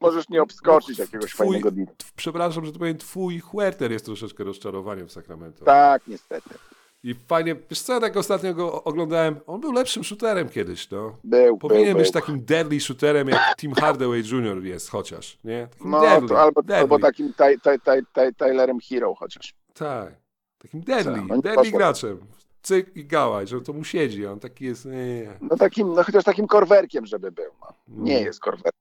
możesz 0.00 0.28
nie 0.28 0.42
obskoczyć 0.42 0.98
jakiegoś 0.98 1.30
Twój- 1.34 1.36
fajnego 1.46 1.70
t- 1.70 1.76
Przepraszam, 2.16 2.64
że 2.64 2.72
to 2.72 2.78
powiem, 2.78 2.98
twój 2.98 3.38
Huerter 3.40 3.92
jest 3.92 4.04
troszeczkę 4.04 4.44
rozczarowaniem 4.44 5.08
w 5.08 5.12
Sacramento. 5.12 5.64
Tak, 5.64 6.02
niestety. 6.08 6.50
I 7.04 7.14
fajnie, 7.28 7.56
wiesz 7.70 7.80
co, 7.80 7.92
ja 7.92 8.00
tak 8.00 8.16
ostatnio 8.16 8.54
go 8.54 8.84
oglądałem, 8.84 9.36
on 9.46 9.60
był 9.60 9.72
lepszym 9.72 10.04
shooterem 10.04 10.48
kiedyś, 10.48 10.90
no. 10.90 11.16
Był, 11.24 11.58
Powinien 11.58 11.84
był, 11.84 11.94
być 12.02 12.12
był. 12.12 12.20
takim 12.20 12.44
deadly 12.44 12.80
shooterem, 12.80 13.28
jak 13.28 13.40
Tim 13.56 13.72
Hardaway 13.72 14.22
Jr. 14.32 14.62
jest 14.64 14.90
chociaż, 14.90 15.38
nie? 15.44 15.68
Takim 15.70 15.90
No, 15.90 16.00
deadly, 16.00 16.28
to 16.28 16.40
albo, 16.42 16.62
deadly. 16.62 16.76
albo 16.80 16.98
takim 16.98 17.32
Ty- 17.34 17.58
Ty- 17.62 17.78
Ty- 17.78 18.02
Ty- 18.12 18.32
Tylerem 18.34 18.78
Hero 18.90 19.14
chociaż. 19.14 19.54
Tak, 19.74 20.14
takim 20.58 20.80
deadly, 20.80 21.14
Co, 21.14 21.26
no 21.26 21.36
nie 21.36 21.42
deadly 21.42 21.64
poszło. 21.64 21.78
graczem. 21.78 22.18
Cyk 22.62 22.96
i 22.96 23.04
gałaj, 23.06 23.46
że 23.46 23.60
to 23.60 23.72
mu 23.72 23.84
siedzi, 23.84 24.26
on 24.26 24.40
taki 24.40 24.64
jest, 24.64 24.84
nie. 24.84 25.38
No 25.40 25.56
takim, 25.56 25.92
no 25.92 26.02
chociaż 26.04 26.24
takim 26.24 26.46
korwerkiem, 26.46 27.06
żeby 27.06 27.32
był. 27.32 27.50
No. 27.60 27.74
Nie 27.88 28.12
Mm. 28.14 28.24
jest 28.26 28.40
korwerkiem. 28.40 28.72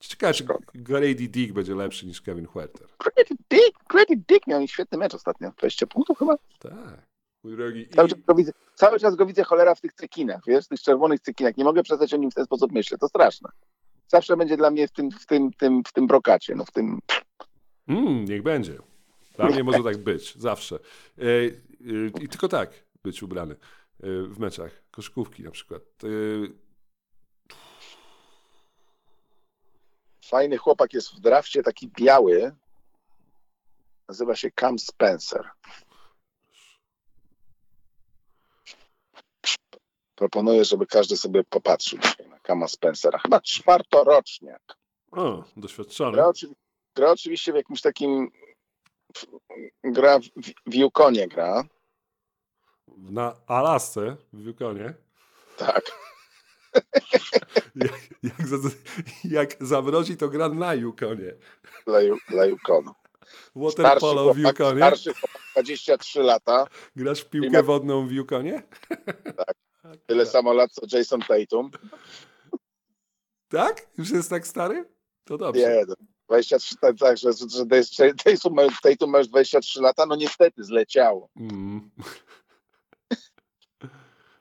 Ciekawe, 0.00 0.34
czy 0.34 0.44
Grady 0.74 1.14
Dick 1.14 1.52
będzie 1.52 1.74
lepszy 1.74 2.06
niż 2.06 2.20
Kevin 2.22 2.46
Huerter. 2.46 2.86
Grady 2.98 3.34
Dick, 3.50 3.78
Grady 3.90 4.16
Dick 4.28 4.46
miał 4.46 4.66
świetny 4.68 4.98
mecz 4.98 5.14
ostatnio. 5.14 5.50
20 5.58 5.86
punktów 5.86 6.18
chyba? 6.18 6.34
Tak. 6.58 7.05
Mój 7.46 7.56
drogi. 7.56 7.80
I... 7.80 7.88
Cały 7.88 8.08
czas, 8.08 8.18
go 8.26 8.34
widzę, 8.34 8.52
cały 8.74 8.98
czas 8.98 9.14
go 9.14 9.26
widzę 9.26 9.44
cholera 9.44 9.74
w 9.74 9.80
tych 9.80 9.92
cekinach, 9.92 10.40
wiesz, 10.46 10.64
w 10.64 10.68
tych 10.68 10.80
czerwonych 10.80 11.20
cekinach. 11.20 11.56
Nie 11.56 11.64
mogę 11.64 11.82
przestać 11.82 12.14
o 12.14 12.16
nim 12.16 12.30
w 12.30 12.34
ten 12.34 12.44
sposób 12.44 12.72
myśleć. 12.72 13.00
To 13.00 13.08
straszne. 13.08 13.48
Zawsze 14.08 14.36
będzie 14.36 14.56
dla 14.56 14.70
mnie 14.70 14.88
w 14.88 14.92
tym, 14.92 15.10
w 15.10 15.26
tym, 15.26 15.52
tym, 15.52 15.82
w 15.86 15.92
tym 15.92 16.06
brokacie, 16.06 16.54
no 16.54 16.64
w 16.64 16.70
tym... 16.70 17.00
Mm, 17.88 18.24
niech 18.24 18.42
będzie. 18.42 18.78
Dla 19.36 19.46
mnie 19.46 19.64
może 19.64 19.82
tak 19.82 19.96
być, 19.96 20.36
zawsze. 20.36 20.76
E, 21.18 21.22
e, 21.22 22.22
I 22.22 22.28
tylko 22.28 22.48
tak 22.48 22.70
być 23.02 23.22
ubrany 23.22 23.54
e, 23.54 23.56
w 24.22 24.38
meczach. 24.38 24.82
Koszykówki 24.90 25.42
na 25.42 25.50
przykład. 25.50 25.82
Fajny 30.24 30.56
chłopak 30.56 30.94
jest 30.94 31.14
w 31.14 31.20
drafcie, 31.20 31.62
taki 31.62 31.88
biały. 31.88 32.52
Nazywa 34.08 34.36
się 34.36 34.50
Cam 34.60 34.78
Spencer. 34.78 35.50
Proponuję, 40.16 40.64
żeby 40.64 40.86
każdy 40.86 41.16
sobie 41.16 41.44
popatrzył 41.44 41.98
dzisiaj 41.98 42.28
na 42.28 42.38
Kama 42.38 42.68
Spencera. 42.68 43.18
Chyba 43.18 43.40
czwartoroczniak. 43.40 44.62
o, 45.12 45.44
doświadczony. 45.56 46.12
Gra, 46.12 46.32
gra 46.96 47.10
oczywiście 47.10 47.52
w 47.52 47.56
jakimś 47.56 47.80
takim... 47.80 48.30
Gra 49.84 50.18
w, 50.18 50.22
w 50.66 50.74
Yukonie 50.74 51.28
gra. 51.28 51.64
Na 52.96 53.34
Alasce 53.46 54.16
w 54.32 54.46
Yukonie. 54.46 54.94
Tak. 55.56 55.82
Jak, 57.76 57.92
jak, 58.38 58.46
za, 58.46 58.68
jak 59.24 59.56
zamrozi, 59.60 60.16
to 60.16 60.28
gra 60.28 60.48
na 60.48 60.74
Yukonie. 60.74 61.32
Dla, 61.86 61.98
dla 62.28 62.46
Yukonu. 62.46 62.92
Water 63.56 63.98
polo 63.98 64.34
w 64.34 64.38
Yukonie. 64.38 64.76
starszy 64.80 65.14
chłopak, 65.14 65.42
23 65.52 66.22
lata. 66.22 66.66
Grasz 66.96 67.20
w 67.20 67.30
piłkę 67.30 67.50
ma- 67.50 67.62
wodną 67.62 68.06
w 68.06 68.12
Yukonie? 68.12 68.62
Tyle 70.06 70.26
samo 70.26 70.52
lat 70.52 70.70
co 70.72 70.96
Jason 70.96 71.20
Tatum. 71.20 71.70
Tak? 73.48 73.86
Już 73.98 74.10
jest 74.10 74.30
tak 74.30 74.46
stary? 74.46 74.84
To 75.24 75.38
dobrze. 75.38 75.60
Nie, 75.60 75.84
no, 75.88 75.94
23, 76.28 76.76
tak, 76.80 76.98
tak 76.98 77.18
że, 77.18 77.32
że 77.32 77.66
że 77.92 78.14
Tatum, 78.14 78.54
ma- 78.54 78.62
Tatum 78.82 79.10
ma 79.10 79.18
już 79.18 79.28
23 79.28 79.80
lata, 79.80 80.06
no 80.06 80.16
niestety 80.16 80.64
zleciało. 80.64 81.28
Mm. 81.36 81.90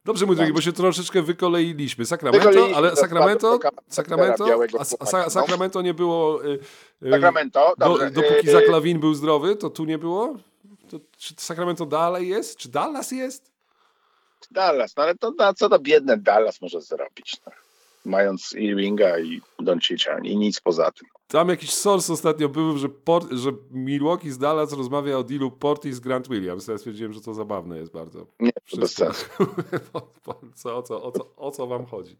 Dobrze, 0.06 0.26
mój 0.26 0.36
drogi, 0.36 0.54
bo 0.54 0.62
się 0.62 0.74
troszeczkę 0.74 1.22
wykoleiliśmy. 1.22 2.06
Sacramento, 2.06 2.48
Wykoleiliśmy 2.48 2.78
ale 2.78 2.96
Sacramento, 2.96 3.60
Sacramento, 3.88 4.46
białego 4.46 4.80
a, 4.80 4.84
no. 5.02 5.30
Sacramento 5.30 5.82
nie 5.82 5.94
było, 5.94 6.46
y, 6.46 6.60
y, 7.04 7.12
Sacramento, 7.12 7.74
do, 7.78 7.98
dopóki 7.98 8.50
y, 8.50 8.52
Zach 8.52 8.70
Lavin 8.70 9.00
był 9.00 9.14
zdrowy, 9.14 9.56
to 9.56 9.70
tu 9.70 9.86
nie 9.86 9.98
było? 9.98 10.38
To, 10.90 11.00
czy 11.18 11.34
Sacramento 11.38 11.86
dalej 11.86 12.28
jest? 12.28 12.58
Czy 12.58 12.70
Dallas 12.70 13.12
jest? 13.12 13.55
Dallas, 14.52 14.96
no 14.98 15.04
ale 15.04 15.16
to 15.16 15.32
na 15.32 15.54
co 15.54 15.70
to 15.70 15.80
biedne 15.80 16.18
Dallas 16.18 16.62
może 16.62 16.82
zrobić? 16.82 17.38
No? 17.46 17.52
Mając 18.06 18.54
Irvinga 18.54 19.20
i 19.20 19.42
Doncicia 19.60 20.20
i 20.24 20.38
nic 20.38 20.60
poza 20.60 20.92
tym. 20.92 21.08
Tam 21.28 21.50
jakiś 21.50 21.74
source 21.74 22.14
ostatnio 22.14 22.50
był, 22.50 22.78
że, 22.78 22.90
Port, 22.90 23.32
że 23.32 23.52
Milwaukee 23.72 24.30
z 24.32 24.38
Dallas 24.38 24.74
rozmawia 24.74 25.18
o 25.18 25.24
dealu 25.24 25.52
Portis 25.52 25.96
z 25.96 26.00
Grant 26.00 26.28
Williams. 26.28 26.68
Ja 26.68 26.78
stwierdziłem, 26.78 27.14
że 27.14 27.22
to 27.22 27.34
zabawne 27.34 27.78
jest 27.78 27.92
bardzo. 27.92 28.26
Nie, 28.40 28.52
to 28.52 28.78
bez 28.78 28.94
Wszystko. 28.94 29.14
sensu. 29.14 29.26
co, 30.56 30.78
o, 30.78 30.84
co, 30.84 31.04
o, 31.04 31.12
co, 31.12 31.36
o 31.38 31.52
co 31.52 31.68
wam 31.68 31.86
chodzi? 31.86 32.16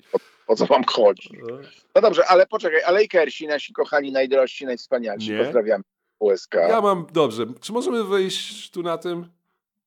O 0.48 0.56
co 0.56 0.66
wam 0.66 0.84
chodzi? 0.84 1.30
No. 1.50 1.58
No 1.96 2.02
dobrze, 2.02 2.28
ale 2.28 2.48
poczekaj, 2.48 2.82
a 2.84 2.92
Lakersi, 2.92 3.48
nasi 3.48 3.74
kochani, 3.74 4.12
najdrożsi, 4.12 4.66
najwspanialsi, 4.66 5.32
Nie. 5.32 5.38
pozdrawiamy 5.44 5.84
USK. 6.20 6.54
Ja 6.54 6.82
mam, 6.82 7.06
dobrze, 7.14 7.46
czy 7.62 7.74
możemy 7.74 8.04
wyjść 8.04 8.72
tu 8.72 8.84
na 8.84 8.98
tym? 8.98 9.30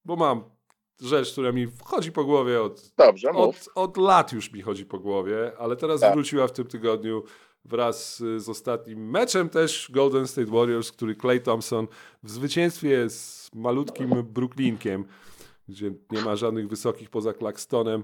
Bo 0.04 0.16
mam 0.16 0.44
rzecz, 1.00 1.32
która 1.32 1.52
mi 1.52 1.68
chodzi 1.84 2.12
po 2.12 2.24
głowie 2.24 2.62
od, 2.62 2.92
Dobrze, 2.96 3.30
od, 3.30 3.68
od 3.74 3.96
lat 3.96 4.32
już 4.32 4.52
mi 4.52 4.62
chodzi 4.62 4.86
po 4.86 4.98
głowie, 4.98 5.52
ale 5.58 5.76
teraz 5.76 6.00
Tak. 6.00 6.14
wróciła 6.14 6.46
w 6.46 6.52
tym 6.52 6.66
tygodniu 6.66 7.22
wraz 7.64 8.20
y, 8.20 8.40
z 8.40 8.48
ostatnim 8.48 9.10
meczem 9.10 9.48
też 9.48 9.90
Golden 9.92 10.26
State 10.26 10.50
Warriors, 10.50 10.92
który 10.92 11.16
Clay 11.16 11.40
Thompson 11.40 11.86
w 12.22 12.30
zwycięstwie 12.30 13.10
z 13.10 13.50
malutkim 13.54 14.10
Brooklynkiem, 14.22 15.04
gdzie 15.68 15.92
nie 16.10 16.20
ma 16.22 16.36
żadnych 16.36 16.68
wysokich 16.68 17.10
poza 17.10 17.32
Claxtonem 17.34 18.02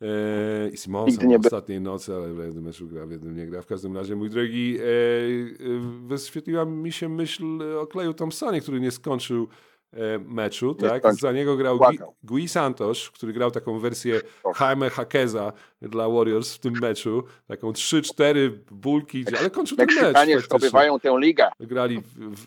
e, 0.00 0.68
i 0.68 0.76
Simonsem 0.76 1.28
nie 1.28 1.38
ostatniej 1.38 1.80
nocy, 1.80 2.14
ale 2.14 2.32
w 2.34 2.38
jednym 2.38 2.64
meczu 2.64 2.88
gra, 2.88 3.06
w 3.06 3.10
jednym 3.10 3.36
nie 3.36 3.46
gra. 3.46 3.62
W 3.62 3.66
każdym 3.66 3.96
razie, 3.96 4.16
mój 4.16 4.30
drogi, 4.30 4.78
e, 4.78 4.82
e, 4.82 4.86
wyświetliła 6.06 6.64
mi 6.64 6.92
się 6.92 7.08
myśl 7.08 7.62
o 7.78 7.86
Clayu 7.86 8.14
Thompsonie, 8.14 8.60
który 8.60 8.80
nie 8.80 8.90
skończył 8.90 9.48
meczu, 10.26 10.76
Nie 10.82 10.88
tak? 10.88 11.02
skończył. 11.02 11.20
Za 11.20 11.32
niego 11.32 11.56
grał 11.56 11.78
Gui. 11.78 11.98
Gui 12.22 12.48
Santos, 12.48 13.10
który 13.10 13.32
grał 13.32 13.50
taką 13.50 13.78
wersję. 13.78 14.20
Jaime 14.60 14.90
Hakeza 14.90 15.52
dla 15.82 16.08
Warriors 16.08 16.54
w 16.54 16.58
tym 16.58 16.74
meczu. 16.80 17.22
Taką 17.46 17.72
3-4 17.72 18.50
bulki, 18.70 19.24
ale 19.38 19.50
kończył 19.50 19.76
ten 19.76 19.86
mecz. 20.02 20.44
Zdobywają 20.44 21.00
tę 21.00 21.16
ligę. 21.20 21.48
Grali 21.60 22.00
w, 22.00 22.04
w, 22.18 22.46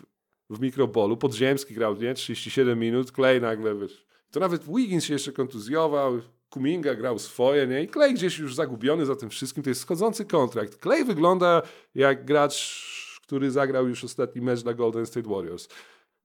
w 0.50 0.60
mikrobolu. 0.60 1.16
Podziemski 1.16 1.74
grał, 1.74 1.96
nie? 1.96 2.14
37 2.14 2.78
minut. 2.78 3.10
Clay 3.10 3.40
nagle, 3.40 3.74
wiesz. 3.74 4.06
To 4.30 4.40
nawet 4.40 4.64
Wiggins 4.64 5.04
się 5.04 5.12
jeszcze 5.12 5.32
kontuzjował. 5.32 6.20
Kuminga 6.50 6.94
grał 6.94 7.18
swoje, 7.18 7.66
nie? 7.66 7.82
I 7.82 7.88
Clay 7.88 8.12
gdzieś 8.14 8.38
już 8.38 8.54
zagubiony 8.54 9.06
za 9.06 9.16
tym 9.16 9.30
wszystkim. 9.30 9.62
To 9.62 9.70
jest 9.70 9.80
schodzący 9.80 10.24
kontrakt. 10.24 10.82
Clay 10.82 11.04
wygląda 11.04 11.62
jak 11.94 12.24
gracz, 12.24 13.20
który 13.22 13.50
zagrał 13.50 13.88
już 13.88 14.04
ostatni 14.04 14.42
mecz 14.42 14.62
dla 14.62 14.74
Golden 14.74 15.06
State 15.06 15.28
Warriors. 15.28 15.68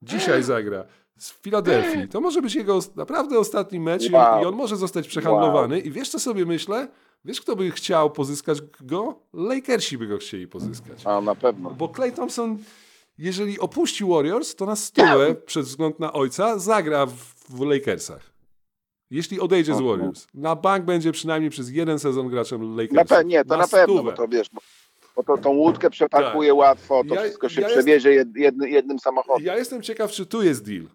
Dzisiaj 0.01 0.43
zagra 0.53 0.85
z 1.17 1.31
Filadelfii. 1.31 2.07
To 2.07 2.21
może 2.21 2.41
być 2.41 2.55
jego 2.55 2.79
naprawdę 2.95 3.39
ostatni 3.39 3.79
mecz 3.79 4.03
i- 4.09 4.11
Wow. 4.13 4.43
i 4.43 4.45
on 4.45 4.55
może 4.55 4.75
zostać 4.75 5.07
przehandlowany. 5.07 5.79
I 5.79 5.91
wiesz, 5.91 6.09
co 6.09 6.19
sobie 6.19 6.45
myślę? 6.45 6.87
Wiesz, 7.25 7.41
kto 7.41 7.55
by 7.55 7.71
chciał 7.71 8.11
pozyskać 8.11 8.57
go? 8.81 9.19
Lakersi 9.33 9.97
by 9.97 10.07
go 10.07 10.17
chcieli 10.17 10.47
pozyskać. 10.47 11.01
A 11.05 11.21
na 11.21 11.35
pewno. 11.35 11.69
Bo 11.71 11.87
Clay 11.95 12.11
Thompson, 12.11 12.57
jeżeli 13.17 13.59
opuści 13.59 14.05
Warriors, 14.05 14.55
to 14.55 14.65
na 14.65 14.75
stówę, 14.75 15.35
przez 15.35 15.67
wzgląd 15.67 15.99
na 15.99 16.13
ojca, 16.13 16.59
zagra 16.59 17.05
w, 17.05 17.59
Lakersach. 17.61 18.21
Jeśli 19.11 19.39
odejdzie 19.39 19.73
z 19.73 19.77
Mhm. 19.77 19.89
Warriors. 19.97 20.27
Na 20.33 20.55
bank 20.55 20.85
będzie 20.85 21.11
przynajmniej 21.11 21.49
przez 21.51 21.69
jeden 21.69 21.99
sezon 21.99 22.27
graczem 22.29 22.77
Lakersów. 22.77 23.09
Na 23.09 23.21
nie, 23.21 23.45
to 23.45 23.57
na, 23.57 23.67
pewno, 23.67 23.95
stówę. 23.95 24.11
bo 24.11 24.17
to 24.17 24.27
wiesz, 24.27 24.49
bo, 24.53 24.61
bo 25.15 25.23
to 25.23 25.37
tą 25.43 25.49
łódkę 25.49 25.89
przeparkuje 25.89 26.53
łatwo, 26.53 27.01
to 27.09 27.15
Ja- 27.15 27.21
wszystko 27.21 27.49
się 27.49 27.61
ja 27.61 27.67
przewiezie 27.67 28.25
jedny, 28.35 28.69
jednym 28.69 28.99
samochodem. 28.99 29.45
Ja 29.45 29.57
jestem 29.57 29.81
ciekaw, 29.81 30.11
czy 30.11 30.25
tu 30.25 30.43
jest 30.43 30.65
deal. 30.65 30.85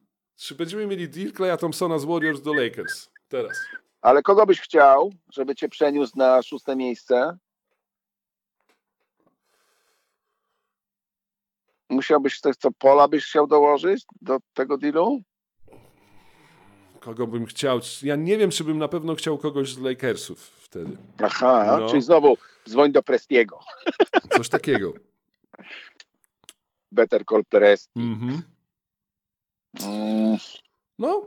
Czy 0.41 0.55
będziemy 0.55 0.87
mieli 0.87 1.09
deal 1.09 1.33
Claya 1.33 1.57
Thompsona 1.57 1.99
z 1.99 2.05
Warriors 2.05 2.43
do 2.43 2.53
Lakers? 2.55 3.11
Teraz. 3.29 3.59
Ale 4.03 4.23
kogo 4.23 4.47
byś 4.47 4.61
chciał, 4.61 5.13
żeby 5.33 5.55
cię 5.55 5.69
przeniósł 5.69 6.19
na 6.19 6.43
szóste 6.43 6.77
miejsce? 6.77 7.39
Musiałbyś 11.91 12.41
coś, 12.41 12.57
co 12.57 12.71
Pola 12.73 13.09
byś 13.09 13.25
chciał 13.25 13.47
dołożyć 13.47 14.05
do 14.21 14.39
tego 14.55 14.79
dealu? 14.79 15.23
Kogo 17.01 17.27
bym 17.27 17.47
chciał? 17.47 17.81
Ja 18.03 18.17
nie 18.17 18.39
wiem, 18.39 18.51
czy 18.51 18.65
bym 18.65 18.79
na 18.79 18.89
pewno 18.89 19.15
chciał 19.15 19.39
kogoś 19.39 19.73
z 19.75 19.79
Lakersów 19.79 20.41
wtedy. 20.41 20.97
Aha, 21.23 21.77
No. 21.81 21.89
czyli 21.89 22.03
znowu 22.03 22.37
dzwoń 22.69 22.93
do 22.93 23.03
Prestiego. 23.03 23.61
Coś 24.37 24.49
takiego. 24.49 24.93
Better 26.93 27.25
Call 27.31 27.45
Presti. 27.45 27.91
Mhm. 28.01 28.43
Mm, 29.83 30.37
No, 30.99 31.27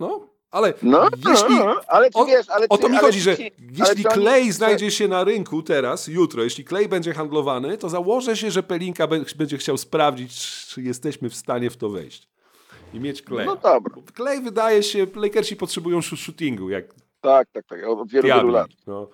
no, 0.00 0.28
ale 0.50 0.74
No, 0.82 1.08
jeśli, 1.28 1.54
no, 1.54 1.80
ale 1.88 2.10
ty 2.10 2.18
o- 2.18 2.24
wiesz, 2.26 2.48
ale 2.50 2.66
O 2.68 2.78
to 2.78 2.86
ty- 2.86 2.92
mi 2.92 2.98
chodzi, 2.98 3.18
ty 3.18 3.24
że 3.24 3.36
ci- 3.36 3.50
jeśli 3.78 4.04
Clay 4.04 4.52
znajdzie 4.52 4.90
się 4.90 5.08
na 5.08 5.24
rynku 5.24 5.62
teraz, 5.62 6.06
jutro, 6.08 6.42
jeśli 6.44 6.64
Clay 6.64 6.88
będzie 6.88 7.14
handlowany, 7.14 7.78
to 7.78 7.88
założę 7.88 8.36
się, 8.36 8.50
że 8.50 8.62
Pelinka 8.62 9.06
będzie 9.36 9.58
chciał 9.58 9.76
sprawdzić, 9.76 10.40
czy 10.66 10.82
jesteśmy 10.82 11.30
w 11.30 11.34
stanie 11.34 11.70
w 11.70 11.76
to 11.76 11.88
wejść. 11.90 12.28
I 12.94 13.00
mieć 13.00 13.22
Clay. 13.22 13.46
No 13.46 13.56
dobra, 13.56 13.94
Clay 14.16 14.40
wydaje 14.40 14.82
się, 14.82 15.06
Lakersi 15.16 15.56
potrzebują 15.56 15.98
sh- 16.00 16.16
shootingu, 16.16 16.70
jak 16.70 16.84
tak, 17.20 17.48
tak, 17.52 17.66
tak, 17.66 17.84
od 17.88 18.08
wielu, 18.10 18.28
wielu 18.28 18.48
lat. 18.48 18.68
No. 18.86 19.08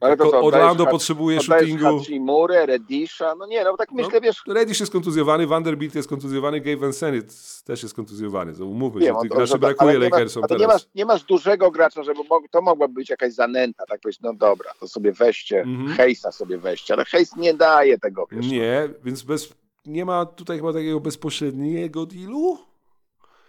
Ale 0.00 0.16
to 0.16 0.30
co, 0.30 0.40
Orlando 0.40 0.86
potrzebuje 0.86 1.40
shootingu. 1.40 1.98
Hachimurę, 1.98 2.66
Redisha, 2.66 3.34
no 3.34 3.46
nie, 3.46 3.64
no 3.64 3.76
tak 3.76 3.92
myślę, 3.92 4.20
wiesz, 4.20 4.42
Reddish 4.48 4.80
jest 4.80 4.92
kontuzjowany, 4.92 5.46
Vanderbilt 5.46 5.94
jest 5.94 6.08
kontuzjowany, 6.08 6.60
Gaven 6.60 6.92
Sennett 6.92 7.34
też 7.64 7.82
jest 7.82 7.94
kontuzjowany. 7.94 8.54
To 8.54 8.66
umówmy 8.66 9.02
się, 9.04 9.14
tych 9.22 9.30
graczy 9.30 9.58
brakuje 9.58 9.98
Lakersom 9.98 10.42
teraz. 10.42 10.60
nie 10.60 10.66
masz, 10.66 10.86
nie 10.94 11.04
masz 11.04 11.22
dużego 11.24 11.70
gracza, 11.70 12.02
żeby 12.02 12.20
to 12.50 12.62
mogłaby 12.62 12.94
być 12.94 13.10
jakaś 13.10 13.32
zanęta, 13.32 13.84
tak 13.88 14.00
powiedzieć, 14.00 14.20
no 14.22 14.34
dobra, 14.34 14.70
to 14.80 14.88
sobie 14.88 15.12
weźcie, 15.12 15.60
Mhm. 15.60 15.96
Hejsa 15.96 16.32
sobie 16.32 16.58
weźcie, 16.58 16.94
ale 16.94 17.04
Hejs 17.04 17.36
nie 17.36 17.54
daje 17.54 17.98
tego, 17.98 18.26
wiesz. 18.30 18.46
Nie, 18.46 18.88
więc 19.04 19.22
bez, 19.22 19.54
nie 19.86 20.04
ma 20.04 20.26
tutaj 20.26 20.56
chyba 20.56 20.72
takiego 20.72 21.00
bezpośredniego 21.00 22.06
dealu. 22.06 22.58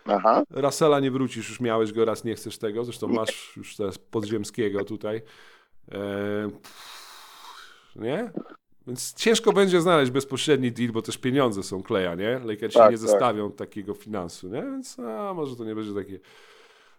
Aha, 0.05 0.43
Russella 0.49 0.99
nie 0.99 1.11
wrócisz, 1.11 1.49
już 1.49 1.59
miałeś 1.59 1.93
go 1.93 2.05
raz, 2.05 2.23
nie 2.23 2.35
chcesz 2.35 2.57
tego, 2.57 2.83
zresztą 2.83 3.07
masz 3.07 3.53
już 3.57 3.75
teraz 3.75 3.97
podziemskiego 3.97 4.85
tutaj. 4.85 5.21
E, 5.91 6.49
nie? 7.95 8.31
Więc 8.87 9.13
ciężko 9.13 9.53
będzie 9.53 9.81
znaleźć 9.81 10.11
bezpośredni 10.11 10.71
deal, 10.71 10.91
bo 10.91 11.01
też 11.01 11.17
pieniądze 11.17 11.63
są 11.63 11.83
kleja, 11.83 12.15
nie? 12.15 12.39
Lakersi 12.39 12.77
Tak, 12.77 12.91
nie 12.91 12.97
tak. 12.97 13.07
zostawią 13.07 13.51
takiego 13.51 13.93
finansu, 13.93 14.47
nie? 14.47 14.61
Więc 14.61 14.99
a, 14.99 15.33
może 15.33 15.55
to 15.55 15.65
nie 15.65 15.75
będzie 15.75 15.93
takie 15.93 16.19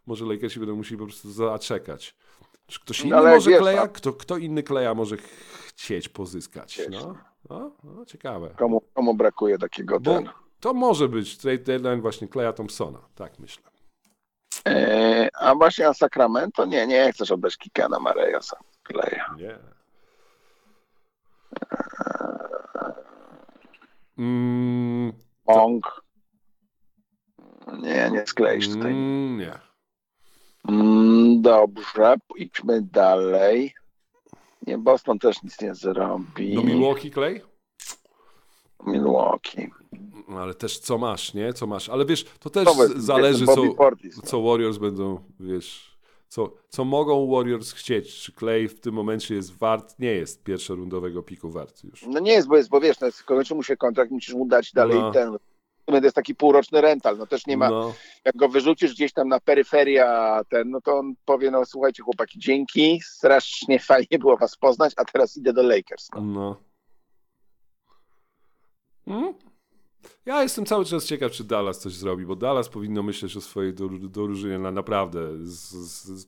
może 0.07 0.25
Lakersi 0.25 0.61
będą 0.61 0.77
musieli 0.77 0.99
po 0.99 1.05
prostu 1.07 1.31
zaczekać. 1.31 2.15
Czy 2.67 2.81
ktoś 2.81 3.01
inny 3.05 3.17
ale 3.17 3.35
może 3.35 3.51
wiesz, 3.51 3.59
kleja? 3.61 3.89
Kto, 3.89 4.13
kto 4.13 4.37
inny 4.37 4.63
kleja 4.63 4.95
może 4.95 5.17
chcieć 5.67 6.09
pozyskać? 6.09 6.73
Chcieć, 6.75 6.89
No, 6.91 7.15
no, 7.51 7.73
no 7.85 8.05
ciekawe. 8.05 8.55
Komu, 8.59 8.83
komu 8.95 9.15
brakuje 9.15 9.59
takiego 9.59 10.01
Bo 10.01 10.15
ten. 10.15 10.29
to 10.61 10.75
może 10.75 11.09
być 11.09 11.39
trade 11.39 11.59
deadline 11.59 12.01
właśnie 12.01 12.29
Kleja 12.29 12.53
Thompsona, 12.53 12.99
tak 13.15 13.39
myślę. 13.39 13.70
E, 14.67 15.29
a 15.39 15.55
właśnie 15.55 15.89
a 15.89 15.95
Sacramento? 15.95 16.65
Nie, 16.67 16.87
nie 16.87 17.13
chcesz 17.13 17.31
oddać 17.31 17.57
kika 17.57 17.89
na 17.89 17.99
Marejosa. 18.01 18.57
Kleja. 18.83 19.35
Nie. 19.37 19.59
Mm, 24.19 25.13
Ong. 25.47 26.03
Nie, 27.83 28.11
nie 28.13 28.27
skleisz 28.27 28.69
tutaj. 28.69 28.91
mm, 28.93 29.39
nie. 29.39 29.53
Mm, 30.69 31.43
dobrze, 31.43 32.15
idźmy 32.37 32.83
dalej. 32.83 33.75
Nie, 34.67 34.79
Boston 34.79 35.19
też 35.19 35.43
nic 35.43 35.61
nie 35.61 35.75
zrobi. 35.75 36.55
Do 36.55 36.63
Milwaukee 36.63 37.11
Clay? 37.11 37.41
Milwaukee. 38.87 39.71
No, 40.29 40.39
ale 40.39 40.55
też 40.55 40.79
co 40.79 40.99
masz, 40.99 41.35
nie? 41.35 41.53
Co 41.53 41.67
masz? 41.67 41.89
Ale 41.89 42.07
wiesz, 42.07 42.25
to 42.25 42.51
też 42.51 42.69
zależy, 42.97 43.47
co, 43.47 43.75
Portis, 43.75 44.17
no. 44.17 44.23
co 44.23 44.43
Warriors 44.43 44.79
będą, 44.79 45.19
wiesz, 45.41 45.97
co, 46.29 46.53
co 46.69 46.85
mogą 46.85 47.31
Warriors 47.31 47.73
chcieć. 47.73 48.15
Czy 48.15 48.33
Clay 48.33 48.69
w 48.69 48.81
tym 48.81 48.95
momencie 48.95 49.35
jest 49.35 49.59
wart? 49.59 49.99
Nie 49.99 50.13
jest 50.13 50.43
pierwszorundowego 50.45 51.23
piku 51.23 51.51
wart 51.51 51.85
już. 51.85 52.07
No 52.07 52.21
nie 52.21 52.33
jest, 52.33 52.49
bo 52.49 52.57
jest, 52.57 52.69
bo 52.69 52.81
wiesz, 52.81 53.01
no, 53.01 53.09
kończy 53.27 53.55
mu 53.55 53.63
się 53.63 53.77
kontrakt, 53.77 54.11
musisz 54.11 54.35
mu 54.35 54.47
dać 54.47 54.73
dalej 54.73 54.99
No. 54.99 55.11
ten. 55.11 55.37
To 55.87 55.97
jest 55.97 56.17
taki 56.17 56.35
półroczny 56.35 56.81
rental, 56.81 57.19
no 57.19 57.27
też 57.27 57.47
nie 57.47 57.57
ma, 57.57 57.71
No, 57.71 57.93
jak 58.25 58.37
go 58.37 58.49
wyrzucisz 58.49 58.95
gdzieś 58.95 59.13
tam 59.13 59.29
na 59.29 59.41
peryferia 59.41 60.41
ten, 60.49 60.71
no 60.71 60.81
to 60.81 60.99
on 60.99 61.15
powie, 61.25 61.51
no 61.51 61.65
słuchajcie 61.65 62.03
chłopaki, 62.03 62.39
dzięki, 62.39 63.01
strasznie 63.05 63.79
fajnie 63.79 64.19
było 64.19 64.37
was 64.37 64.57
poznać, 64.57 64.93
a 64.97 65.05
teraz 65.05 65.37
idę 65.37 65.53
do 65.53 65.63
Lakers. 65.63 66.09
No. 66.15 66.21
no. 66.21 66.57
Hmm? 69.13 69.35
Ja 70.27 70.43
jestem 70.43 70.67
cały 70.67 70.85
czas 70.85 71.05
ciekaw, 71.05 71.33
czy 71.33 71.45
Dallas 71.45 71.79
coś 71.79 71.93
zrobi, 71.93 72.27
bo 72.27 72.37
Dallas 72.37 72.69
powinno 72.69 73.03
myśleć 73.03 73.37
o 73.37 73.41
swojej 73.41 73.75
drużynie 74.01 74.59
na 74.59 74.71
naprawdę 74.71 75.37
z, 75.39 75.71
z, 75.71 76.07
z, 76.07 76.25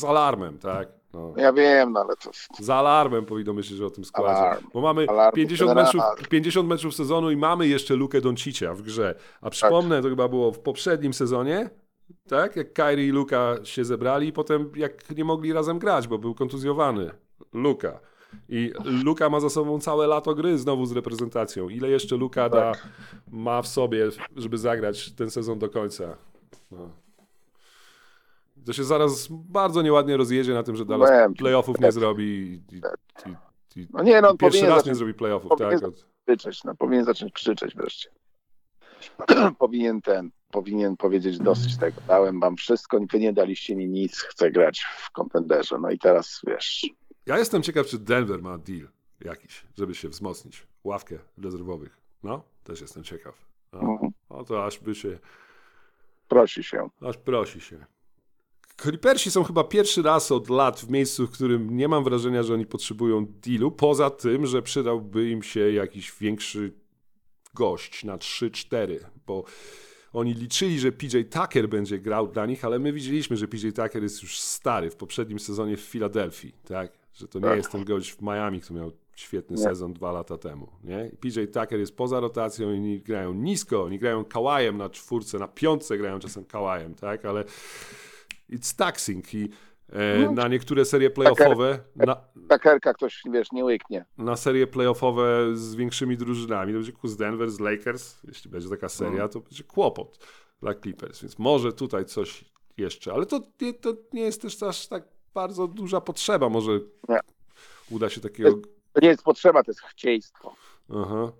z 0.00 0.04
alarmem, 0.04 0.58
tak? 0.58 0.88
No. 1.12 1.32
Ja 1.36 1.52
wiem, 1.52 1.92
no 1.92 2.00
ale 2.00 2.16
to 2.16 2.30
Z 2.64 2.70
alarmem 2.70 3.24
powinno 3.24 3.52
myśleć 3.54 3.80
o 3.80 3.90
tym 3.90 4.04
składzie. 4.04 4.36
Alarm. 4.40 4.66
Bo 4.74 4.80
mamy 4.80 5.06
Alarm 5.08 5.36
50 5.36 5.68
generalny. 5.68 5.98
meczów, 5.98 6.28
50 6.28 6.68
meczów 6.68 6.94
sezonu 6.94 7.30
i 7.30 7.36
mamy 7.36 7.68
jeszcze 7.68 7.96
Lukę 7.96 8.20
Doncicia 8.20 8.74
w 8.74 8.82
grze. 8.82 9.14
A 9.40 9.50
przypomnę, 9.50 10.02
to 10.02 10.08
chyba 10.08 10.28
było 10.28 10.52
w 10.52 10.58
poprzednim 10.58 11.14
sezonie, 11.14 11.70
tak? 12.28 12.56
Jak 12.56 12.72
Kyrie 12.72 13.06
i 13.06 13.10
Luka 13.10 13.56
się 13.64 13.84
zebrali 13.84 14.28
i 14.28 14.32
potem 14.32 14.72
jak 14.76 15.16
nie 15.16 15.24
mogli 15.24 15.52
razem 15.52 15.78
grać, 15.78 16.08
bo 16.08 16.18
był 16.18 16.34
kontuzjowany. 16.34 17.10
Luka. 17.52 18.00
I 18.48 18.72
Luka 19.04 19.30
ma 19.30 19.40
za 19.40 19.50
sobą 19.50 19.80
całe 19.80 20.06
lato 20.06 20.34
gry 20.34 20.58
znowu 20.58 20.86
z 20.86 20.92
reprezentacją. 20.92 21.68
Ile 21.68 21.90
jeszcze 21.90 22.16
Luka 22.16 22.48
da, 22.48 22.72
ma 23.30 23.62
w 23.62 23.68
sobie, 23.68 24.08
żeby 24.36 24.58
zagrać 24.58 25.12
ten 25.12 25.30
sezon 25.30 25.58
do 25.58 25.68
końca? 25.68 26.16
No. 26.70 26.90
To 28.66 28.72
się 28.72 28.84
zaraz 28.84 29.28
bardzo 29.30 29.82
nieładnie 29.82 30.16
rozjedzie 30.16 30.54
na 30.54 30.62
tym, 30.62 30.76
że 30.76 30.84
Dallas 30.84 31.10
playoffów 31.38 31.80
nie 31.80 31.92
zrobi 31.92 32.24
i, 32.24 32.76
i, 32.76 32.80
i, 33.80 33.86
No 33.92 34.02
nie, 34.02 34.20
no 34.20 34.36
pierwszy 34.36 34.60
raz 34.60 34.70
nie 34.70 34.76
zacząć 34.76 34.96
zrobi 34.96 35.14
playoffów, 35.14 35.50
powinien 35.58 35.80
tak? 35.80 35.90
Krzyczeć, 36.26 36.64
no 36.64 36.74
powinien 36.74 37.04
zacząć 37.04 37.32
krzyczeć 37.32 37.74
wreszcie. 37.74 38.10
powinien 39.58 40.00
ten, 40.00 40.30
powinien 40.50 40.96
powiedzieć 40.96 41.38
dosyć 41.38 41.76
tego, 41.78 42.00
dałem 42.08 42.40
wam 42.40 42.56
wszystko, 42.56 42.98
wy 43.12 43.18
nie 43.18 43.32
daliście 43.32 43.76
mi 43.76 43.88
nic, 43.88 44.20
chcę 44.20 44.50
grać 44.50 44.80
w 44.80 45.10
kontenderze. 45.10 45.78
No 45.80 45.90
i 45.90 45.98
teraz 45.98 46.40
wiesz, 46.46 46.86
Ja 47.26 47.38
jestem 47.38 47.62
ciekaw, 47.62 47.86
czy 47.86 47.98
Denver 47.98 48.42
ma 48.42 48.58
deal 48.58 48.88
jakiś, 49.20 49.64
żeby 49.78 49.94
się 49.94 50.08
wzmocnić. 50.08 50.66
Ławkę 50.84 51.18
rezerwowych. 51.38 51.96
No, 52.22 52.42
też 52.64 52.80
jestem 52.80 53.04
ciekaw. 53.04 53.44
No, 53.72 53.80
Mhm. 53.80 54.12
no 54.30 54.44
to 54.44 54.64
aż 54.64 54.78
by 54.78 54.94
się, 54.94 55.18
prosi 56.28 56.62
się. 56.64 56.90
aż 57.00 57.16
prosi 57.16 57.60
się. 57.60 57.86
Clippersi 58.82 59.30
są 59.30 59.44
chyba 59.44 59.64
pierwszy 59.64 60.02
raz 60.02 60.32
od 60.32 60.48
lat 60.50 60.80
w 60.80 60.90
miejscu, 60.90 61.26
w 61.26 61.30
którym 61.30 61.76
nie 61.76 61.88
mam 61.88 62.04
wrażenia, 62.04 62.42
że 62.42 62.54
oni 62.54 62.66
potrzebują 62.66 63.26
dealu, 63.26 63.70
poza 63.72 64.10
tym, 64.10 64.46
że 64.46 64.62
przydałby 64.62 65.30
im 65.30 65.42
się 65.42 65.72
jakiś 65.72 66.12
większy 66.20 66.72
gość 67.54 68.04
na 68.04 68.18
3-4, 68.18 68.96
bo 69.26 69.44
oni 70.12 70.34
liczyli, 70.34 70.78
że 70.80 70.92
PJ 70.92 71.20
Tucker 71.30 71.68
będzie 71.68 71.98
grał 71.98 72.28
dla 72.28 72.46
nich, 72.46 72.64
ale 72.64 72.78
my 72.78 72.92
widzieliśmy, 72.92 73.36
że 73.36 73.48
PJ 73.48 73.68
Tucker 73.68 74.02
jest 74.02 74.22
już 74.22 74.40
stary 74.40 74.90
w 74.90 74.96
poprzednim 74.96 75.38
sezonie 75.38 75.76
w 75.76 75.80
Filadelfii, 75.80 76.52
tak? 76.68 76.99
Że 77.20 77.28
to 77.28 77.38
nie 77.38 77.44
Tak. 77.44 77.56
jest 77.56 77.72
ten 77.72 77.84
gość 77.84 78.12
w 78.12 78.22
Miami, 78.22 78.60
który 78.60 78.80
miał 78.80 78.92
świetny 79.16 79.56
Nie. 79.56 79.62
sezon 79.62 79.92
dwa 79.92 80.12
lata 80.12 80.38
temu, 80.38 80.68
nie? 80.84 81.10
PJ 81.20 81.40
Tucker 81.46 81.78
jest 81.80 81.96
poza 81.96 82.20
rotacją 82.20 82.70
i 82.72 82.74
oni 82.76 83.00
grają 83.00 83.34
nisko, 83.34 83.82
oni 83.84 83.98
grają 83.98 84.24
kałajem 84.24 84.76
na 84.76 84.90
czwórce, 84.90 85.38
na 85.38 85.48
piątce 85.48 85.98
grają 85.98 86.18
czasem 86.18 86.44
kałajem, 86.44 86.94
tak? 86.94 87.24
Ale 87.24 87.44
it's 88.50 88.76
taxing 88.76 89.34
i 89.34 89.48
e, 89.92 90.18
No. 90.18 90.32
na 90.32 90.48
niektóre 90.48 90.84
serie 90.84 91.10
playoffowe, 91.10 91.78
Takerka 92.48 92.94
ktoś, 92.94 93.22
wiesz, 93.32 93.52
nie 93.52 93.64
łyknie. 93.64 94.04
na 94.18 94.36
serie 94.36 94.66
playoffowe 94.66 95.56
z 95.56 95.74
większymi 95.74 96.16
drużynami. 96.16 96.72
To 96.72 96.78
będzie 96.78 96.92
z 97.04 97.16
Denver, 97.16 97.50
z 97.50 97.60
Lakers. 97.60 98.16
Jeśli 98.28 98.50
będzie 98.50 98.68
taka 98.68 98.88
seria, 98.88 99.12
Mm. 99.14 99.28
to 99.28 99.40
będzie 99.40 99.64
kłopot 99.64 100.18
dla 100.60 100.74
Clippers. 100.74 101.22
Więc 101.22 101.38
może 101.38 101.72
tutaj 101.72 102.04
coś 102.04 102.44
jeszcze. 102.76 103.12
Ale 103.12 103.26
to 103.26 103.40
nie, 103.60 103.74
to 103.74 103.94
nie 104.12 104.22
jest 104.22 104.42
też 104.42 104.62
aż 104.62 104.86
tak 104.88 105.04
bardzo 105.34 105.66
duża 105.68 106.00
potrzeba. 106.00 106.48
Może 106.48 106.80
Nie. 107.08 107.18
uda 107.90 108.10
się 108.10 108.20
takiego... 108.20 108.52
To 108.92 109.00
nie 109.00 109.08
jest 109.08 109.22
potrzeba, 109.22 109.62
to 109.62 109.70
jest 109.70 109.80
chcieństwo. 109.80 110.54
Aha. 110.94 111.32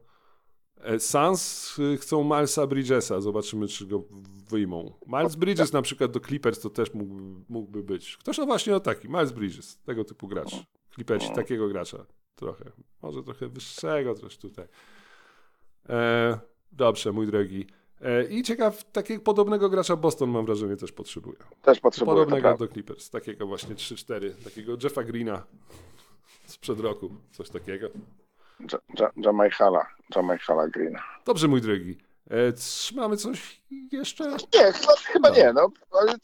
E, 0.81 1.01
Suns 1.01 1.79
y, 1.79 1.97
chcą 1.97 2.25
Milesa 2.25 2.67
Bridgesa. 2.67 3.21
Zobaczymy, 3.21 3.69
czy 3.69 3.87
go 3.87 4.03
wyjmą. 4.51 4.93
Miles 5.07 5.37
Bridges 5.37 5.73
na 5.73 5.83
przykład 5.83 6.11
do 6.11 6.21
Clippers 6.21 6.61
to 6.61 6.71
też 6.71 6.95
mógłby, 6.95 7.45
mógłby 7.49 7.83
być. 7.83 8.17
Ktoś 8.17 8.39
no 8.39 8.47
właśnie 8.47 8.77
o 8.77 8.81
taki. 8.81 9.09
Miles 9.09 9.33
Bridges. 9.33 9.79
Tego 9.79 10.05
typu 10.05 10.29
gracz. 10.29 10.51
Clippersi 10.95 11.31
takiego 11.35 11.69
gracza 11.69 12.07
trochę. 12.35 12.65
Może 13.03 13.23
trochę 13.23 13.49
wyższego 13.49 14.15
też 14.15 14.39
tutaj. 14.39 14.67
E, 15.89 16.39
dobrze, 16.73 17.13
mój 17.13 17.27
drogi. 17.27 17.67
E, 18.03 18.25
I 18.25 18.43
ciekaw, 18.43 18.85
takiego 18.85 19.23
podobnego 19.23 19.69
gracza 19.71 19.97
Boston 19.97 20.31
mam 20.31 20.47
wrażenie 20.47 20.77
też 20.77 20.93
potrzebuje. 20.93 21.37
Też 21.63 21.81
potrzebuje. 21.81 22.17
Podobnego 22.17 22.37
naprawdę. 22.49 22.67
do 22.67 22.73
Clippers. 22.73 23.11
Takiego 23.11 23.47
właśnie 23.47 23.75
3-4. 23.75 24.31
Takiego 24.45 24.73
Jeffa 24.83 25.03
Greena 25.03 25.43
sprzed 26.47 26.81
roku. 26.81 27.11
Coś 27.33 27.51
takiego. 27.51 27.89
Ja- 28.61 28.79
Ja- 28.99 29.11
Jamaichala, 29.17 29.87
Jamaichala 30.17 30.69
Green. 30.69 30.97
Dobrze, 31.27 31.49
mój 31.49 31.61
drogi. 31.61 31.99
E, 32.31 32.53
mamy 32.97 33.17
coś 33.17 33.61
jeszcze? 33.93 34.25
Nie, 34.55 34.73
chyba, 34.73 34.93
chyba 34.97 35.29
No. 35.31 35.35
nie, 35.37 35.53
no, 35.53 35.71
ale 36.01 36.15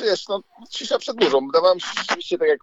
wiesz, 0.00 0.28
no, 0.28 0.42
cisza 0.70 0.98
przed 0.98 1.16
burzą. 1.16 1.48
Się 1.78 1.86
rzeczywiście 1.98 2.38
tak 2.38 2.48
jak, 2.48 2.60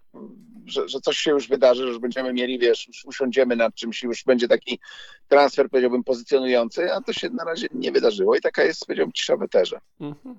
że, 0.70 0.88
że 0.88 1.00
coś 1.00 1.18
się 1.18 1.30
już 1.30 1.48
wydarzy, 1.48 1.82
że 1.82 1.88
już 1.88 1.98
będziemy 1.98 2.32
mieli, 2.32 2.58
wiesz, 2.58 2.88
już 2.88 3.04
usiądziemy 3.04 3.56
nad 3.56 3.74
czymś 3.74 4.02
i 4.02 4.06
już 4.06 4.24
będzie 4.24 4.48
taki 4.48 4.80
transfer, 5.28 5.70
powiedziałbym, 5.70 6.04
pozycjonujący, 6.04 6.92
a 6.92 7.00
to 7.00 7.12
się 7.12 7.30
na 7.30 7.44
razie 7.44 7.68
nie 7.72 7.92
wydarzyło 7.92 8.36
i 8.36 8.40
taka 8.40 8.64
jest, 8.64 8.86
powiedziałbym, 8.86 9.12
cisza 9.12 9.36
w 9.36 9.42
eterze. 9.42 9.80
Mhm. 10.00 10.38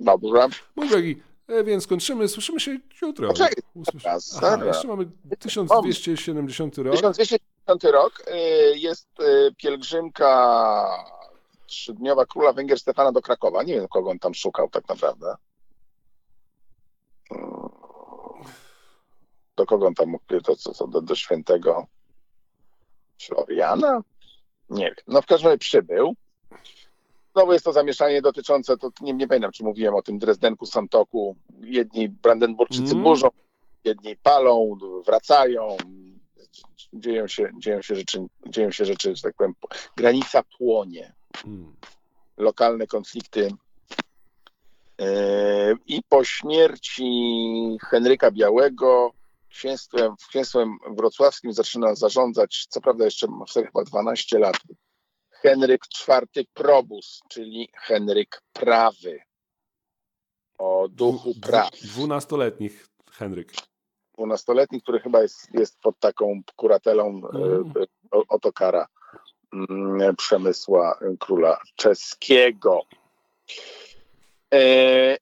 Dobrze. 0.00 0.48
Mój 0.76 0.88
drogi, 0.88 1.22
e, 1.48 1.64
więc 1.64 1.86
kończymy. 1.86 2.28
Słyszymy 2.28 2.60
się 2.60 2.78
jutro. 3.02 3.28
Poczekaj, 3.28 3.62
teraz, 4.02 4.40
Aha, 4.42 4.64
jeszcze 4.64 4.88
mamy 4.88 5.06
1270 5.38 6.78
rok. 6.78 6.94
1250 6.94 7.84
rok 7.84 8.22
y, 8.28 8.78
jest 8.78 9.08
y, 9.20 9.54
pielgrzymka 9.56 10.86
trzydniowa 11.66 12.26
króla 12.26 12.52
Węgier 12.52 12.80
Stefana 12.80 13.12
do 13.12 13.22
Krakowa. 13.22 13.62
Nie 13.62 13.74
wiem, 13.74 13.88
kogo 13.88 14.10
on 14.10 14.18
tam 14.18 14.34
szukał 14.34 14.68
tak 14.70 14.88
naprawdę. 14.88 15.34
Do 19.58 19.66
kogo 19.66 19.86
on 19.86 19.94
tam 19.94 20.08
mógł, 20.08 20.24
to 20.44 20.56
co, 20.56 20.74
co 20.74 20.86
do, 20.86 21.00
do 21.00 21.14
świętego 21.14 21.86
Floriana? 23.22 24.00
Nie 24.70 24.84
wiem. 24.84 24.94
No 25.06 25.22
w 25.22 25.26
każdym 25.26 25.46
razie 25.48 25.58
przybył. 25.58 26.14
Znowu 27.34 27.52
jest 27.52 27.64
to 27.64 27.72
zamieszanie 27.72 28.22
dotyczące, 28.22 28.76
to 28.76 28.90
nie, 29.00 29.12
nie 29.12 29.28
pamiętam, 29.28 29.52
czy 29.52 29.64
mówiłem 29.64 29.94
o 29.94 30.02
tym 30.02 30.18
Dresdenku, 30.18 30.66
Santoku. 30.66 31.36
Jedni 31.60 32.08
Brandenburczycy 32.08 32.92
Mm. 32.92 33.02
burzą, 33.02 33.28
jedni 33.84 34.16
palą, 34.16 34.78
wracają. 35.06 35.76
Dzieją 36.92 37.28
się, 37.28 37.50
dzieją 37.58 37.82
się 37.82 37.94
rzeczy, 37.94 38.26
dzieją 38.46 38.70
się 38.70 38.84
rzeczy, 38.84 39.16
że 39.16 39.22
tak 39.22 39.34
powiem, 39.34 39.54
granica 39.96 40.42
płonie 40.58 41.12
Mm. 41.46 41.74
lokalne 42.36 42.86
konflikty. 42.86 43.50
Yy, 44.98 45.06
I 45.86 46.02
po 46.08 46.24
śmierci 46.24 47.04
Henryka 47.90 48.30
Białego 48.30 49.12
księstwem, 49.50 50.14
księstwem 50.28 50.78
wrocławskim 50.90 51.52
zaczyna 51.52 51.94
zarządzać, 51.94 52.66
co 52.68 52.80
prawda 52.80 53.04
jeszcze 53.04 53.26
ma 53.26 53.44
wtedy 53.44 53.66
chyba 53.66 53.84
12 53.84 54.38
lat, 54.38 54.56
Henryk 55.30 55.82
IV 56.08 56.44
Probus, 56.54 57.20
czyli 57.28 57.68
Henryk 57.76 58.42
Prawy. 58.52 59.20
O 60.58 60.88
duchu 60.88 61.34
praw. 61.42 61.70
Dwunastoletnich 61.70 62.88
Henryk. 63.12 63.52
12-letni, 64.18 64.82
który 64.82 65.00
chyba 65.00 65.22
jest, 65.22 65.54
jest 65.54 65.80
pod 65.80 65.98
taką 65.98 66.40
kuratelą 66.56 67.06
Mhm. 67.06 67.72
e, 68.12 68.18
Otokara 68.28 68.86
mm, 69.52 70.16
Przemysła 70.16 70.98
e, 71.00 71.16
Króla 71.16 71.60
Czeskiego. 71.76 72.82
E, 74.54 75.16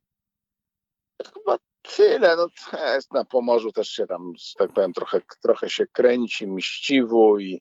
chyba 1.34 1.58
tyle. 1.96 2.36
No, 2.36 2.46
to 2.70 2.94
jest 2.94 3.12
na 3.12 3.24
Pomorzu 3.24 3.72
też 3.72 3.88
się 3.88 4.06
tam, 4.06 4.32
tak 4.58 4.72
powiem, 4.72 4.92
trochę, 4.92 5.20
trochę 5.42 5.70
się 5.70 5.86
kręci 5.86 6.46
Mściwój, 6.46 7.60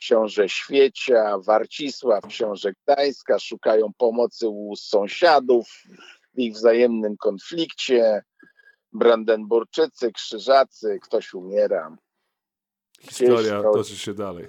Książę 0.00 0.48
Świecia, 0.48 1.38
Warcisław, 1.38 2.26
Książę 2.26 2.72
Gdańska 2.82 3.38
szukają 3.38 3.92
pomocy 3.98 4.48
u 4.48 4.76
sąsiadów 4.76 5.66
w 6.34 6.38
ich 6.38 6.54
wzajemnym 6.54 7.16
konflikcie. 7.16 8.22
Brandenburczycy, 8.92 10.12
Krzyżacy, 10.12 10.98
ktoś 11.02 11.34
umiera, 11.34 11.96
Historia 13.00 13.62
to- 13.62 13.72
toczy 13.72 13.96
się 13.96 14.14
dalej. 14.14 14.48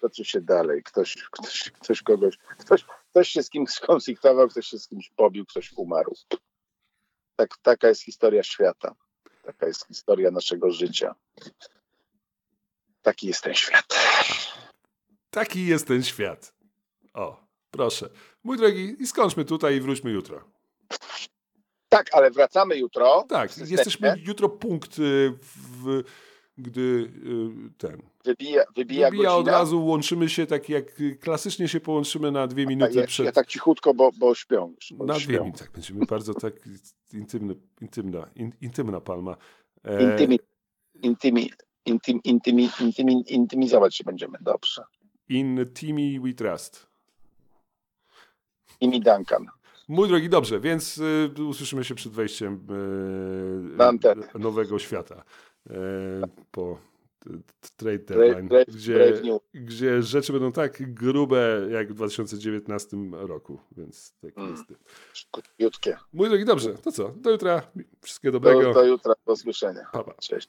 toczy 0.00 0.24
się 0.24 0.40
dalej, 0.40 0.82
ktoś, 0.82 1.16
ktoś, 1.30 1.70
ktoś 1.70 2.02
kogoś, 2.02 2.36
ktoś, 2.58 2.84
ktoś 3.10 3.28
się 3.28 3.42
z 3.42 3.50
kimś 3.50 3.70
skonfliktował, 3.70 4.48
ktoś 4.48 4.66
się 4.66 4.78
z 4.78 4.88
kimś 4.88 5.10
pobił, 5.16 5.46
ktoś 5.46 5.72
umarł. 5.76 6.14
Tak, 7.36 7.58
taka 7.62 7.88
jest 7.88 8.02
historia 8.02 8.42
świata. 8.42 8.94
Taka 9.42 9.66
jest 9.66 9.86
historia 9.86 10.30
naszego 10.30 10.70
życia. 10.70 11.14
Taki 13.02 13.26
jest 13.26 13.42
ten 13.42 13.54
świat. 13.54 13.84
Taki 15.30 15.66
jest 15.66 15.86
ten 15.86 16.02
świat. 16.02 16.54
O, 17.14 17.46
proszę. 17.70 18.08
Mój 18.44 18.56
drogi, 18.56 18.96
i 18.98 19.06
skończmy 19.06 19.44
tutaj 19.44 19.76
i 19.76 19.80
wróćmy 19.80 20.10
jutro. 20.10 20.44
Tak, 21.88 22.06
ale 22.12 22.30
wracamy 22.30 22.76
jutro. 22.76 23.24
Tak, 23.28 23.58
jesteśmy 23.58 24.14
jutro 24.18 24.48
punkt, 24.48 24.98
y, 24.98 25.32
w, 25.42 26.02
gdy 26.58 26.80
y, 26.80 27.72
ten. 27.78 28.02
Wybija, 28.24 28.64
wybija, 28.76 29.10
Wybija 29.10 29.34
od 29.34 29.48
razu, 29.48 29.86
łączymy 29.86 30.28
się 30.28 30.46
tak 30.46 30.68
jak 30.68 30.84
klasycznie 31.20 31.68
się 31.68 31.80
połączymy 31.80 32.32
na 32.32 32.46
dwie 32.46 32.66
minuty 32.66 32.98
ja, 32.98 33.06
przed. 33.06 33.26
ja 33.26 33.32
tak 33.32 33.46
cichutko, 33.46 33.94
bo, 33.94 34.10
bo 34.18 34.34
śpią. 34.34 34.74
Bo 34.90 35.04
na 35.04 35.14
dwie 35.14 35.40
minuty, 35.40 35.58
tak. 35.58 35.70
Będziemy 35.72 36.06
bardzo 36.06 36.34
tak 36.34 36.54
intymny, 37.12 37.54
intymna, 37.80 38.28
in, 38.36 38.52
intymna 38.60 39.00
palma. 39.00 39.36
E, 39.84 40.02
Intymi, 40.02 40.38
intymi, 41.02 41.50
intymi, 41.86 42.20
intymi, 42.24 42.70
intymi, 42.80 43.24
intymizować 43.28 43.96
się 43.96 44.04
będziemy. 44.04 44.38
Dobrze. 44.40 44.82
in 45.28 45.66
Timmy 45.74 46.20
we 46.20 46.32
trust. 46.32 46.86
Imi 48.80 49.00
Duncan. 49.00 49.46
Mój 49.88 50.08
drogi, 50.08 50.28
dobrze, 50.28 50.60
więc 50.60 50.98
y, 51.38 51.44
usłyszymy 51.48 51.84
się 51.84 51.94
przed 51.94 52.12
wejściem 52.12 52.66
y, 54.34 54.38
nowego 54.38 54.78
świata. 54.78 55.24
Y, 55.70 55.74
po 56.50 56.78
trade 57.76 57.98
deadline, 57.98 58.48
gdzie, 58.68 59.22
gdzie 59.54 60.02
rzeczy 60.02 60.32
będą 60.32 60.52
tak 60.52 60.94
grube 60.94 61.66
jak 61.70 61.92
w 61.92 61.94
2019 61.94 62.96
roku, 63.12 63.58
więc 63.76 64.14
tak 64.22 64.38
Mm. 64.38 64.50
jest. 64.50 64.64
Krótkie. 65.58 65.96
Mój 66.12 66.28
drogi, 66.28 66.44
dobrze, 66.44 66.74
to 66.74 66.92
co? 66.92 67.08
Do 67.08 67.30
jutra. 67.30 67.62
Wszystkiego 68.02 68.40
Do, 68.40 68.50
dobrego. 68.50 68.74
do 68.74 68.84
jutra. 68.84 69.14
Do 69.26 69.32
usłyszenia. 69.32 69.86
Pa, 69.92 70.04
pa. 70.04 70.14
Cześć. 70.14 70.48